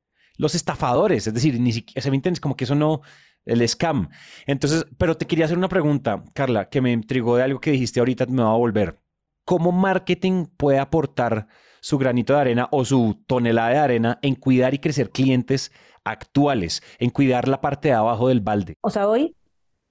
Los 0.42 0.56
estafadores, 0.56 1.28
es 1.28 1.34
decir, 1.36 1.60
ni 1.60 1.72
siquiera, 1.72 2.02
se 2.02 2.10
me 2.10 2.16
entiendes 2.16 2.40
como 2.40 2.56
que 2.56 2.64
eso 2.64 2.74
no, 2.74 3.02
el 3.46 3.68
scam. 3.70 4.10
Entonces, 4.48 4.88
pero 4.98 5.16
te 5.16 5.28
quería 5.28 5.46
hacer 5.46 5.56
una 5.56 5.70
pregunta, 5.70 6.24
Carla, 6.34 6.68
que 6.68 6.82
me 6.82 6.92
intrigó 6.92 7.36
de 7.36 7.44
algo 7.44 7.60
que 7.60 7.70
dijiste 7.70 8.00
ahorita, 8.00 8.26
me 8.26 8.42
va 8.42 8.50
a 8.50 8.58
volver. 8.58 9.00
¿Cómo 9.46 9.72
marketing 9.72 10.48
puede 10.58 10.80
aportar 10.80 11.46
su 11.80 12.00
granito 12.00 12.34
de 12.34 12.40
arena 12.40 12.68
o 12.72 12.84
su 12.86 13.24
tonelada 13.28 13.70
de 13.70 13.78
arena 13.78 14.20
en 14.24 14.34
cuidar 14.34 14.74
y 14.74 14.80
crecer 14.80 15.12
clientes 15.12 15.72
actuales, 16.04 16.82
en 16.98 17.12
cuidar 17.12 17.48
la 17.48 17.62
parte 17.62 17.90
de 17.90 17.94
abajo 17.94 18.28
del 18.28 18.42
balde? 18.42 18.78
O 18.82 18.90
sea, 18.90 19.08
hoy 19.08 19.36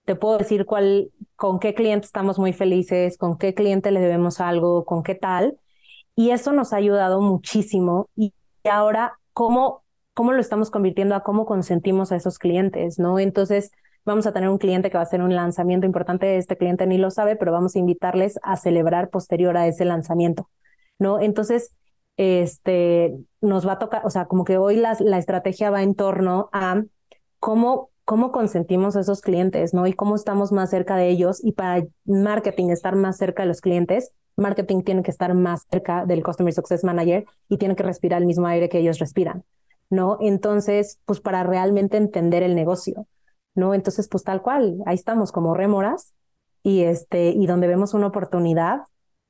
te 0.05 0.17
puedo 0.17 0.37
decir 0.37 0.67
cuál, 0.67 1.13
con 1.37 1.61
qué 1.61 1.75
cliente 1.75 2.07
estamos 2.07 2.41
muy 2.41 2.53
felices, 2.53 3.17
con 3.17 3.39
qué 3.39 3.55
cliente 3.55 3.93
le 3.93 4.01
debemos 4.01 4.41
algo, 4.41 4.85
con 4.85 5.05
qué 5.05 5.15
tal. 5.15 5.59
Y 6.17 6.31
eso 6.31 6.51
nos 6.51 6.73
ha 6.73 6.77
ayudado 6.79 7.21
muchísimo. 7.21 8.09
Y 8.17 8.35
ahora, 8.65 9.13
¿cómo 9.33 9.85
cómo 10.21 10.33
lo 10.33 10.41
estamos 10.43 10.71
convirtiendo 10.71 11.15
a 11.15 11.23
cómo 11.23 11.47
consentimos 11.47 12.13
a 12.13 12.17
esos 12.17 12.39
clientes, 12.39 12.99
¿no? 12.99 13.19
Entonces, 13.19 13.71
vamos 14.05 14.27
a 14.27 14.35
tener 14.35 14.51
un 14.51 14.59
cliente 14.59 14.91
que 14.91 14.99
va 14.99 15.01
a 15.01 15.05
hacer 15.05 15.23
un 15.23 15.35
lanzamiento 15.35 15.87
importante, 15.87 16.37
este 16.37 16.59
cliente 16.59 16.87
ni 16.87 16.99
lo 16.99 17.11
sabe, 17.11 17.37
pero 17.37 17.53
vamos 17.53 17.75
a 17.75 17.79
invitarles 17.79 18.39
a 18.43 18.59
celebrar 18.59 19.09
posterior 19.09 19.57
a 19.57 19.67
ese 19.67 19.87
lanzamiento, 19.87 20.51
¿no? 20.99 21.21
Entonces, 21.23 21.75
este, 22.19 23.17
nos 23.41 23.67
va 23.67 23.73
a 23.73 23.79
tocar, 23.79 24.05
o 24.05 24.11
sea, 24.11 24.27
como 24.27 24.45
que 24.45 24.59
hoy 24.59 24.77
la, 24.77 24.95
la 25.01 25.17
estrategia 25.17 25.71
va 25.71 25.83
en 25.83 25.95
torno 25.95 26.51
a 26.53 26.85
cómo, 27.39 27.89
cómo 28.05 28.31
consentimos 28.31 28.97
a 28.97 29.01
esos 29.01 29.23
clientes, 29.23 29.73
¿no? 29.73 29.87
Y 29.87 29.95
cómo 29.95 30.17
estamos 30.17 30.53
más 30.53 30.69
cerca 30.69 30.97
de 30.97 31.09
ellos 31.09 31.43
y 31.43 31.53
para 31.53 31.83
marketing 32.05 32.69
estar 32.69 32.95
más 32.95 33.17
cerca 33.17 33.45
de 33.45 33.49
los 33.49 33.63
clientes, 33.63 34.13
marketing 34.37 34.83
tiene 34.83 35.03
que 35.03 35.13
estar 35.13 35.33
más 35.33 35.67
cerca 35.71 36.05
del 36.05 36.23
Customer 36.23 36.53
Success 36.53 36.85
Manager 36.85 37.25
y 37.49 37.57
tiene 37.57 37.75
que 37.75 37.85
respirar 37.85 38.21
el 38.21 38.27
mismo 38.27 38.47
aire 38.47 38.69
que 38.69 38.81
ellos 38.81 38.99
respiran. 38.99 39.45
¿No? 39.91 40.17
Entonces, 40.21 41.01
pues 41.05 41.21
para 41.21 41.43
realmente 41.43 41.97
entender 41.97 42.43
el 42.43 42.55
negocio, 42.55 43.07
¿no? 43.55 43.75
Entonces, 43.75 44.09
pues 44.09 44.25
tal 44.25 44.41
cual, 44.41 44.79
ahí 44.87 44.95
estamos 44.95 45.33
como 45.33 45.55
rémoras 45.55 46.15
y 46.63 46.83
este, 46.83 47.31
y 47.31 47.47
donde 47.47 47.67
vemos 47.67 47.93
una 47.93 48.07
oportunidad, 48.07 48.79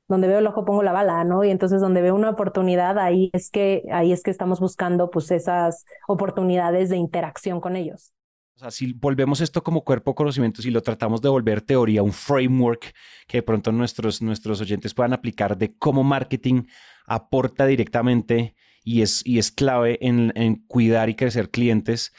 donde 0.07 0.27
veo 0.27 0.39
el 0.39 0.47
ojo 0.47 0.63
pongo 0.63 0.83
la 0.83 0.91
bala, 0.91 1.23
¿no? 1.23 1.43
Y 1.43 1.49
entonces 1.49 1.81
donde 1.81 2.01
veo 2.01 2.15
una 2.15 2.29
oportunidad, 2.29 2.99
ahí 2.99 3.29
es 3.33 3.49
que, 3.49 3.83
ahí 3.91 4.11
es 4.11 4.23
que 4.23 4.31
estamos 4.31 4.59
buscando 4.59 5.09
pues 5.09 5.31
esas 5.31 5.85
oportunidades 6.07 6.89
de 6.89 6.97
interacción 6.97 7.59
con 7.59 7.75
ellos. 7.75 8.13
O 8.55 8.59
sea, 8.59 8.69
si 8.69 8.93
volvemos 8.93 9.41
esto 9.41 9.63
como 9.63 9.83
cuerpo 9.83 10.13
conocimiento, 10.13 10.61
si 10.61 10.69
lo 10.69 10.81
tratamos 10.81 11.21
de 11.21 11.29
volver 11.29 11.61
teoría, 11.61 12.03
un 12.03 12.11
framework 12.11 12.93
que 13.27 13.37
de 13.37 13.43
pronto 13.43 13.71
nuestros, 13.71 14.21
nuestros 14.21 14.61
oyentes 14.61 14.93
puedan 14.93 15.13
aplicar 15.13 15.57
de 15.57 15.75
cómo 15.77 16.03
marketing 16.03 16.63
aporta 17.07 17.65
directamente 17.65 18.55
y 18.83 19.01
es, 19.01 19.21
y 19.25 19.39
es 19.39 19.51
clave 19.51 19.97
en, 20.01 20.55
cuidar 20.67 21.09
y 21.09 21.15
crecer 21.15 21.49
clientes. 21.49 22.13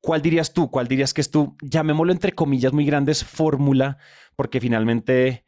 ¿Cuál 0.00 0.22
dirías 0.22 0.52
tú? 0.52 0.70
¿Cuál 0.70 0.88
dirías 0.88 1.14
que 1.14 1.20
es 1.20 1.30
tu, 1.30 1.56
llamémoslo 1.62 2.12
entre 2.12 2.32
comillas 2.32 2.72
muy 2.72 2.84
grandes, 2.84 3.24
fórmula? 3.24 3.98
Porque 4.34 4.60
finalmente, 4.60 5.44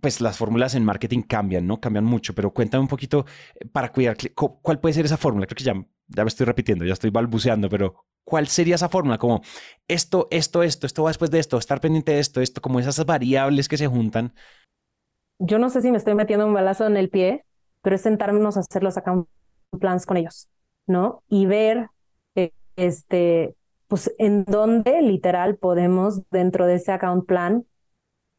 pues 0.00 0.20
las 0.20 0.38
fórmulas 0.38 0.74
en 0.74 0.84
marketing 0.84 1.22
cambian, 1.22 1.66
¿no? 1.66 1.80
Cambian 1.80 2.04
mucho, 2.04 2.34
pero 2.34 2.52
cuéntame 2.52 2.82
un 2.82 2.88
poquito 2.88 3.26
eh, 3.54 3.66
para 3.66 3.90
cuidar, 3.92 4.16
¿cuál 4.34 4.80
puede 4.80 4.94
ser 4.94 5.04
esa 5.04 5.16
fórmula? 5.16 5.46
Creo 5.46 5.56
que 5.56 5.64
ya, 5.64 5.74
ya 6.08 6.24
me 6.24 6.28
estoy 6.28 6.46
repitiendo, 6.46 6.84
ya 6.84 6.92
estoy 6.92 7.10
balbuceando, 7.10 7.68
pero 7.68 8.06
¿cuál 8.24 8.46
sería 8.46 8.76
esa 8.76 8.88
fórmula? 8.88 9.18
Como 9.18 9.42
esto, 9.88 10.28
esto, 10.30 10.62
esto, 10.62 10.86
esto 10.86 11.02
va 11.02 11.10
después 11.10 11.30
de 11.30 11.40
esto, 11.40 11.58
estar 11.58 11.80
pendiente 11.80 12.12
de 12.12 12.20
esto, 12.20 12.40
esto, 12.40 12.60
como 12.60 12.78
esas 12.78 13.04
variables 13.04 13.68
que 13.68 13.76
se 13.76 13.88
juntan. 13.88 14.32
Yo 15.40 15.58
no 15.58 15.70
sé 15.70 15.82
si 15.82 15.90
me 15.90 15.98
estoy 15.98 16.14
metiendo 16.14 16.46
un 16.46 16.54
balazo 16.54 16.86
en 16.86 16.96
el 16.96 17.10
pie, 17.10 17.44
pero 17.82 17.96
es 17.96 18.02
sentarnos 18.02 18.56
a 18.56 18.60
hacerlos 18.60 18.96
acá 18.96 19.12
plans 19.80 20.06
con 20.06 20.16
ellos, 20.16 20.48
¿no? 20.86 21.22
Y 21.28 21.46
ver, 21.46 21.88
eh, 22.34 22.52
este, 22.76 23.56
pues 23.86 24.14
en 24.18 24.44
dónde 24.44 25.02
literal 25.02 25.56
podemos 25.56 26.28
dentro 26.30 26.66
de 26.66 26.76
ese 26.76 26.92
account 26.92 27.26
plan 27.26 27.64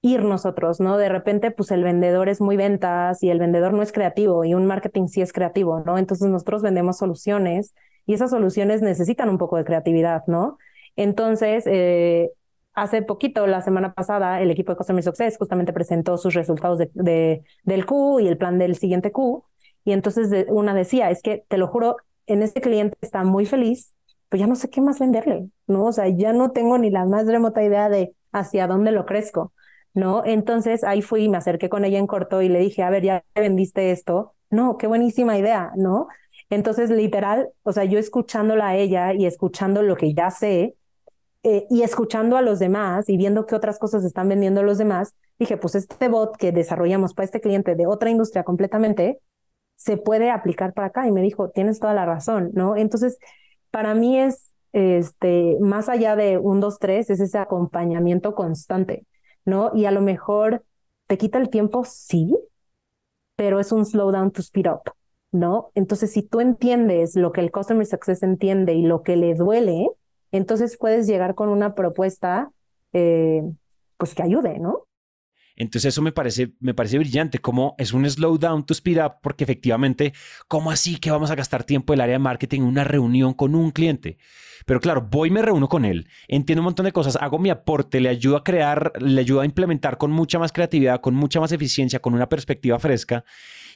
ir 0.02 0.24
nosotros, 0.24 0.80
¿no? 0.80 0.98
De 0.98 1.10
repente, 1.10 1.52
pues 1.52 1.72
el 1.72 1.84
vendedor 1.84 2.30
es 2.30 2.42
muy 2.42 2.56
ventas 2.58 3.22
y 3.24 3.30
el 3.30 3.40
vendedor 3.40 3.74
no 3.74 3.82
es 3.82 3.92
creativo 3.92 4.46
y 4.46 4.54
un 4.54 4.66
marketing 4.66 5.08
sí 5.08 5.22
es 5.22 5.34
creativo, 5.34 5.82
¿no? 5.86 5.98
Entonces 5.98 6.30
nosotros 6.30 6.62
vendemos 6.62 6.98
soluciones 6.98 7.74
y 8.06 8.14
esas 8.14 8.32
soluciones 8.32 8.82
necesitan 8.82 9.30
un 9.30 9.38
poco 9.38 9.58
de 9.58 9.66
creatividad, 9.66 10.24
¿no? 10.28 10.58
Entonces, 10.96 11.66
eh, 11.68 12.32
hace 12.74 13.02
poquito, 13.02 13.46
la 13.48 13.62
semana 13.62 13.94
pasada, 13.94 14.42
el 14.42 14.52
equipo 14.52 14.72
de 14.72 14.78
Customer 14.78 15.04
Success 15.04 15.38
justamente 15.38 15.74
presentó 15.74 16.18
sus 16.18 16.34
resultados 16.34 16.80
de, 16.80 17.44
del 17.64 17.86
Q 17.86 18.20
y 18.22 18.28
el 18.28 18.38
plan 18.38 18.58
del 18.58 18.76
siguiente 18.76 19.12
Q. 19.12 19.44
Y 19.90 19.92
entonces 19.92 20.46
una 20.50 20.76
decía, 20.76 21.10
es 21.10 21.24
que 21.24 21.44
te 21.48 21.58
lo 21.58 21.66
juro, 21.66 21.98
en 22.28 22.44
este 22.44 22.62
cliente 22.62 22.96
está 23.02 23.24
muy 23.24 23.48
feliz, 23.48 23.96
pues 24.30 24.40
ya 24.40 24.46
no 24.46 24.56
sé 24.56 24.70
qué 24.70 24.82
más 24.82 25.00
venderle, 25.00 25.50
¿no? 25.66 25.86
O 25.86 25.92
sea, 25.92 26.08
ya 26.08 26.32
no 26.32 26.52
tengo 26.52 26.78
ni 26.78 26.92
la 26.92 27.06
más 27.06 27.26
remota 27.26 27.64
idea 27.64 27.90
de 27.90 28.14
hacia 28.32 28.68
dónde 28.68 28.92
lo 28.92 29.08
crezco, 29.08 29.52
¿no? 29.96 30.24
Entonces 30.24 30.84
ahí 30.84 31.02
fui 31.02 31.24
y 31.24 31.30
me 31.30 31.38
acerqué 31.38 31.70
con 31.70 31.86
ella 31.86 31.98
en 31.98 32.06
corto 32.06 32.44
y 32.44 32.50
le 32.50 32.60
dije, 32.60 32.84
a 32.84 32.92
ver, 32.92 33.02
ya 33.02 33.24
vendiste 33.34 33.90
esto. 33.90 34.36
No, 34.52 34.78
qué 34.78 34.86
buenísima 34.86 35.40
idea, 35.40 35.72
¿no? 35.76 36.08
Entonces, 36.52 36.92
literal, 36.92 37.50
o 37.64 37.74
sea, 37.74 37.86
yo 37.86 37.98
escuchándola 37.98 38.70
a 38.70 38.76
ella 38.76 39.14
y 39.16 39.26
escuchando 39.26 39.82
lo 39.82 39.96
que 39.96 40.14
ya 40.14 40.30
sé 40.30 40.76
eh, 41.42 41.66
y 41.72 41.82
escuchando 41.82 42.38
a 42.38 42.44
los 42.44 42.60
demás 42.60 43.10
y 43.10 43.18
viendo 43.18 43.48
qué 43.48 43.56
otras 43.56 43.80
cosas 43.80 44.04
están 44.04 44.30
vendiendo 44.30 44.62
los 44.62 44.78
demás, 44.78 45.16
dije, 45.40 45.58
pues 45.58 45.74
este 45.74 46.10
bot 46.10 46.38
que 46.38 46.52
desarrollamos 46.52 47.16
para 47.16 47.26
este 47.26 47.42
cliente 47.42 47.74
de 47.74 47.88
otra 47.88 48.12
industria 48.12 48.44
completamente, 48.44 49.20
se 49.80 49.96
puede 49.96 50.30
aplicar 50.30 50.74
para 50.74 50.88
acá. 50.88 51.08
Y 51.08 51.12
me 51.12 51.22
dijo, 51.22 51.50
tienes 51.50 51.80
toda 51.80 51.94
la 51.94 52.06
razón, 52.06 52.52
¿no? 52.54 52.76
Entonces, 52.76 53.18
para 53.72 53.96
mí 53.96 54.20
es, 54.20 54.52
este, 54.74 55.58
más 55.62 55.88
allá 55.88 56.18
de 56.18 56.38
un, 56.38 56.60
dos, 56.60 56.80
tres, 56.80 57.10
es 57.10 57.22
ese 57.22 57.38
acompañamiento 57.38 58.36
constante, 58.36 59.06
¿no? 59.46 59.72
Y 59.74 59.86
a 59.86 59.92
lo 59.92 60.02
mejor 60.02 60.66
te 61.08 61.18
quita 61.18 61.38
el 61.40 61.50
tiempo, 61.50 61.86
sí, 61.86 62.38
pero 63.38 63.62
es 63.62 63.72
un 63.72 63.86
slow 63.86 64.12
down 64.12 64.32
to 64.32 64.42
speed 64.42 64.70
up, 64.70 64.92
¿no? 65.32 65.72
Entonces, 65.76 66.12
si 66.12 66.24
tú 66.24 66.42
entiendes 66.42 67.16
lo 67.16 67.32
que 67.32 67.40
el 67.40 67.50
Customer 67.50 67.86
Success 67.86 68.22
entiende 68.22 68.74
y 68.74 68.82
lo 68.84 69.02
que 69.02 69.16
le 69.16 69.34
duele, 69.34 69.90
entonces 70.34 70.78
puedes 70.78 71.08
llegar 71.08 71.36
con 71.36 71.48
una 71.48 71.74
propuesta, 71.74 72.52
eh, 72.92 73.44
pues 73.96 74.14
que 74.14 74.24
ayude, 74.24 74.60
¿no? 74.60 74.89
Entonces 75.60 75.94
eso 75.94 76.02
me 76.02 76.14
parece, 76.14 76.54
me 76.62 76.74
parece 76.74 76.98
brillante, 76.98 77.40
como 77.40 77.76
es 77.78 77.92
un 77.92 78.10
slow 78.10 78.38
down 78.38 78.66
to 78.66 78.74
speed 78.74 79.04
up, 79.04 79.16
porque 79.22 79.44
efectivamente, 79.44 80.14
¿cómo 80.48 80.72
así 80.72 80.96
que 80.96 81.12
vamos 81.12 81.32
a 81.32 81.36
gastar 81.36 81.66
tiempo 81.66 81.94
el 81.94 82.00
área 82.00 82.14
de 82.14 82.20
marketing 82.20 82.62
en 82.62 82.68
una 82.68 82.86
reunión 82.86 83.34
con 83.34 83.54
un 83.54 83.72
cliente? 83.72 84.18
Pero 84.66 84.80
claro, 84.80 85.06
voy 85.12 85.28
y 85.28 85.32
me 85.32 85.42
reúno 85.42 85.68
con 85.68 85.84
él, 85.84 86.08
entiendo 86.30 86.62
un 86.62 86.66
montón 86.66 86.86
de 86.86 86.94
cosas, 86.94 87.18
hago 87.18 87.40
mi 87.40 87.50
aporte, 87.50 88.00
le 88.00 88.08
ayudo 88.08 88.38
a 88.38 88.44
crear, 88.46 88.94
le 89.02 89.20
ayudo 89.20 89.42
a 89.42 89.46
implementar 89.46 89.98
con 89.98 90.12
mucha 90.12 90.40
más 90.40 90.54
creatividad, 90.54 91.02
con 91.02 91.14
mucha 91.14 91.42
más 91.42 91.52
eficiencia, 91.52 92.00
con 92.00 92.14
una 92.14 92.30
perspectiva 92.30 92.80
fresca. 92.80 93.26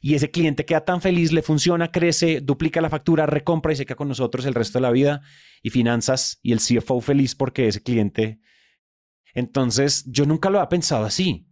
Y 0.02 0.16
ese 0.16 0.32
cliente 0.32 0.64
queda 0.64 0.86
tan 0.86 1.02
feliz, 1.02 1.34
le 1.34 1.42
funciona, 1.42 1.92
crece, 1.92 2.40
duplica 2.40 2.80
la 2.80 2.90
factura, 2.90 3.26
recompra 3.26 3.74
y 3.74 3.76
se 3.76 3.86
queda 3.86 3.96
con 3.96 4.08
nosotros 4.08 4.46
el 4.46 4.54
resto 4.54 4.78
de 4.80 4.84
la 4.84 4.92
vida. 4.92 5.22
Y 5.62 5.70
finanzas 5.70 6.40
y 6.42 6.52
el 6.54 6.60
CFO 6.60 7.02
feliz 7.02 7.36
porque 7.36 7.68
ese 7.68 7.82
cliente. 7.82 8.40
Entonces, 9.34 10.06
yo 10.08 10.26
nunca 10.26 10.50
lo 10.50 10.60
había 10.60 10.70
pensado 10.70 11.06
así 11.06 11.48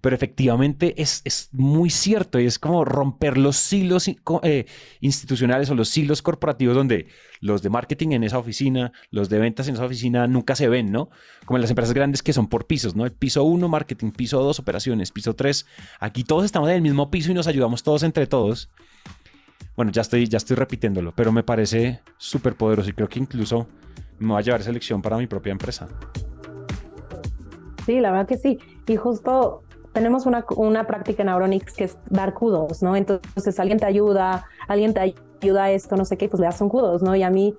pero 0.00 0.14
efectivamente 0.14 1.00
es, 1.00 1.22
es 1.24 1.48
muy 1.52 1.90
cierto 1.90 2.38
y 2.38 2.46
es 2.46 2.58
como 2.58 2.84
romper 2.84 3.38
los 3.38 3.56
silos 3.56 4.08
eh, 4.08 4.66
institucionales 5.00 5.70
o 5.70 5.74
los 5.74 5.88
silos 5.88 6.22
corporativos 6.22 6.76
donde 6.76 7.08
los 7.40 7.62
de 7.62 7.70
marketing 7.70 8.10
en 8.10 8.24
esa 8.24 8.38
oficina, 8.38 8.92
los 9.10 9.28
de 9.28 9.38
ventas 9.38 9.68
en 9.68 9.74
esa 9.74 9.84
oficina 9.84 10.26
nunca 10.26 10.54
se 10.54 10.68
ven, 10.68 10.92
¿no? 10.92 11.10
Como 11.44 11.56
en 11.56 11.62
las 11.62 11.70
empresas 11.70 11.94
grandes 11.94 12.22
que 12.22 12.32
son 12.32 12.48
por 12.48 12.66
pisos, 12.66 12.94
¿no? 12.94 13.04
El 13.04 13.12
piso 13.12 13.44
1, 13.44 13.68
marketing, 13.68 14.10
piso 14.10 14.42
2, 14.42 14.58
operaciones, 14.58 15.12
piso 15.12 15.34
3. 15.34 15.66
Aquí 16.00 16.24
todos 16.24 16.44
estamos 16.44 16.68
en 16.68 16.76
el 16.76 16.82
mismo 16.82 17.10
piso 17.10 17.30
y 17.30 17.34
nos 17.34 17.46
ayudamos 17.46 17.82
todos 17.82 18.02
entre 18.02 18.26
todos. 18.26 18.70
Bueno, 19.76 19.92
ya 19.92 20.02
estoy, 20.02 20.26
ya 20.28 20.38
estoy 20.38 20.56
repitiéndolo, 20.56 21.12
pero 21.14 21.32
me 21.32 21.42
parece 21.42 22.00
súper 22.16 22.54
poderoso 22.54 22.90
y 22.90 22.92
creo 22.92 23.08
que 23.08 23.18
incluso 23.18 23.66
me 24.18 24.32
va 24.32 24.38
a 24.38 24.42
llevar 24.42 24.60
esa 24.60 24.72
lección 24.72 25.02
para 25.02 25.18
mi 25.18 25.26
propia 25.26 25.52
empresa. 25.52 25.88
Sí, 27.84 28.00
la 28.00 28.10
verdad 28.10 28.26
que 28.26 28.38
sí. 28.38 28.58
Y 28.86 28.96
justo 28.96 29.62
tenemos 29.96 30.26
una, 30.26 30.44
una 30.56 30.86
práctica 30.86 31.22
en 31.22 31.30
Auronix 31.30 31.72
que 31.72 31.84
es 31.84 31.96
dar 32.10 32.34
kudos, 32.34 32.82
¿no? 32.82 32.96
Entonces 32.96 33.58
alguien 33.58 33.78
te 33.78 33.86
ayuda, 33.86 34.44
alguien 34.68 34.92
te 34.92 35.00
ayuda 35.40 35.64
a 35.64 35.70
esto, 35.70 35.96
no 35.96 36.04
sé 36.04 36.18
qué, 36.18 36.28
pues 36.28 36.38
le 36.38 36.44
das 36.44 36.60
un 36.60 36.68
kudos, 36.68 37.02
¿no? 37.02 37.16
Y 37.16 37.22
a 37.22 37.30
mí 37.30 37.54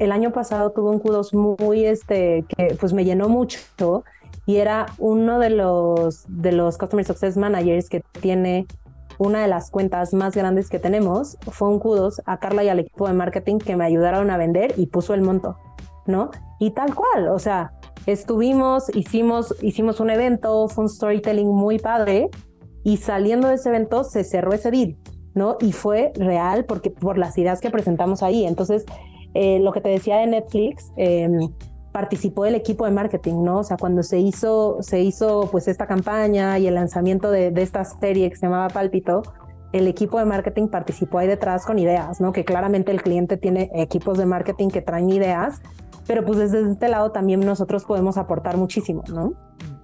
el 0.00 0.10
año 0.10 0.32
pasado 0.32 0.72
tuve 0.72 0.90
un 0.90 0.98
kudos 0.98 1.32
muy, 1.34 1.84
este, 1.84 2.44
que 2.48 2.76
pues 2.80 2.92
me 2.92 3.04
llenó 3.04 3.28
mucho 3.28 4.02
y 4.44 4.56
era 4.56 4.86
uno 4.98 5.38
de 5.38 5.50
los, 5.50 6.24
de 6.26 6.50
los 6.50 6.78
Customer 6.78 7.04
Success 7.04 7.36
Managers 7.36 7.88
que 7.88 8.02
tiene 8.20 8.66
una 9.18 9.40
de 9.40 9.46
las 9.46 9.70
cuentas 9.70 10.12
más 10.12 10.34
grandes 10.34 10.70
que 10.70 10.80
tenemos. 10.80 11.38
Fue 11.52 11.68
un 11.68 11.78
kudos 11.78 12.20
a 12.26 12.40
Carla 12.40 12.64
y 12.64 12.70
al 12.70 12.80
equipo 12.80 13.06
de 13.06 13.14
marketing 13.14 13.58
que 13.58 13.76
me 13.76 13.84
ayudaron 13.84 14.30
a 14.32 14.36
vender 14.36 14.74
y 14.76 14.86
puso 14.86 15.14
el 15.14 15.22
monto, 15.22 15.56
¿no? 16.06 16.32
Y 16.58 16.72
tal 16.72 16.92
cual, 16.96 17.28
o 17.28 17.38
sea, 17.38 17.70
estuvimos, 18.06 18.94
hicimos, 18.94 19.54
hicimos 19.62 20.00
un 20.00 20.10
evento, 20.10 20.68
fue 20.68 20.84
un 20.84 20.90
storytelling 20.90 21.48
muy 21.48 21.78
padre 21.78 22.30
y 22.84 22.96
saliendo 22.96 23.48
de 23.48 23.54
ese 23.54 23.68
evento 23.68 24.04
se 24.04 24.24
cerró 24.24 24.52
ese 24.52 24.70
deal, 24.70 24.96
¿no? 25.34 25.56
Y 25.60 25.72
fue 25.72 26.12
real 26.14 26.64
porque 26.64 26.90
por 26.90 27.18
las 27.18 27.36
ideas 27.38 27.60
que 27.60 27.70
presentamos 27.70 28.22
ahí. 28.22 28.44
Entonces, 28.44 28.84
eh, 29.34 29.58
lo 29.60 29.72
que 29.72 29.80
te 29.80 29.88
decía 29.90 30.16
de 30.18 30.26
Netflix, 30.26 30.90
em, 30.96 31.50
participó 31.92 32.46
el 32.46 32.54
equipo 32.54 32.84
de 32.84 32.92
marketing, 32.92 33.42
¿no? 33.42 33.58
O 33.58 33.64
sea, 33.64 33.76
cuando 33.76 34.02
se 34.02 34.18
hizo, 34.18 34.78
se 34.80 35.00
hizo 35.00 35.48
pues 35.50 35.68
esta 35.68 35.86
campaña 35.86 36.58
y 36.58 36.66
el 36.66 36.74
lanzamiento 36.74 37.30
de, 37.30 37.50
de 37.50 37.62
esta 37.62 37.84
serie 37.84 38.30
que 38.30 38.36
se 38.36 38.46
llamaba 38.46 38.68
Pálpito, 38.68 39.22
el 39.72 39.86
equipo 39.86 40.18
de 40.18 40.24
marketing 40.24 40.68
participó 40.68 41.18
ahí 41.18 41.26
detrás 41.26 41.66
con 41.66 41.78
ideas, 41.78 42.20
¿no? 42.20 42.32
Que 42.32 42.44
claramente 42.44 42.90
el 42.90 43.02
cliente 43.02 43.36
tiene 43.36 43.70
equipos 43.74 44.16
de 44.16 44.26
marketing 44.26 44.68
que 44.68 44.80
traen 44.80 45.10
ideas, 45.10 45.60
pero 46.08 46.24
pues 46.24 46.38
desde 46.38 46.68
este 46.68 46.88
lado 46.88 47.12
también 47.12 47.38
nosotros 47.40 47.84
podemos 47.84 48.18
aportar 48.18 48.56
muchísimo, 48.56 49.04
¿no? 49.08 49.34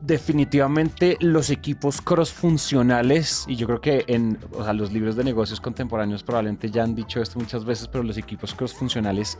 definitivamente 0.00 1.16
los 1.20 1.48
equipos 1.48 2.02
cross-funcionales, 2.02 3.46
y 3.48 3.56
yo 3.56 3.66
creo 3.66 3.80
que 3.80 4.04
en 4.06 4.38
los 4.74 4.92
libros 4.92 5.16
de 5.16 5.24
negocios 5.24 5.60
contemporáneos 5.60 6.22
probablemente 6.22 6.70
ya 6.70 6.82
han 6.82 6.94
dicho 6.94 7.22
esto 7.22 7.38
muchas 7.38 7.64
veces, 7.64 7.88
pero 7.88 8.04
los 8.04 8.18
equipos 8.18 8.54
cross-funcionales 8.54 9.38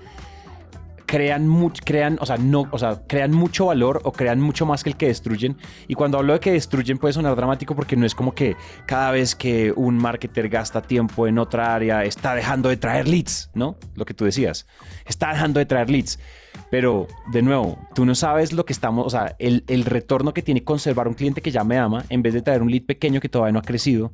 crean, 1.05 1.71
crean, 1.85 2.19
o 2.21 2.25
sea, 2.25 2.39
no, 2.39 2.67
o 2.71 2.79
sea, 2.79 3.03
crean 3.07 3.33
mucho 3.33 3.67
valor 3.67 4.01
o 4.05 4.13
crean 4.13 4.41
mucho 4.41 4.65
más 4.65 4.83
que 4.83 4.91
el 4.91 4.97
que 4.97 5.09
destruyen. 5.09 5.59
Y 5.87 5.95
cuando 5.95 6.19
hablo 6.19 6.33
de 6.33 6.41
que 6.41 6.53
destruyen 6.53 6.97
puede 6.97 7.13
sonar 7.13 7.37
dramático 7.37 7.77
porque 7.77 7.95
no 7.95 8.07
es 8.07 8.15
como 8.15 8.35
que 8.35 8.57
cada 8.87 9.11
vez 9.11 9.35
que 9.35 9.71
un 9.77 9.99
marketer 9.99 10.49
gasta 10.49 10.81
tiempo 10.81 11.27
en 11.27 11.39
otra 11.39 11.75
área 11.75 12.05
está 12.05 12.35
dejando 12.35 12.71
de 12.71 12.79
traer 12.79 13.07
leads, 13.07 13.51
¿no? 13.53 13.77
Lo 13.95 14.07
que 14.07 14.15
tú 14.15 14.25
decías, 14.25 14.67
está 15.05 15.29
dejando 15.29 15.61
de 15.61 15.67
traer 15.67 15.91
leads. 15.91 16.19
Pero, 16.75 17.07
de 17.31 17.41
nuevo, 17.41 17.79
tú 17.95 18.05
no 18.05 18.17
sabes 18.17 18.53
lo 18.53 18.65
que 18.65 18.73
estamos, 18.73 19.07
o 19.07 19.09
sea, 19.09 19.37
el, 19.39 19.63
el 19.69 19.85
retorno 19.85 20.35
que 20.35 20.43
tiene 20.43 20.65
conservar 20.65 21.07
un 21.07 21.15
cliente 21.15 21.41
que 21.41 21.53
ya 21.53 21.63
me 21.63 21.79
ama 21.79 22.05
en 22.09 22.21
vez 22.21 22.35
de 22.35 22.43
traer 22.43 22.63
un 22.63 22.71
lead 22.73 22.83
pequeño 22.83 23.21
que 23.21 23.29
todavía 23.29 23.53
no 23.53 23.61
ha 23.61 23.63
crecido. 23.63 24.11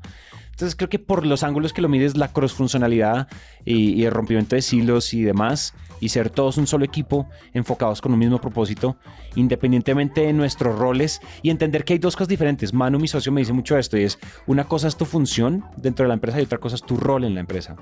Entonces 0.50 0.76
creo 0.76 0.90
que 0.90 0.98
por 0.98 1.24
los 1.24 1.42
ángulos 1.42 1.72
que 1.72 1.80
lo 1.80 1.88
mides, 1.88 2.18
la 2.18 2.28
cross-funcionalidad 2.28 3.28
y, 3.64 3.94
y, 3.94 4.04
el 4.04 4.10
rompimiento 4.10 4.56
de 4.56 4.60
silos 4.60 5.14
y 5.14 5.22
demás, 5.22 5.72
y 6.00 6.10
ser 6.10 6.28
todos 6.28 6.58
un 6.58 6.66
solo 6.66 6.84
equipo 6.84 7.26
enfocados 7.54 8.02
con 8.02 8.12
un 8.12 8.18
mismo 8.18 8.42
propósito, 8.42 8.98
independientemente 9.36 10.20
de 10.20 10.34
nuestros 10.34 10.78
roles, 10.78 11.22
y 11.40 11.48
entender 11.48 11.86
que 11.86 11.94
hay 11.94 11.98
dos 11.98 12.14
cosas 12.14 12.28
diferentes. 12.28 12.74
Manu, 12.74 12.98
mi 12.98 13.08
socio, 13.08 13.32
me 13.32 13.40
dice 13.40 13.54
mucho 13.54 13.78
esto, 13.78 13.96
y 13.96 14.02
es 14.02 14.18
una 14.46 14.64
cosa 14.64 14.86
es 14.86 14.98
tu 14.98 15.06
función 15.06 15.64
dentro 15.78 16.04
de 16.04 16.08
la 16.08 16.14
empresa 16.14 16.38
y 16.38 16.44
otra 16.44 16.58
cosa 16.58 16.76
es 16.76 16.82
tu 16.82 16.98
rol 16.98 17.24
en 17.24 17.32
la 17.32 17.40
empresa. 17.40 17.74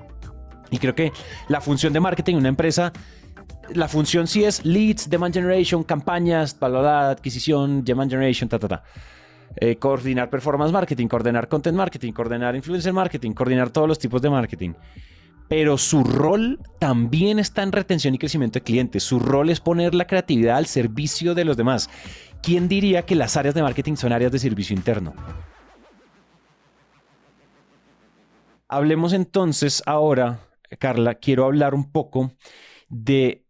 Y 0.70 0.79
creo 0.79 0.95
que 0.95 1.12
la 1.49 1.61
función 1.61 1.93
de 1.93 2.01
marketing 2.01 2.35
en 2.35 2.39
una 2.39 2.49
empresa 2.49 2.93
la 3.75 3.89
función 3.89 4.27
sí 4.27 4.45
es 4.45 4.64
leads, 4.64 5.09
demand 5.09 5.35
generation, 5.35 5.85
campañas, 5.85 6.59
valorada, 6.59 7.11
adquisición, 7.11 7.85
demand 7.85 8.11
generation, 8.11 8.49
ta, 8.49 8.59
ta, 8.59 8.69
ta. 8.69 8.83
Eh, 9.57 9.77
coordinar 9.77 10.31
performance 10.31 10.73
marketing, 10.73 11.09
coordinar 11.09 11.49
content 11.49 11.77
marketing, 11.77 12.12
coordinar 12.12 12.55
influencer 12.55 12.93
marketing, 12.93 13.33
coordinar 13.33 13.71
todos 13.71 13.89
los 13.89 13.99
tipos 13.99 14.23
de 14.23 14.31
marketing. 14.31 14.75
Pero 15.49 15.79
su 15.79 16.05
rol 16.05 16.61
también 16.79 17.39
está 17.39 17.62
en 17.62 17.73
retención 17.73 18.14
y 18.14 18.19
crecimiento 18.19 18.59
de 18.59 18.64
clientes. 18.64 19.03
Su 19.03 19.19
rol 19.19 19.49
es 19.49 19.61
poner 19.61 19.95
la 19.95 20.07
creatividad 20.07 20.59
al 20.59 20.66
servicio 20.66 21.35
de 21.35 21.45
los 21.45 21.57
demás. 21.57 21.89
¿Quién 22.43 22.69
diría 22.69 23.07
que 23.07 23.14
las 23.14 23.37
áreas 23.37 23.55
de 23.55 23.62
marketing 23.62 23.97
son 23.97 24.12
áreas 24.12 24.31
de 24.31 24.39
servicio 24.39 24.77
interno? 24.77 25.14
Hablemos 28.69 29.14
entonces 29.14 29.83
ahora, 29.87 30.41
Carla, 30.79 31.14
quiero 31.14 31.47
hablar 31.47 31.75
un 31.75 31.91
poco 31.91 32.33
de 32.91 33.48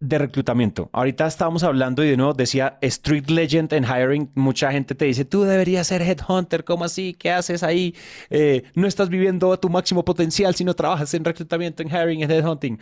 de 0.00 0.18
reclutamiento. 0.18 0.90
Ahorita 0.92 1.26
estábamos 1.26 1.62
hablando 1.62 2.04
y 2.04 2.10
de 2.10 2.16
nuevo 2.16 2.34
decía 2.34 2.78
Street 2.82 3.28
Legend 3.28 3.72
en 3.72 3.84
Hiring. 3.84 4.30
Mucha 4.34 4.70
gente 4.70 4.94
te 4.94 5.06
dice, 5.06 5.24
tú 5.24 5.42
deberías 5.42 5.86
ser 5.86 6.02
Headhunter. 6.02 6.64
¿Cómo 6.64 6.84
así? 6.84 7.14
¿Qué 7.14 7.30
haces 7.30 7.62
ahí? 7.62 7.94
Eh, 8.30 8.64
no 8.74 8.86
estás 8.86 9.08
viviendo 9.08 9.52
a 9.52 9.60
tu 9.60 9.68
máximo 9.70 10.04
potencial 10.04 10.54
si 10.54 10.64
no 10.64 10.74
trabajas 10.74 11.14
en 11.14 11.24
reclutamiento, 11.24 11.82
en 11.82 11.88
Hiring, 11.88 12.22
en 12.22 12.30
Headhunting. 12.30 12.78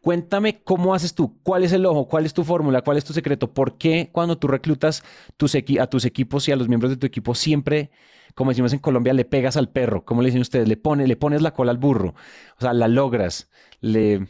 Cuéntame 0.00 0.62
cómo 0.62 0.94
haces 0.94 1.14
tú, 1.14 1.36
cuál 1.42 1.64
es 1.64 1.72
el 1.72 1.84
ojo, 1.84 2.06
cuál 2.06 2.26
es 2.26 2.34
tu 2.34 2.44
fórmula, 2.44 2.82
cuál 2.82 2.96
es 2.96 3.04
tu 3.04 3.12
secreto, 3.12 3.52
por 3.52 3.76
qué 3.76 4.10
cuando 4.12 4.38
tú 4.38 4.46
reclutas 4.46 5.02
a 5.02 5.86
tus 5.86 6.04
equipos 6.04 6.46
y 6.48 6.52
a 6.52 6.56
los 6.56 6.68
miembros 6.68 6.90
de 6.90 6.96
tu 6.96 7.06
equipo 7.06 7.34
siempre, 7.34 7.90
como 8.36 8.52
decimos 8.52 8.72
en 8.72 8.78
Colombia, 8.78 9.12
le 9.14 9.24
pegas 9.24 9.56
al 9.56 9.68
perro, 9.68 10.04
como 10.04 10.22
le 10.22 10.26
dicen 10.26 10.42
ustedes, 10.42 10.68
le, 10.68 10.76
le 11.06 11.16
pones 11.16 11.42
la 11.42 11.52
cola 11.52 11.72
al 11.72 11.78
burro, 11.78 12.14
o 12.56 12.60
sea, 12.60 12.72
la 12.72 12.86
logras, 12.86 13.50
le, 13.80 14.28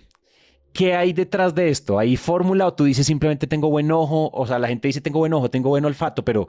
¿Qué 0.77 0.95
hay 0.95 1.15
detrás 1.15 1.55
de 1.55 1.71
esto? 1.71 1.99
¿Hay 1.99 2.19
fórmula 2.19 2.67
o 2.67 2.75
tú 2.75 2.85
dices 2.85 3.07
simplemente 3.07 3.47
tengo 3.47 3.71
buen 3.71 3.91
ojo? 3.91 4.29
O 4.35 4.47
sea, 4.47 4.59
la 4.59 4.69
gente 4.69 4.89
dice 4.89 5.01
tengo 5.01 5.21
buen 5.21 5.33
ojo, 5.33 5.49
tengo 5.49 5.71
buen 5.71 5.87
olfato, 5.87 6.23
pero 6.23 6.49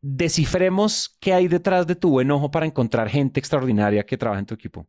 descifremos 0.00 1.16
qué 1.20 1.32
hay 1.32 1.46
detrás 1.46 1.86
de 1.86 1.94
tu 1.94 2.10
buen 2.10 2.28
ojo 2.32 2.50
para 2.50 2.66
encontrar 2.66 3.08
gente 3.08 3.38
extraordinaria 3.38 4.04
que 4.04 4.18
trabaja 4.18 4.40
en 4.40 4.46
tu 4.46 4.54
equipo. 4.54 4.88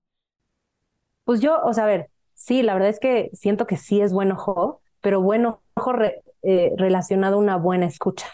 Pues 1.24 1.40
yo, 1.40 1.62
o 1.64 1.72
sea, 1.72 1.84
a 1.84 1.88
ver, 1.88 2.10
sí, 2.34 2.64
la 2.64 2.74
verdad 2.74 2.90
es 2.90 3.00
que 3.00 3.30
siento 3.34 3.68
que 3.68 3.78
sí 3.78 4.02
es 4.02 4.12
buen 4.12 4.32
ojo, 4.32 4.82
pero 5.02 5.22
buen 5.22 5.46
ojo 5.46 5.94
eh, 6.42 6.72
relacionado 6.76 7.36
a 7.36 7.40
una 7.40 7.58
buena 7.58 7.86
escucha. 7.86 8.26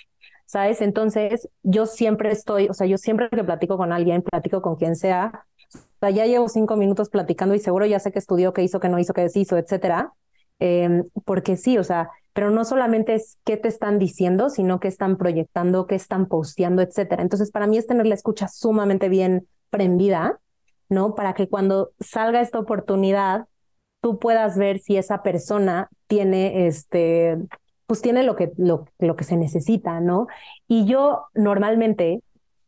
¿Sabes? 0.46 0.82
Entonces, 0.82 1.50
yo 1.64 1.86
siempre 1.86 2.32
estoy, 2.32 2.70
o 2.70 2.74
sea, 2.74 2.88
yo 2.88 2.98
siempre 2.98 3.28
que 3.30 3.44
platico 3.44 3.76
con 3.76 3.92
alguien, 3.92 4.22
platico 4.22 4.62
con 4.62 4.78
quien 4.78 4.96
sea, 4.96 5.46
o 5.76 6.00
sea, 6.00 6.10
ya 6.12 6.26
llevo 6.26 6.48
cinco 6.48 6.78
minutos 6.78 7.10
platicando 7.10 7.54
y 7.56 7.60
seguro 7.60 7.86
ya 7.86 8.00
sé 8.00 8.14
qué 8.14 8.20
estudió, 8.20 8.54
qué 8.54 8.64
hizo, 8.64 8.80
qué 8.80 8.88
no 8.88 8.98
hizo, 9.00 9.14
qué 9.14 9.22
deshizo, 9.22 9.58
etcétera. 9.58 10.14
Em, 10.60 11.06
porque 11.26 11.56
sí, 11.58 11.78
o 11.78 11.84
sea, 11.84 12.10
pero 12.34 12.52
no 12.52 12.66
solamente 12.66 13.16
es 13.16 13.38
qué 13.46 13.58
te 13.58 13.68
están 13.68 14.00
diciendo, 14.00 14.50
sino 14.50 14.80
qué 14.80 14.88
están 14.88 15.18
proyectando, 15.18 15.88
qué 15.88 15.96
están 15.96 16.28
posteando, 16.28 16.82
etcétera. 16.82 17.22
Entonces, 17.24 17.52
para 17.52 17.68
mí 17.68 17.78
es 17.78 17.88
tener 17.88 18.06
la 18.06 18.16
escucha 18.16 18.48
sumamente 18.48 19.10
bien 19.10 19.48
prendida, 19.70 20.40
¿no? 20.90 21.16
Para 21.16 21.34
que 21.34 21.48
cuando 21.48 21.92
salga 22.00 22.42
esta 22.42 22.60
oportunidad, 22.60 23.48
tú 24.02 24.20
puedas 24.20 24.58
ver 24.58 24.80
si 24.80 24.98
esa 24.98 25.24
persona 25.24 25.90
tiene 26.08 26.68
este, 26.68 27.38
pues 27.86 28.02
tiene 28.02 28.24
lo 28.24 28.36
que, 28.36 28.52
lo, 28.58 28.86
lo 29.00 29.16
que 29.16 29.24
se 29.24 29.36
necesita, 29.36 30.00
¿no? 30.00 30.28
Y 30.68 30.86
yo 30.86 31.26
normalmente 31.34 32.22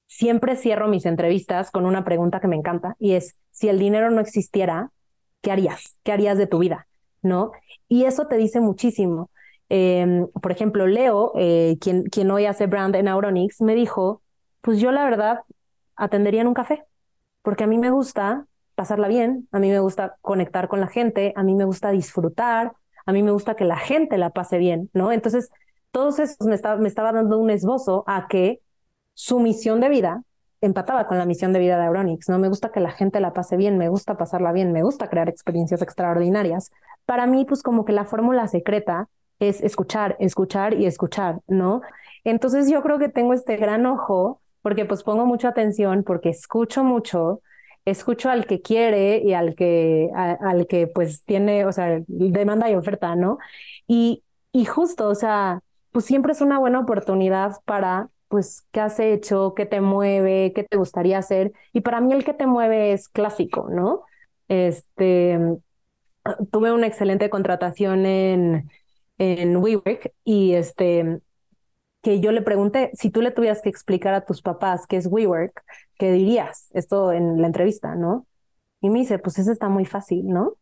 siempre 0.08 0.56
cierro 0.56 0.88
mis 0.88 1.06
entrevistas 1.06 1.72
con 1.72 1.86
una 1.86 2.04
pregunta 2.04 2.40
que 2.40 2.48
me 2.48 2.56
encanta 2.56 2.96
y 3.00 3.14
es, 3.14 3.36
si 3.52 3.70
el 3.70 3.80
dinero 3.80 4.12
no 4.12 4.20
existiera, 4.20 4.92
¿qué 5.42 5.52
harías? 5.52 5.98
¿Qué 6.04 6.12
harías 6.12 6.38
de 6.38 6.48
tu 6.48 6.60
vida? 6.60 6.88
¿No? 7.22 7.52
Y 7.88 8.06
eso 8.06 8.28
te 8.28 8.38
dice 8.38 8.60
muchísimo. 8.62 9.30
Em, 9.70 10.28
por 10.42 10.52
ejemplo, 10.52 10.88
Leo, 10.88 11.34
eh, 11.36 11.78
quien, 11.80 12.04
quien 12.04 12.30
hoy 12.32 12.46
hace 12.46 12.68
brand 12.68 12.96
en 12.96 13.08
Auronix, 13.08 13.62
me 13.62 13.76
dijo, 13.76 14.22
pues 14.62 14.80
yo 14.80 14.92
la 14.92 15.04
verdad 15.06 15.40
atendería 15.96 16.42
en 16.42 16.48
un 16.48 16.54
café, 16.54 16.84
porque 17.42 17.64
a 17.64 17.68
mí 17.68 17.78
me 17.78 17.92
gusta 17.92 18.46
pasarla 18.76 19.08
bien, 19.08 19.48
a 19.52 19.60
mí 19.60 19.70
me 19.70 19.80
gusta 19.80 20.18
conectar 20.22 20.68
con 20.68 20.80
la 20.82 20.88
gente, 20.88 21.34
a 21.36 21.44
mí 21.44 21.56
me 21.56 21.66
gusta 21.66 21.92
disfrutar, 21.92 22.74
a 23.06 23.14
mí 23.14 23.24
me 23.24 23.32
gusta 23.32 23.56
que 23.56 23.66
la 23.66 23.78
gente 23.78 24.18
la 24.18 24.32
pase 24.32 24.58
bien, 24.58 24.90
¿no? 24.94 25.12
Entonces, 25.12 25.50
todos 25.92 26.20
esos 26.20 26.48
me, 26.48 26.58
me 26.80 26.88
estaba 26.88 27.12
dando 27.12 27.38
un 27.38 27.50
esbozo 27.50 28.04
a 28.08 28.28
que 28.28 28.62
su 29.14 29.40
misión 29.40 29.80
de 29.82 29.90
vida 29.90 30.24
empataba 30.62 31.08
con 31.08 31.18
la 31.18 31.26
misión 31.26 31.54
de 31.54 31.60
vida 31.60 31.78
de 31.78 31.86
Auronix, 31.86 32.30
¿no? 32.30 32.40
Me 32.40 32.48
gusta 32.48 32.72
que 32.72 32.80
la 32.80 32.92
gente 32.92 33.20
la 33.20 33.34
pase 33.34 33.58
bien, 33.58 33.78
me 33.78 33.90
gusta 33.90 34.16
pasarla 34.18 34.52
bien, 34.52 34.72
me 34.72 34.84
gusta 34.84 35.10
crear 35.10 35.28
experiencias 35.28 35.82
extraordinarias. 35.82 36.72
Para 37.06 37.26
mí, 37.26 37.46
pues 37.46 37.64
como 37.64 37.84
que 37.84 37.94
la 37.94 38.06
fórmula 38.06 38.48
secreta 38.48 39.10
es 39.40 39.62
escuchar, 39.62 40.16
escuchar 40.20 40.76
y 40.76 40.86
escuchar, 40.86 41.40
¿no? 41.48 41.82
Entonces 42.24 42.70
yo 42.70 42.82
creo 42.84 43.00
que 43.00 43.10
tengo 43.10 43.34
este 43.34 43.58
gran 43.58 43.86
ojo 43.88 44.40
porque 44.62 44.86
pues 44.86 45.04
pongo 45.04 45.26
mucha 45.26 45.50
atención, 45.50 46.04
porque 46.04 46.30
escucho 46.30 46.84
mucho, 46.84 47.42
escucho 47.86 48.30
al 48.30 48.46
que 48.46 48.62
quiere 48.62 49.18
y 49.18 49.34
al 49.34 49.56
que, 49.56 50.10
al 50.14 50.68
que 50.68 50.86
pues 50.88 51.24
tiene, 51.26 51.66
o 51.66 51.72
sea, 51.72 52.02
demanda 52.08 52.70
y 52.70 52.76
oferta, 52.76 53.16
¿no? 53.16 53.40
Y, 53.88 54.24
y 54.52 54.66
justo, 54.66 55.08
o 55.08 55.16
sea, 55.16 55.62
pues 55.92 56.06
siempre 56.06 56.34
es 56.34 56.42
una 56.42 56.60
buena 56.60 56.80
oportunidad 56.80 57.58
para 57.66 58.10
pues, 58.32 58.64
¿qué 58.74 58.82
has 58.82 59.00
hecho? 59.02 59.56
¿Qué 59.56 59.68
te 59.68 59.82
mueve? 59.82 60.54
¿Qué 60.56 60.64
te 60.66 60.78
gustaría 60.78 61.20
hacer? 61.20 61.54
Y 61.74 61.82
para 61.82 62.02
mí 62.02 62.14
el 62.14 62.26
que 62.26 62.34
te 62.36 62.48
mueve 62.48 62.94
es 62.94 63.10
clásico, 63.10 63.70
¿no? 63.72 64.04
Este, 64.50 65.40
tuve 66.52 66.72
una 66.72 66.88
excelente 66.88 67.30
contratación 67.30 68.06
en, 68.06 68.70
en 69.18 69.58
WeWork 69.58 70.14
y 70.24 70.54
este, 70.54 71.20
que 72.04 72.22
yo 72.22 72.34
le 72.34 72.44
pregunté, 72.44 72.92
si 72.96 73.12
tú 73.12 73.22
le 73.24 73.32
tuvieras 73.32 73.62
que 73.64 73.70
explicar 73.70 74.16
a 74.16 74.26
tus 74.26 74.44
papás 74.44 74.88
qué 74.88 74.98
es 74.98 75.08
WeWork, 75.08 75.64
¿qué 76.00 76.14
dirías? 76.14 76.70
Esto 76.74 77.14
en 77.14 77.42
la 77.42 77.48
entrevista, 77.48 77.96
¿no? 77.96 78.28
Y 78.82 78.92
me 78.92 79.02
dice, 79.02 79.20
pues 79.20 79.40
eso 79.40 79.54
está 79.54 79.70
muy 79.70 79.86
fácil, 79.88 80.28
¿no? 80.30 80.56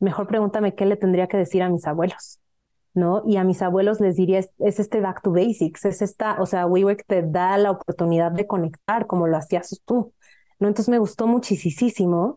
Mejor 0.00 0.28
pregúntame 0.28 0.76
qué 0.76 0.86
le 0.86 0.98
tendría 0.98 1.28
que 1.28 1.38
decir 1.38 1.62
a 1.64 1.70
mis 1.70 1.86
abuelos. 1.88 2.41
¿No? 2.94 3.22
Y 3.26 3.36
a 3.36 3.44
mis 3.44 3.62
abuelos 3.62 4.00
les 4.00 4.16
diría, 4.16 4.38
es, 4.38 4.50
este 4.58 5.00
back 5.00 5.22
to 5.22 5.32
basics, 5.32 5.84
es 5.84 6.02
esta, 6.02 6.40
o 6.40 6.46
sea, 6.46 6.66
WeWork 6.66 7.04
te 7.06 7.22
da 7.22 7.56
la 7.58 7.70
oportunidad 7.70 8.32
de 8.32 8.46
conectar 8.46 9.06
como 9.06 9.26
lo 9.26 9.36
hacías 9.36 9.80
tú, 9.84 10.12
¿no? 10.58 10.68
Entonces 10.68 10.90
me 10.90 10.98
gustó 10.98 11.26
muchísimo 11.26 12.36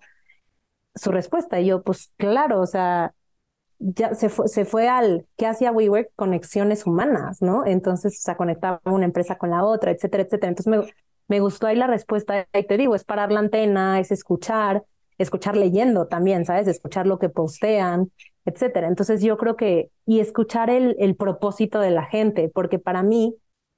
su 0.95 1.11
respuesta. 1.11 1.59
Y 1.59 1.67
yo, 1.67 1.83
pues 1.83 2.13
claro, 2.17 2.61
o 2.61 2.67
sea, 2.67 3.13
ya 3.79 4.15
se 4.15 4.29
fue, 4.29 4.47
se 4.47 4.65
fue 4.65 4.87
al, 4.89 5.27
¿qué 5.37 5.47
hacía 5.47 5.71
WeWork? 5.71 6.09
Conexiones 6.15 6.85
humanas, 6.85 7.41
¿no? 7.41 7.65
Entonces, 7.65 8.17
o 8.19 8.21
sea, 8.21 8.37
conectaba 8.37 8.81
una 8.85 9.05
empresa 9.05 9.37
con 9.37 9.51
la 9.51 9.63
otra, 9.65 9.91
etcétera, 9.91 10.23
etcétera. 10.23 10.49
Entonces 10.49 10.71
me, 10.71 10.93
me 11.27 11.39
gustó 11.39 11.67
ahí 11.67 11.75
la 11.75 11.87
respuesta, 11.87 12.47
y 12.53 12.63
te 12.63 12.77
digo, 12.77 12.95
es 12.95 13.03
parar 13.03 13.31
la 13.31 13.39
antena, 13.39 13.99
es 13.99 14.11
escuchar, 14.11 14.83
escuchar 15.17 15.57
leyendo 15.57 16.07
también, 16.07 16.45
¿sabes? 16.45 16.67
Escuchar 16.67 17.07
lo 17.07 17.19
que 17.19 17.29
postean, 17.29 18.11
etcétera. 18.45 18.87
Entonces 18.87 19.21
yo 19.21 19.37
creo 19.37 19.55
que, 19.55 19.89
y 20.05 20.19
escuchar 20.19 20.69
el, 20.69 20.95
el 20.99 21.15
propósito 21.15 21.79
de 21.79 21.91
la 21.91 22.05
gente, 22.05 22.49
porque 22.53 22.79
para 22.79 23.03
mí, 23.03 23.35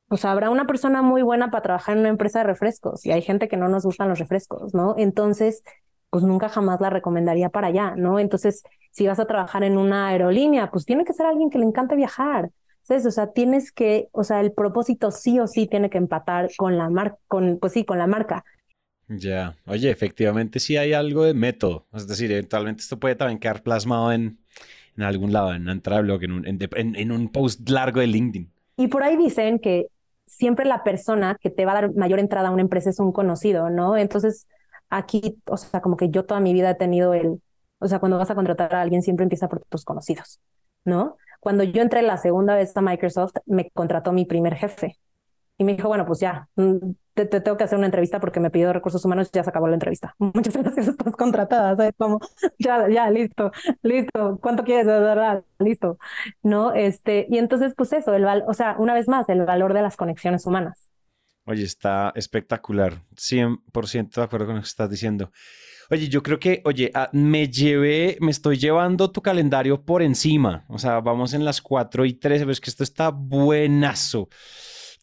o 0.09 0.17
sea, 0.17 0.31
habrá 0.31 0.49
una 0.49 0.67
persona 0.67 1.01
muy 1.01 1.21
buena 1.21 1.51
para 1.51 1.63
trabajar 1.63 1.95
en 1.95 2.01
una 2.01 2.09
empresa 2.09 2.39
de 2.39 2.45
refrescos 2.45 3.05
y 3.05 3.11
hay 3.11 3.21
gente 3.21 3.47
que 3.47 3.57
no 3.57 3.69
nos 3.69 3.83
gustan 3.83 4.09
los 4.09 4.19
refrescos, 4.19 4.73
¿no? 4.73 4.95
Entonces, 4.97 5.63
pues 6.09 6.23
nunca 6.23 6.49
jamás 6.49 6.79
la 6.81 6.89
recomendaría 6.89 7.49
para 7.49 7.67
allá, 7.67 7.95
¿no? 7.95 8.19
Entonces, 8.19 8.63
si 8.91 9.07
vas 9.07 9.19
a 9.19 9.27
trabajar 9.27 9.63
en 9.63 9.77
una 9.77 10.07
aerolínea, 10.07 10.71
pues 10.71 10.85
tiene 10.85 11.05
que 11.05 11.13
ser 11.13 11.25
alguien 11.25 11.49
que 11.49 11.59
le 11.59 11.65
encante 11.65 11.95
viajar. 11.95 12.49
¿Sabes? 12.81 13.05
O 13.05 13.11
sea, 13.11 13.33
tienes 13.33 13.73
que, 13.73 14.07
o 14.13 14.23
sea, 14.23 14.39
el 14.39 14.53
propósito 14.53 15.11
sí 15.11 15.41
o 15.41 15.47
sí 15.47 15.67
tiene 15.67 15.89
que 15.89 15.97
empatar 15.97 16.49
con 16.55 16.77
la 16.77 16.89
marca, 16.89 17.17
con, 17.27 17.59
pues 17.59 17.73
sí, 17.73 17.83
con 17.83 17.97
la 17.97 18.07
marca. 18.07 18.45
Ya, 19.09 19.57
oye, 19.65 19.89
efectivamente 19.89 20.59
sí 20.59 20.77
hay 20.77 20.93
algo 20.93 21.25
de 21.25 21.33
método. 21.33 21.85
Es 21.93 22.07
decir, 22.07 22.31
eventualmente 22.31 22.81
esto 22.81 22.97
puede 22.97 23.15
también 23.15 23.39
quedar 23.39 23.61
plasmado 23.61 24.13
en, 24.13 24.39
en 24.97 25.03
algún 25.03 25.31
lado, 25.31 25.53
en 25.53 25.63
una 25.63 25.71
entrada 25.73 26.01
de 26.01 26.07
blog, 26.07 26.23
en 26.23 26.31
un, 26.31 26.45
en, 26.45 27.11
un 27.11 27.29
post 27.29 27.69
largo 27.69 27.99
de 27.99 28.07
LinkedIn. 28.07 28.51
Y 28.77 28.87
por 28.87 29.03
ahí 29.03 29.15
dicen 29.15 29.59
que 29.59 29.87
siempre 30.25 30.65
la 30.65 30.83
persona 30.83 31.37
que 31.39 31.49
te 31.49 31.65
va 31.65 31.71
a 31.73 31.81
dar 31.81 31.95
mayor 31.95 32.19
entrada 32.19 32.49
a 32.49 32.51
una 32.51 32.61
empresa 32.61 32.89
es 32.89 32.99
un 32.99 33.11
conocido, 33.11 33.69
¿no? 33.69 33.95
Entonces, 33.95 34.47
aquí, 34.89 35.37
o 35.45 35.57
sea, 35.57 35.81
como 35.81 35.97
que 35.97 36.09
yo 36.09 36.25
toda 36.25 36.39
mi 36.39 36.53
vida 36.53 36.71
he 36.71 36.75
tenido 36.75 37.13
el, 37.13 37.41
o 37.79 37.87
sea, 37.87 37.99
cuando 37.99 38.17
vas 38.17 38.31
a 38.31 38.35
contratar 38.35 38.73
a 38.75 38.81
alguien 38.81 39.03
siempre 39.03 39.23
empieza 39.23 39.47
por 39.47 39.63
tus 39.65 39.85
conocidos, 39.85 40.39
¿no? 40.83 41.17
Cuando 41.39 41.63
yo 41.63 41.81
entré 41.81 42.01
la 42.01 42.17
segunda 42.17 42.55
vez 42.55 42.75
a 42.75 42.81
Microsoft, 42.81 43.35
me 43.45 43.69
contrató 43.69 44.11
mi 44.11 44.25
primer 44.25 44.55
jefe. 44.55 44.97
Y 45.57 45.63
me 45.63 45.75
dijo, 45.75 45.87
bueno, 45.87 46.05
pues 46.05 46.19
ya, 46.19 46.47
mm, 46.55 46.77
te, 47.13 47.25
tengo 47.25 47.57
que 47.57 47.63
hacer 47.63 47.77
una 47.77 47.87
entrevista 47.87 48.19
porque 48.19 48.39
me 48.39 48.51
pidió 48.51 48.71
recursos 48.71 49.03
humanos, 49.03 49.31
ya 49.31 49.43
se 49.43 49.49
acabó 49.49 49.67
la 49.67 49.73
entrevista. 49.73 50.15
Muchas 50.19 50.55
gracias, 50.55 50.87
estás 50.87 51.15
contratada, 51.15 51.75
¿sabes? 51.75 51.93
Como, 51.97 52.19
ya, 52.59 52.87
ya, 52.89 53.09
listo, 53.09 53.51
listo, 53.81 54.37
¿cuánto 54.41 54.63
quieres 54.63 54.85
dar? 54.85 55.43
Listo, 55.59 55.97
¿no? 56.43 56.73
Este, 56.73 57.25
y 57.29 57.39
entonces, 57.39 57.73
pues 57.75 57.91
eso, 57.93 58.13
el 58.13 58.25
o 58.47 58.53
sea, 58.53 58.75
una 58.77 58.93
vez 58.93 59.07
más, 59.07 59.27
el 59.29 59.43
valor 59.45 59.73
de 59.73 59.81
las 59.81 59.97
conexiones 59.97 60.45
humanas. 60.45 60.89
Oye, 61.45 61.63
está 61.63 62.11
espectacular, 62.13 63.01
100% 63.15 64.15
de 64.15 64.25
acuerdo 64.25 64.47
con 64.47 64.55
lo 64.55 64.61
que 64.61 64.67
estás 64.67 64.89
diciendo. 64.89 65.31
Oye, 65.89 66.09
yo 66.09 66.21
creo 66.21 66.37
que, 66.37 66.61
oye, 66.65 66.91
ah, 66.93 67.09
me 67.13 67.47
llevé, 67.47 68.17
me 68.19 68.31
estoy 68.31 68.57
llevando 68.57 69.09
tu 69.09 69.21
calendario 69.21 69.81
por 69.81 70.01
encima. 70.01 70.65
O 70.67 70.77
sea, 70.77 70.99
vamos 70.99 71.33
en 71.33 71.45
las 71.45 71.61
4 71.61 72.05
y 72.05 72.13
13, 72.13 72.43
ves 72.43 72.59
que 72.59 72.69
esto 72.69 72.83
está 72.83 73.09
buenazo 73.09 74.27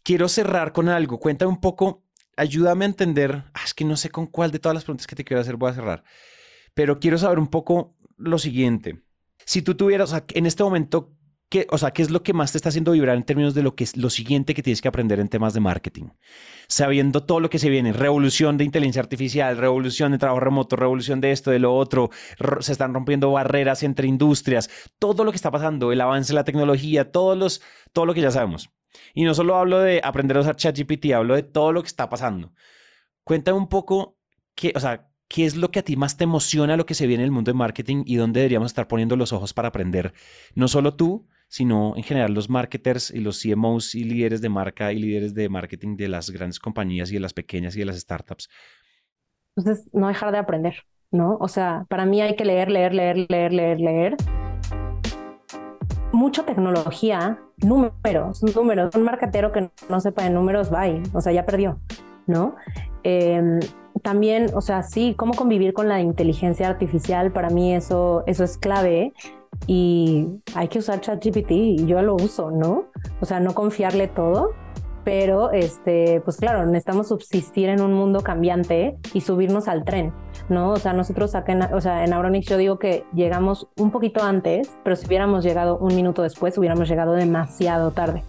quiero 0.04 0.28
cerrar 0.28 0.72
con 0.72 0.88
algo. 0.88 1.18
Cuéntame 1.18 1.50
un 1.50 1.60
poco, 1.60 2.04
ayúdame 2.36 2.84
a 2.84 2.88
entender. 2.88 3.44
Ah, 3.54 3.62
es 3.64 3.74
que 3.74 3.84
no 3.84 3.96
sé 3.96 4.10
con 4.10 4.28
cuál 4.28 4.52
de 4.52 4.60
todas 4.60 4.74
las 4.74 4.84
preguntas 4.84 5.08
que 5.08 5.16
te 5.16 5.24
quiero 5.24 5.40
hacer 5.40 5.56
voy 5.56 5.70
a 5.70 5.74
cerrar. 5.74 6.04
Pero 6.74 7.00
quiero 7.00 7.18
saber 7.18 7.40
un 7.40 7.48
poco 7.48 7.96
lo 8.16 8.38
siguiente. 8.38 9.02
Si 9.44 9.62
tú 9.62 9.74
tuvieras, 9.74 10.10
o 10.10 10.14
sea, 10.14 10.24
en 10.34 10.46
este 10.46 10.62
momento, 10.62 11.12
¿qué, 11.48 11.66
o 11.70 11.78
sea, 11.78 11.90
¿qué 11.90 12.02
es 12.02 12.10
lo 12.10 12.22
que 12.22 12.32
más 12.32 12.52
te 12.52 12.58
está 12.58 12.70
haciendo 12.70 12.92
vibrar 12.92 13.16
en 13.16 13.24
términos 13.24 13.54
de 13.54 13.62
lo 13.62 13.74
que 13.74 13.84
es 13.84 13.96
lo 13.96 14.10
siguiente 14.10 14.54
que 14.54 14.62
tienes 14.62 14.80
que 14.80 14.88
aprender 14.88 15.20
en 15.20 15.28
temas 15.28 15.54
de 15.54 15.60
marketing? 15.60 16.08
Sabiendo 16.66 17.24
todo 17.24 17.40
lo 17.40 17.50
que 17.50 17.58
se 17.58 17.68
viene, 17.68 17.92
revolución 17.92 18.56
de 18.56 18.64
inteligencia 18.64 19.02
artificial, 19.02 19.56
revolución 19.58 20.12
de 20.12 20.18
trabajo 20.18 20.40
remoto, 20.40 20.76
revolución 20.76 21.20
de 21.20 21.32
esto, 21.32 21.50
de 21.50 21.58
lo 21.58 21.74
otro, 21.74 22.10
se 22.60 22.72
están 22.72 22.94
rompiendo 22.94 23.30
barreras 23.32 23.82
entre 23.82 24.08
industrias, 24.08 24.70
todo 24.98 25.24
lo 25.24 25.30
que 25.30 25.36
está 25.36 25.50
pasando, 25.50 25.92
el 25.92 26.00
avance 26.00 26.32
de 26.32 26.36
la 26.36 26.44
tecnología, 26.44 27.12
todos 27.12 27.36
los, 27.36 27.62
todo 27.92 28.06
lo 28.06 28.14
que 28.14 28.22
ya 28.22 28.30
sabemos. 28.30 28.70
Y 29.14 29.24
no 29.24 29.34
solo 29.34 29.56
hablo 29.56 29.80
de 29.80 30.00
aprender 30.02 30.36
a 30.36 30.40
usar 30.40 30.56
ChatGPT, 30.56 31.12
hablo 31.12 31.34
de 31.34 31.42
todo 31.42 31.72
lo 31.72 31.82
que 31.82 31.88
está 31.88 32.08
pasando. 32.08 32.52
Cuéntame 33.24 33.58
un 33.58 33.68
poco 33.68 34.18
qué, 34.54 34.72
o 34.74 34.80
sea, 34.80 35.08
qué 35.28 35.44
es 35.44 35.56
lo 35.56 35.70
que 35.70 35.80
a 35.80 35.82
ti 35.82 35.96
más 35.96 36.16
te 36.16 36.24
emociona 36.24 36.76
lo 36.76 36.86
que 36.86 36.94
se 36.94 37.06
viene 37.06 37.22
en 37.22 37.26
el 37.26 37.32
mundo 37.32 37.50
de 37.50 37.58
marketing 37.58 38.04
y 38.06 38.16
dónde 38.16 38.40
deberíamos 38.40 38.70
estar 38.70 38.86
poniendo 38.86 39.16
los 39.16 39.32
ojos 39.32 39.54
para 39.54 39.68
aprender, 39.68 40.12
no 40.54 40.68
solo 40.68 40.94
tú, 40.94 41.26
sino 41.48 41.94
en 41.96 42.02
general 42.02 42.34
los 42.34 42.50
marketers 42.50 43.10
y 43.10 43.20
los 43.20 43.40
CMOs 43.42 43.94
y 43.94 44.04
líderes 44.04 44.40
de 44.40 44.48
marca 44.48 44.92
y 44.92 44.98
líderes 44.98 45.34
de 45.34 45.48
marketing 45.48 45.96
de 45.96 46.08
las 46.08 46.30
grandes 46.30 46.58
compañías 46.58 47.10
y 47.10 47.14
de 47.14 47.20
las 47.20 47.32
pequeñas 47.32 47.76
y 47.76 47.80
de 47.80 47.84
las 47.86 47.98
startups. 47.98 48.48
Entonces, 49.56 49.88
no 49.92 50.08
dejar 50.08 50.32
de 50.32 50.38
aprender, 50.38 50.82
¿no? 51.10 51.36
O 51.40 51.48
sea, 51.48 51.86
para 51.88 52.06
mí 52.06 52.20
hay 52.20 52.34
que 52.34 52.44
leer, 52.44 52.70
leer, 52.70 52.92
leer, 52.92 53.26
leer, 53.28 53.52
leer, 53.52 53.80
leer 53.80 54.16
mucha 56.14 56.46
tecnología, 56.46 57.38
números, 57.58 58.42
números. 58.54 58.94
Un 58.94 59.02
marketero 59.02 59.52
que 59.52 59.70
no 59.88 60.00
sepa 60.00 60.24
de 60.24 60.30
números, 60.30 60.70
bye, 60.70 61.02
o 61.12 61.20
sea, 61.20 61.32
ya 61.32 61.44
perdió, 61.46 61.78
¿no? 62.26 62.56
Em, 63.02 63.60
también, 64.02 64.50
o 64.54 64.60
sea, 64.60 64.82
sí, 64.82 65.14
cómo 65.16 65.34
convivir 65.34 65.72
con 65.72 65.88
la 65.88 66.00
inteligencia 66.00 66.68
artificial, 66.68 67.32
para 67.32 67.50
mí 67.50 67.74
eso, 67.74 68.24
eso 68.26 68.44
es 68.44 68.58
clave 68.58 69.12
y 69.66 70.40
hay 70.54 70.68
que 70.68 70.78
usar 70.78 71.00
ChatGPT 71.00 71.50
y 71.50 71.86
yo 71.86 72.02
lo 72.02 72.14
uso, 72.16 72.50
¿no? 72.50 72.86
O 73.20 73.24
sea, 73.24 73.40
no 73.40 73.54
confiarle 73.54 74.08
todo, 74.08 74.50
pero 75.04 75.52
este, 75.52 76.20
pues 76.22 76.38
claro, 76.38 76.64
necesitamos 76.66 77.08
subsistir 77.08 77.68
en 77.68 77.80
un 77.80 77.92
mundo 77.92 78.22
cambiante 78.22 78.96
y 79.12 79.20
subirnos 79.20 79.68
al 79.68 79.84
tren, 79.84 80.12
¿no? 80.48 80.70
O 80.70 80.76
sea, 80.76 80.92
nosotros 80.92 81.34
acá 81.34 81.52
en, 81.52 81.62
o 81.62 81.80
sea, 81.80 82.04
en 82.04 82.12
Auronix 82.12 82.46
yo 82.46 82.56
digo 82.56 82.78
que 82.78 83.04
llegamos 83.14 83.68
un 83.76 83.90
poquito 83.90 84.22
antes, 84.22 84.70
pero 84.82 84.96
si 84.96 85.06
hubiéramos 85.06 85.44
llegado 85.44 85.76
un 85.78 85.94
minuto 85.94 86.22
después, 86.22 86.56
hubiéramos 86.56 86.88
llegado 86.88 87.12
demasiado 87.12 87.90
tarde. 87.90 88.24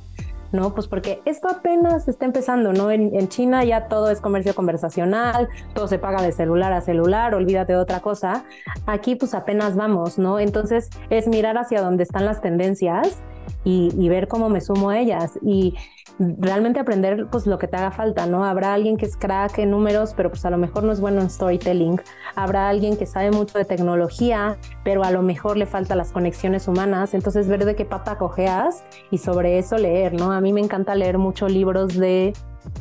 ¿no? 0.51 0.73
Pues 0.73 0.88
porque 0.88 1.21
esto 1.26 1.49
apenas 1.49 2.07
está 2.07 2.23
empezando, 2.23 2.71
¿no? 2.71 2.89
En, 2.89 3.13
en, 3.13 3.28
China 3.28 3.65
ya 3.65 3.89
todo 3.89 4.09
es 4.09 4.21
comercio 4.21 4.55
conversacional, 4.55 5.49
todo 5.73 5.88
se 5.89 5.99
paga 5.99 6.21
de 6.21 6.32
celular 6.32 6.71
a 6.71 6.80
celular, 6.80 7.36
olvídate 7.36 7.73
de 7.73 7.80
otra 7.80 7.99
cosa. 7.99 8.45
Aquí 8.86 9.15
pues 9.15 9.34
apenas 9.34 9.76
vamos, 9.76 10.17
¿no? 10.17 10.39
Entonces 10.39 10.89
es 11.09 11.28
mirar 11.28 11.57
hacia 11.57 11.82
dónde 11.82 12.03
están 12.03 12.26
las 12.26 12.39
tendencias 12.39 13.21
y, 13.63 14.09
ver 14.09 14.27
cómo 14.27 14.49
me 14.49 14.61
sumo 14.61 14.89
a 14.89 14.99
ellas. 14.99 15.39
Y 15.41 15.73
realmente 16.19 16.79
aprender 16.79 17.27
pues 17.31 17.45
lo 17.45 17.57
que 17.57 17.67
te 17.67 17.75
haga 17.77 17.91
falta, 17.91 18.25
¿no? 18.25 18.45
Habrá 18.45 18.73
alguien 18.73 18.97
que 18.97 19.05
es 19.05 19.17
crack 19.17 19.57
en 19.57 19.71
números, 19.71 20.13
pero 20.15 20.29
pues 20.29 20.45
a 20.45 20.49
lo 20.49 20.57
mejor 20.57 20.83
no 20.83 20.91
es 20.91 20.99
bueno 20.99 21.21
en 21.21 21.29
storytelling. 21.29 21.99
Habrá 22.35 22.69
alguien 22.69 22.97
que 22.97 23.05
sabe 23.05 23.31
mucho 23.31 23.57
de 23.57 23.65
tecnología, 23.65 24.57
pero 24.83 25.03
a 25.03 25.11
lo 25.11 25.21
mejor 25.21 25.57
le 25.57 25.65
falta 25.65 25.95
las 25.95 26.11
conexiones 26.11 26.67
humanas. 26.67 27.13
Entonces 27.13 27.47
ver 27.47 27.65
de 27.65 27.75
qué 27.75 27.85
pata 27.85 28.17
cojeas 28.17 28.83
y 29.11 29.17
sobre 29.17 29.57
eso 29.57 29.77
leer, 29.77 30.13
¿no? 30.13 30.31
A 30.31 30.41
mí 30.41 30.53
me 30.53 30.61
encanta 30.61 30.95
leer 30.95 31.17
muchos 31.17 31.51
libros 31.51 31.97
de, 31.97 32.33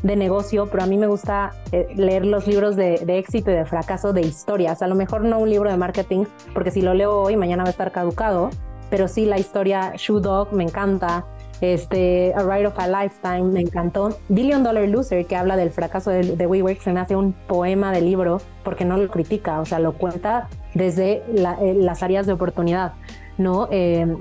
de 0.03 0.17
negocio, 0.17 0.69
pero 0.71 0.83
a 0.83 0.87
mí 0.87 0.97
me 0.97 1.07
gusta 1.07 1.53
eh, 1.73 1.89
leer 1.97 2.27
los 2.27 2.47
libros 2.47 2.77
de, 2.77 2.99
de, 3.05 3.19
éxito 3.19 3.51
y 3.51 3.55
de 3.55 3.65
fracaso 3.65 4.13
de 4.13 4.23
historias. 4.23 4.83
A 4.83 4.87
lo 4.87 4.95
mejor 4.95 5.23
no 5.23 5.39
un 5.39 5.51
libro 5.51 5.71
de 5.71 5.77
marketing, 5.77 6.25
porque 6.53 6.71
si 6.71 6.83
lo 6.83 6.95
leo 6.95 7.21
hoy, 7.21 7.37
mañana 7.37 7.65
va 7.65 7.69
a 7.69 7.73
estar 7.73 7.93
caducado, 7.93 8.51
pero 8.95 9.09
sí 9.09 9.25
la 9.25 9.41
historia 9.41 9.93
Shoe 9.97 10.21
Dog 10.21 10.53
me 10.53 10.63
encanta, 10.63 11.27
este, 11.61 12.33
A 12.37 12.45
Ride 12.45 12.69
of 12.69 12.79
a 12.79 12.87
Lifetime, 12.87 13.43
me 13.43 13.61
encantó. 13.61 14.17
Billion 14.29 14.63
Dollar 14.63 14.89
Loser, 14.89 15.27
que 15.27 15.35
habla 15.35 15.57
del 15.57 15.73
fracaso 15.73 16.11
de, 16.11 16.37
de 16.37 16.47
WeWork, 16.47 16.81
se 16.81 16.93
me 16.93 17.05
un 17.17 17.33
poema 17.33 17.91
de 17.91 18.03
libro 18.03 18.41
porque 18.63 18.85
no 18.85 18.97
lo 18.97 19.09
critica, 19.09 19.59
o 19.59 19.67
sea, 19.67 19.81
lo 19.81 19.95
cuenta 19.95 20.49
desde 20.75 21.25
eh, 21.35 21.75
las 21.77 22.05
áreas 22.05 22.25
de 22.27 22.35
oportunidad, 22.35 22.93
¿no? 23.37 23.67
Eh, 23.73 24.17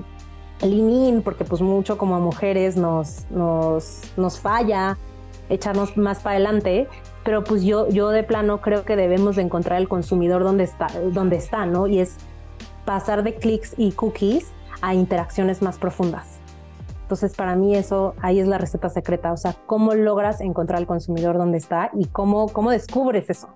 Lean 0.60 1.22
porque 1.22 1.44
pues 1.44 1.62
mucho 1.62 1.96
como 1.96 2.18
mujeres 2.18 2.76
nos, 2.76 3.30
nos, 3.30 4.00
nos 4.16 4.40
falla 4.40 4.98
echarnos 5.50 5.96
más 5.96 6.18
para 6.18 6.34
adelante, 6.34 6.88
pero 7.22 7.44
pues 7.44 7.62
yo, 7.62 7.88
yo 7.90 8.08
de 8.08 8.24
plano 8.24 8.60
creo 8.60 8.84
que 8.84 8.96
debemos 8.96 9.36
de 9.36 9.42
encontrar 9.42 9.80
el 9.80 9.86
consumidor 9.86 10.42
donde 10.42 10.64
está, 10.64 10.88
donde 11.12 11.36
está, 11.36 11.64
¿no? 11.64 11.86
Y 11.86 12.00
es 12.00 12.16
pasar 12.84 13.22
de 13.22 13.34
clics 13.36 13.74
y 13.76 13.92
cookies 13.92 14.53
a 14.84 14.94
interacciones 14.94 15.62
más 15.62 15.78
profundas. 15.78 16.40
Entonces, 17.02 17.34
para 17.34 17.54
mí 17.54 17.74
eso, 17.74 18.14
ahí 18.20 18.40
es 18.40 18.46
la 18.46 18.58
receta 18.58 18.88
secreta, 18.88 19.32
o 19.32 19.36
sea, 19.36 19.54
cómo 19.66 19.94
logras 19.94 20.40
encontrar 20.40 20.78
al 20.78 20.86
consumidor 20.86 21.36
donde 21.36 21.58
está 21.58 21.90
y 21.94 22.06
cómo, 22.06 22.48
cómo 22.48 22.70
descubres 22.70 23.28
eso. 23.30 23.48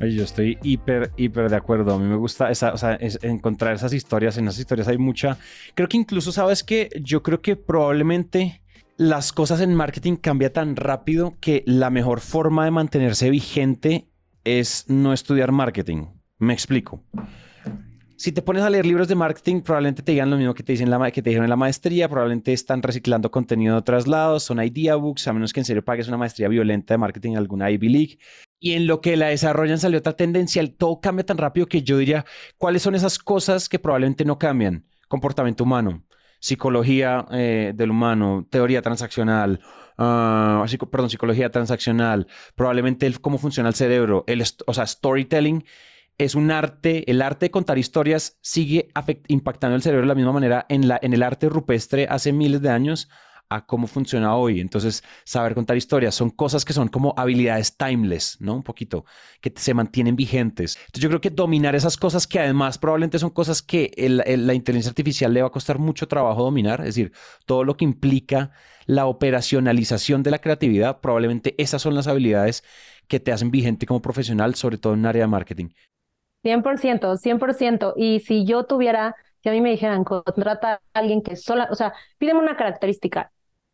Yo 0.00 0.24
estoy 0.24 0.58
hiper, 0.62 1.12
hiper 1.16 1.48
de 1.48 1.56
acuerdo. 1.56 1.94
A 1.94 1.98
mí 1.98 2.06
me 2.06 2.16
gusta 2.16 2.50
esa, 2.50 2.72
o 2.72 2.76
sea, 2.76 2.98
encontrar 3.22 3.74
esas 3.74 3.92
historias. 3.92 4.36
En 4.36 4.48
esas 4.48 4.58
historias 4.58 4.88
hay 4.88 4.98
mucha. 4.98 5.38
Creo 5.74 5.88
que 5.88 5.96
incluso, 5.96 6.32
sabes 6.32 6.64
que 6.64 6.88
yo 7.00 7.22
creo 7.22 7.40
que 7.40 7.54
probablemente 7.54 8.62
las 8.96 9.32
cosas 9.32 9.60
en 9.60 9.74
marketing 9.74 10.16
cambian 10.16 10.52
tan 10.52 10.76
rápido 10.76 11.34
que 11.40 11.62
la 11.66 11.90
mejor 11.90 12.20
forma 12.20 12.64
de 12.64 12.72
mantenerse 12.72 13.30
vigente 13.30 14.08
es 14.42 14.86
no 14.88 15.12
estudiar 15.12 15.52
marketing. 15.52 16.06
Me 16.38 16.52
explico. 16.52 17.04
Si 18.16 18.32
te 18.32 18.42
pones 18.42 18.62
a 18.62 18.70
leer 18.70 18.86
libros 18.86 19.08
de 19.08 19.14
marketing, 19.14 19.60
probablemente 19.62 20.02
te 20.02 20.12
digan 20.12 20.30
lo 20.30 20.36
mismo 20.36 20.54
que 20.54 20.62
te, 20.62 20.72
dicen 20.72 20.90
la, 20.90 21.10
que 21.10 21.22
te 21.22 21.30
dijeron 21.30 21.44
en 21.44 21.50
la 21.50 21.56
maestría, 21.56 22.08
probablemente 22.08 22.52
están 22.52 22.82
reciclando 22.82 23.30
contenido 23.30 23.74
de 23.74 23.78
otros 23.80 24.06
lados, 24.06 24.44
son 24.44 24.62
idea 24.62 24.96
books, 24.96 25.26
a 25.28 25.32
menos 25.32 25.52
que 25.52 25.60
en 25.60 25.66
serio 25.66 25.84
pagues 25.84 26.08
una 26.08 26.16
maestría 26.16 26.48
violenta 26.48 26.94
de 26.94 26.98
marketing 26.98 27.32
en 27.32 27.38
alguna 27.38 27.70
Ivy 27.70 27.88
League. 27.88 28.18
Y 28.60 28.72
en 28.74 28.86
lo 28.86 29.00
que 29.00 29.16
la 29.16 29.28
desarrollan 29.28 29.78
salió 29.78 29.98
otra 29.98 30.14
tendencia, 30.14 30.62
todo 30.76 31.00
cambia 31.00 31.26
tan 31.26 31.38
rápido 31.38 31.66
que 31.66 31.82
yo 31.82 31.98
diría, 31.98 32.24
¿cuáles 32.58 32.82
son 32.82 32.94
esas 32.94 33.18
cosas 33.18 33.68
que 33.68 33.78
probablemente 33.78 34.24
no 34.24 34.38
cambian? 34.38 34.86
Comportamiento 35.08 35.64
humano, 35.64 36.04
psicología 36.38 37.26
eh, 37.32 37.72
del 37.74 37.90
humano, 37.90 38.46
teoría 38.50 38.82
transaccional, 38.82 39.60
uh, 39.98 40.86
perdón, 40.90 41.10
psicología 41.10 41.50
transaccional, 41.50 42.26
probablemente 42.54 43.12
cómo 43.20 43.38
funciona 43.38 43.68
el 43.68 43.74
cerebro, 43.74 44.24
el, 44.26 44.42
o 44.66 44.74
sea, 44.74 44.86
storytelling 44.86 45.64
es 46.18 46.34
un 46.34 46.50
arte, 46.50 47.10
el 47.10 47.22
arte 47.22 47.46
de 47.46 47.50
contar 47.50 47.78
historias 47.78 48.38
sigue 48.40 48.88
impactando 49.28 49.76
el 49.76 49.82
cerebro 49.82 50.02
de 50.02 50.08
la 50.08 50.14
misma 50.14 50.32
manera 50.32 50.66
en, 50.68 50.88
la, 50.88 50.98
en 51.02 51.12
el 51.12 51.22
arte 51.22 51.48
rupestre 51.48 52.06
hace 52.08 52.32
miles 52.32 52.62
de 52.62 52.70
años 52.70 53.08
a 53.48 53.66
cómo 53.66 53.86
funciona 53.86 54.34
hoy. 54.34 54.60
Entonces, 54.60 55.02
saber 55.24 55.54
contar 55.54 55.76
historias 55.76 56.14
son 56.14 56.30
cosas 56.30 56.64
que 56.64 56.72
son 56.72 56.88
como 56.88 57.14
habilidades 57.16 57.76
timeless, 57.76 58.38
¿no? 58.40 58.54
Un 58.54 58.62
poquito, 58.62 59.04
que 59.40 59.52
se 59.54 59.74
mantienen 59.74 60.16
vigentes. 60.16 60.76
Entonces, 60.76 61.02
yo 61.02 61.08
creo 61.08 61.20
que 61.20 61.30
dominar 61.30 61.74
esas 61.74 61.96
cosas 61.96 62.26
que 62.26 62.40
además 62.40 62.78
probablemente 62.78 63.18
son 63.18 63.30
cosas 63.30 63.62
que 63.62 63.92
la 63.96 64.54
inteligencia 64.54 64.90
artificial 64.90 65.32
le 65.32 65.42
va 65.42 65.48
a 65.48 65.52
costar 65.52 65.78
mucho 65.78 66.08
trabajo 66.08 66.42
dominar, 66.42 66.80
es 66.80 66.86
decir, 66.86 67.12
todo 67.46 67.64
lo 67.64 67.76
que 67.76 67.84
implica 67.84 68.52
la 68.86 69.06
operacionalización 69.06 70.22
de 70.22 70.30
la 70.30 70.40
creatividad, 70.40 71.00
probablemente 71.00 71.54
esas 71.58 71.82
son 71.82 71.94
las 71.94 72.06
habilidades 72.08 72.64
que 73.06 73.20
te 73.20 73.32
hacen 73.32 73.50
vigente 73.50 73.86
como 73.86 74.02
profesional, 74.02 74.54
sobre 74.54 74.78
todo 74.78 74.94
en 74.94 75.00
un 75.00 75.06
área 75.06 75.24
de 75.24 75.28
marketing. 75.28 75.68
100%, 76.42 77.16
100%. 77.16 77.94
Y 77.96 78.20
si 78.20 78.44
yo 78.44 78.64
tuviera, 78.64 79.16
si 79.42 79.48
a 79.48 79.52
mí 79.52 79.60
me 79.60 79.70
dijeran, 79.70 80.04
contrata 80.04 80.74
a 80.74 80.98
alguien 80.98 81.22
que 81.22 81.36
sola, 81.36 81.68
o 81.70 81.74
sea, 81.74 81.94
pídeme 82.18 82.40
una 82.40 82.56
característica 82.56 83.32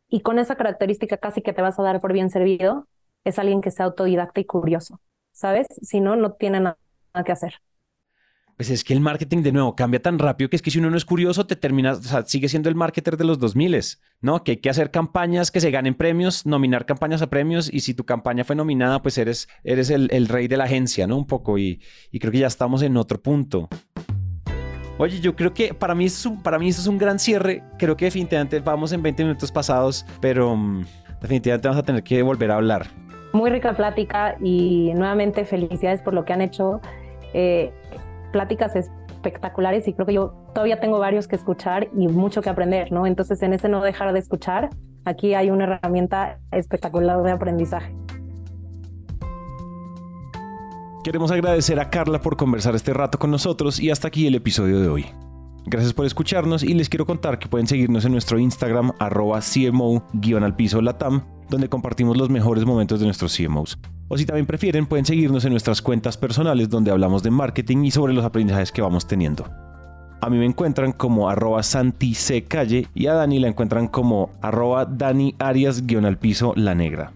y 0.08 0.20
con 0.20 0.38
esa 0.38 0.56
característica 0.56 1.18
casi 1.18 1.42
que 1.42 1.52
te 1.52 1.62
vas 1.62 1.78
a 1.78 1.82
dar 1.82 2.00
por 2.00 2.12
bien 2.12 2.30
servido, 2.30 2.88
es 3.24 3.38
alguien 3.38 3.60
que 3.60 3.70
sea 3.70 3.86
autodidacta 3.86 4.40
y 4.40 4.44
curioso, 4.46 5.00
¿sabes? 5.32 5.66
Si 5.82 6.00
no, 6.00 6.16
no 6.16 6.32
tiene 6.32 6.60
nada 6.60 6.78
que 7.24 7.32
hacer. 7.32 7.54
Pues 8.58 8.70
es 8.70 8.82
que 8.82 8.92
el 8.92 8.98
marketing 8.98 9.44
de 9.44 9.52
nuevo 9.52 9.76
cambia 9.76 10.02
tan 10.02 10.18
rápido 10.18 10.50
que 10.50 10.56
es 10.56 10.62
que 10.62 10.72
si 10.72 10.80
uno 10.80 10.90
no 10.90 10.96
es 10.96 11.04
curioso 11.04 11.46
te 11.46 11.54
terminas, 11.54 11.98
o 11.98 12.02
sea, 12.02 12.24
sigue 12.24 12.48
siendo 12.48 12.68
el 12.68 12.74
marketer 12.74 13.16
de 13.16 13.22
los 13.22 13.38
2000, 13.38 13.80
¿no? 14.20 14.42
Que 14.42 14.50
hay 14.50 14.56
que 14.56 14.68
hacer 14.68 14.90
campañas 14.90 15.52
que 15.52 15.60
se 15.60 15.70
ganen 15.70 15.94
premios, 15.94 16.44
nominar 16.44 16.84
campañas 16.84 17.22
a 17.22 17.30
premios 17.30 17.72
y 17.72 17.78
si 17.80 17.94
tu 17.94 18.04
campaña 18.04 18.42
fue 18.42 18.56
nominada, 18.56 19.00
pues 19.00 19.16
eres, 19.16 19.48
eres 19.62 19.90
el, 19.90 20.26
rey 20.26 20.48
de 20.48 20.56
la 20.56 20.64
agencia, 20.64 21.06
¿no? 21.06 21.16
Un 21.16 21.28
poco 21.28 21.56
y, 21.56 21.80
creo 22.18 22.32
que 22.32 22.38
ya 22.38 22.48
estamos 22.48 22.82
en 22.82 22.96
otro 22.96 23.22
punto. 23.22 23.68
Oye, 24.98 25.20
yo 25.20 25.36
creo 25.36 25.54
que 25.54 25.72
para 25.72 25.94
mí, 25.94 26.06
es 26.06 26.28
para 26.42 26.58
mí 26.58 26.70
es 26.70 26.84
un 26.88 26.98
gran 26.98 27.20
cierre. 27.20 27.62
Creo 27.78 27.96
que 27.96 28.06
definitivamente 28.06 28.58
vamos 28.58 28.90
en 28.90 29.02
20 29.04 29.22
minutos 29.22 29.52
pasados, 29.52 30.04
pero 30.20 30.56
mm, 30.56 30.84
definitivamente 31.20 31.68
vamos 31.68 31.80
a 31.80 31.86
tener 31.86 32.02
que 32.02 32.20
volver 32.22 32.50
a 32.50 32.56
hablar. 32.56 32.88
Muy 33.32 33.50
rica 33.50 33.76
plática 33.76 34.36
y 34.42 34.90
nuevamente 34.96 35.44
felicidades 35.44 36.02
por 36.02 36.12
lo 36.12 36.24
que 36.24 36.32
han 36.32 36.40
hecho. 36.40 36.80
Eh, 37.34 37.72
pláticas 38.32 38.76
espectaculares 38.76 39.88
y 39.88 39.94
creo 39.94 40.06
que 40.06 40.14
yo 40.14 40.28
todavía 40.54 40.80
tengo 40.80 40.98
varios 40.98 41.28
que 41.28 41.36
escuchar 41.36 41.88
y 41.96 42.08
mucho 42.08 42.42
que 42.42 42.50
aprender, 42.50 42.92
¿no? 42.92 43.06
Entonces, 43.06 43.42
en 43.42 43.52
ese 43.52 43.68
no 43.68 43.82
dejar 43.82 44.12
de 44.12 44.18
escuchar, 44.18 44.70
aquí 45.04 45.34
hay 45.34 45.50
una 45.50 45.64
herramienta 45.64 46.38
espectacular 46.52 47.22
de 47.22 47.30
aprendizaje. 47.32 47.94
Queremos 51.04 51.30
agradecer 51.30 51.80
a 51.80 51.90
Carla 51.90 52.20
por 52.20 52.36
conversar 52.36 52.74
este 52.74 52.92
rato 52.92 53.18
con 53.18 53.30
nosotros 53.30 53.80
y 53.80 53.90
hasta 53.90 54.08
aquí 54.08 54.26
el 54.26 54.34
episodio 54.34 54.80
de 54.80 54.88
hoy. 54.88 55.06
Gracias 55.70 55.92
por 55.92 56.06
escucharnos 56.06 56.62
y 56.62 56.72
les 56.72 56.88
quiero 56.88 57.04
contar 57.04 57.38
que 57.38 57.46
pueden 57.46 57.66
seguirnos 57.66 58.06
en 58.06 58.12
nuestro 58.12 58.38
Instagram 58.38 58.92
arroba 58.98 59.40
CMO-al 59.40 60.56
piso 60.56 60.80
latam, 60.80 61.24
donde 61.50 61.68
compartimos 61.68 62.16
los 62.16 62.30
mejores 62.30 62.64
momentos 62.64 63.00
de 63.00 63.04
nuestros 63.04 63.36
CMOs. 63.36 63.78
O 64.08 64.16
si 64.16 64.24
también 64.24 64.46
prefieren, 64.46 64.86
pueden 64.86 65.04
seguirnos 65.04 65.44
en 65.44 65.50
nuestras 65.50 65.82
cuentas 65.82 66.16
personales 66.16 66.70
donde 66.70 66.90
hablamos 66.90 67.22
de 67.22 67.30
marketing 67.30 67.84
y 67.84 67.90
sobre 67.90 68.14
los 68.14 68.24
aprendizajes 68.24 68.72
que 68.72 68.80
vamos 68.80 69.06
teniendo. 69.06 69.44
A 70.22 70.30
mí 70.30 70.38
me 70.38 70.46
encuentran 70.46 70.92
como 70.92 71.28
arroba 71.28 71.60
y 71.60 73.06
a 73.06 73.12
Dani 73.12 73.38
la 73.38 73.48
encuentran 73.48 73.88
como 73.88 74.30
arroba 74.40 74.88
La 76.56 76.74
Negra. 76.74 77.12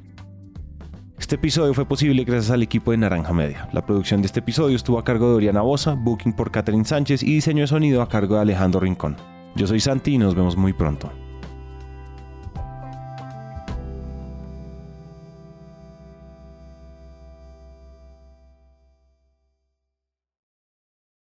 Este 1.18 1.36
episodio 1.36 1.74
fue 1.74 1.84
posible 1.84 2.24
gracias 2.24 2.50
al 2.50 2.62
equipo 2.62 2.90
de 2.90 2.96
Naranja 2.96 3.32
Media. 3.32 3.68
La 3.72 3.84
producción 3.84 4.22
de 4.22 4.26
este 4.26 4.40
episodio 4.40 4.76
estuvo 4.76 4.98
a 4.98 5.04
cargo 5.04 5.28
de 5.28 5.36
Oriana 5.36 5.60
Bosa, 5.60 5.94
booking 5.94 6.32
por 6.32 6.50
Catherine 6.50 6.84
Sánchez 6.84 7.22
y 7.22 7.34
diseño 7.34 7.62
de 7.62 7.68
sonido 7.68 8.02
a 8.02 8.08
cargo 8.08 8.36
de 8.36 8.42
Alejandro 8.42 8.80
Rincón. 8.80 9.16
Yo 9.54 9.66
soy 9.66 9.80
Santi 9.80 10.14
y 10.14 10.18
nos 10.18 10.34
vemos 10.34 10.56
muy 10.56 10.72
pronto. 10.72 11.12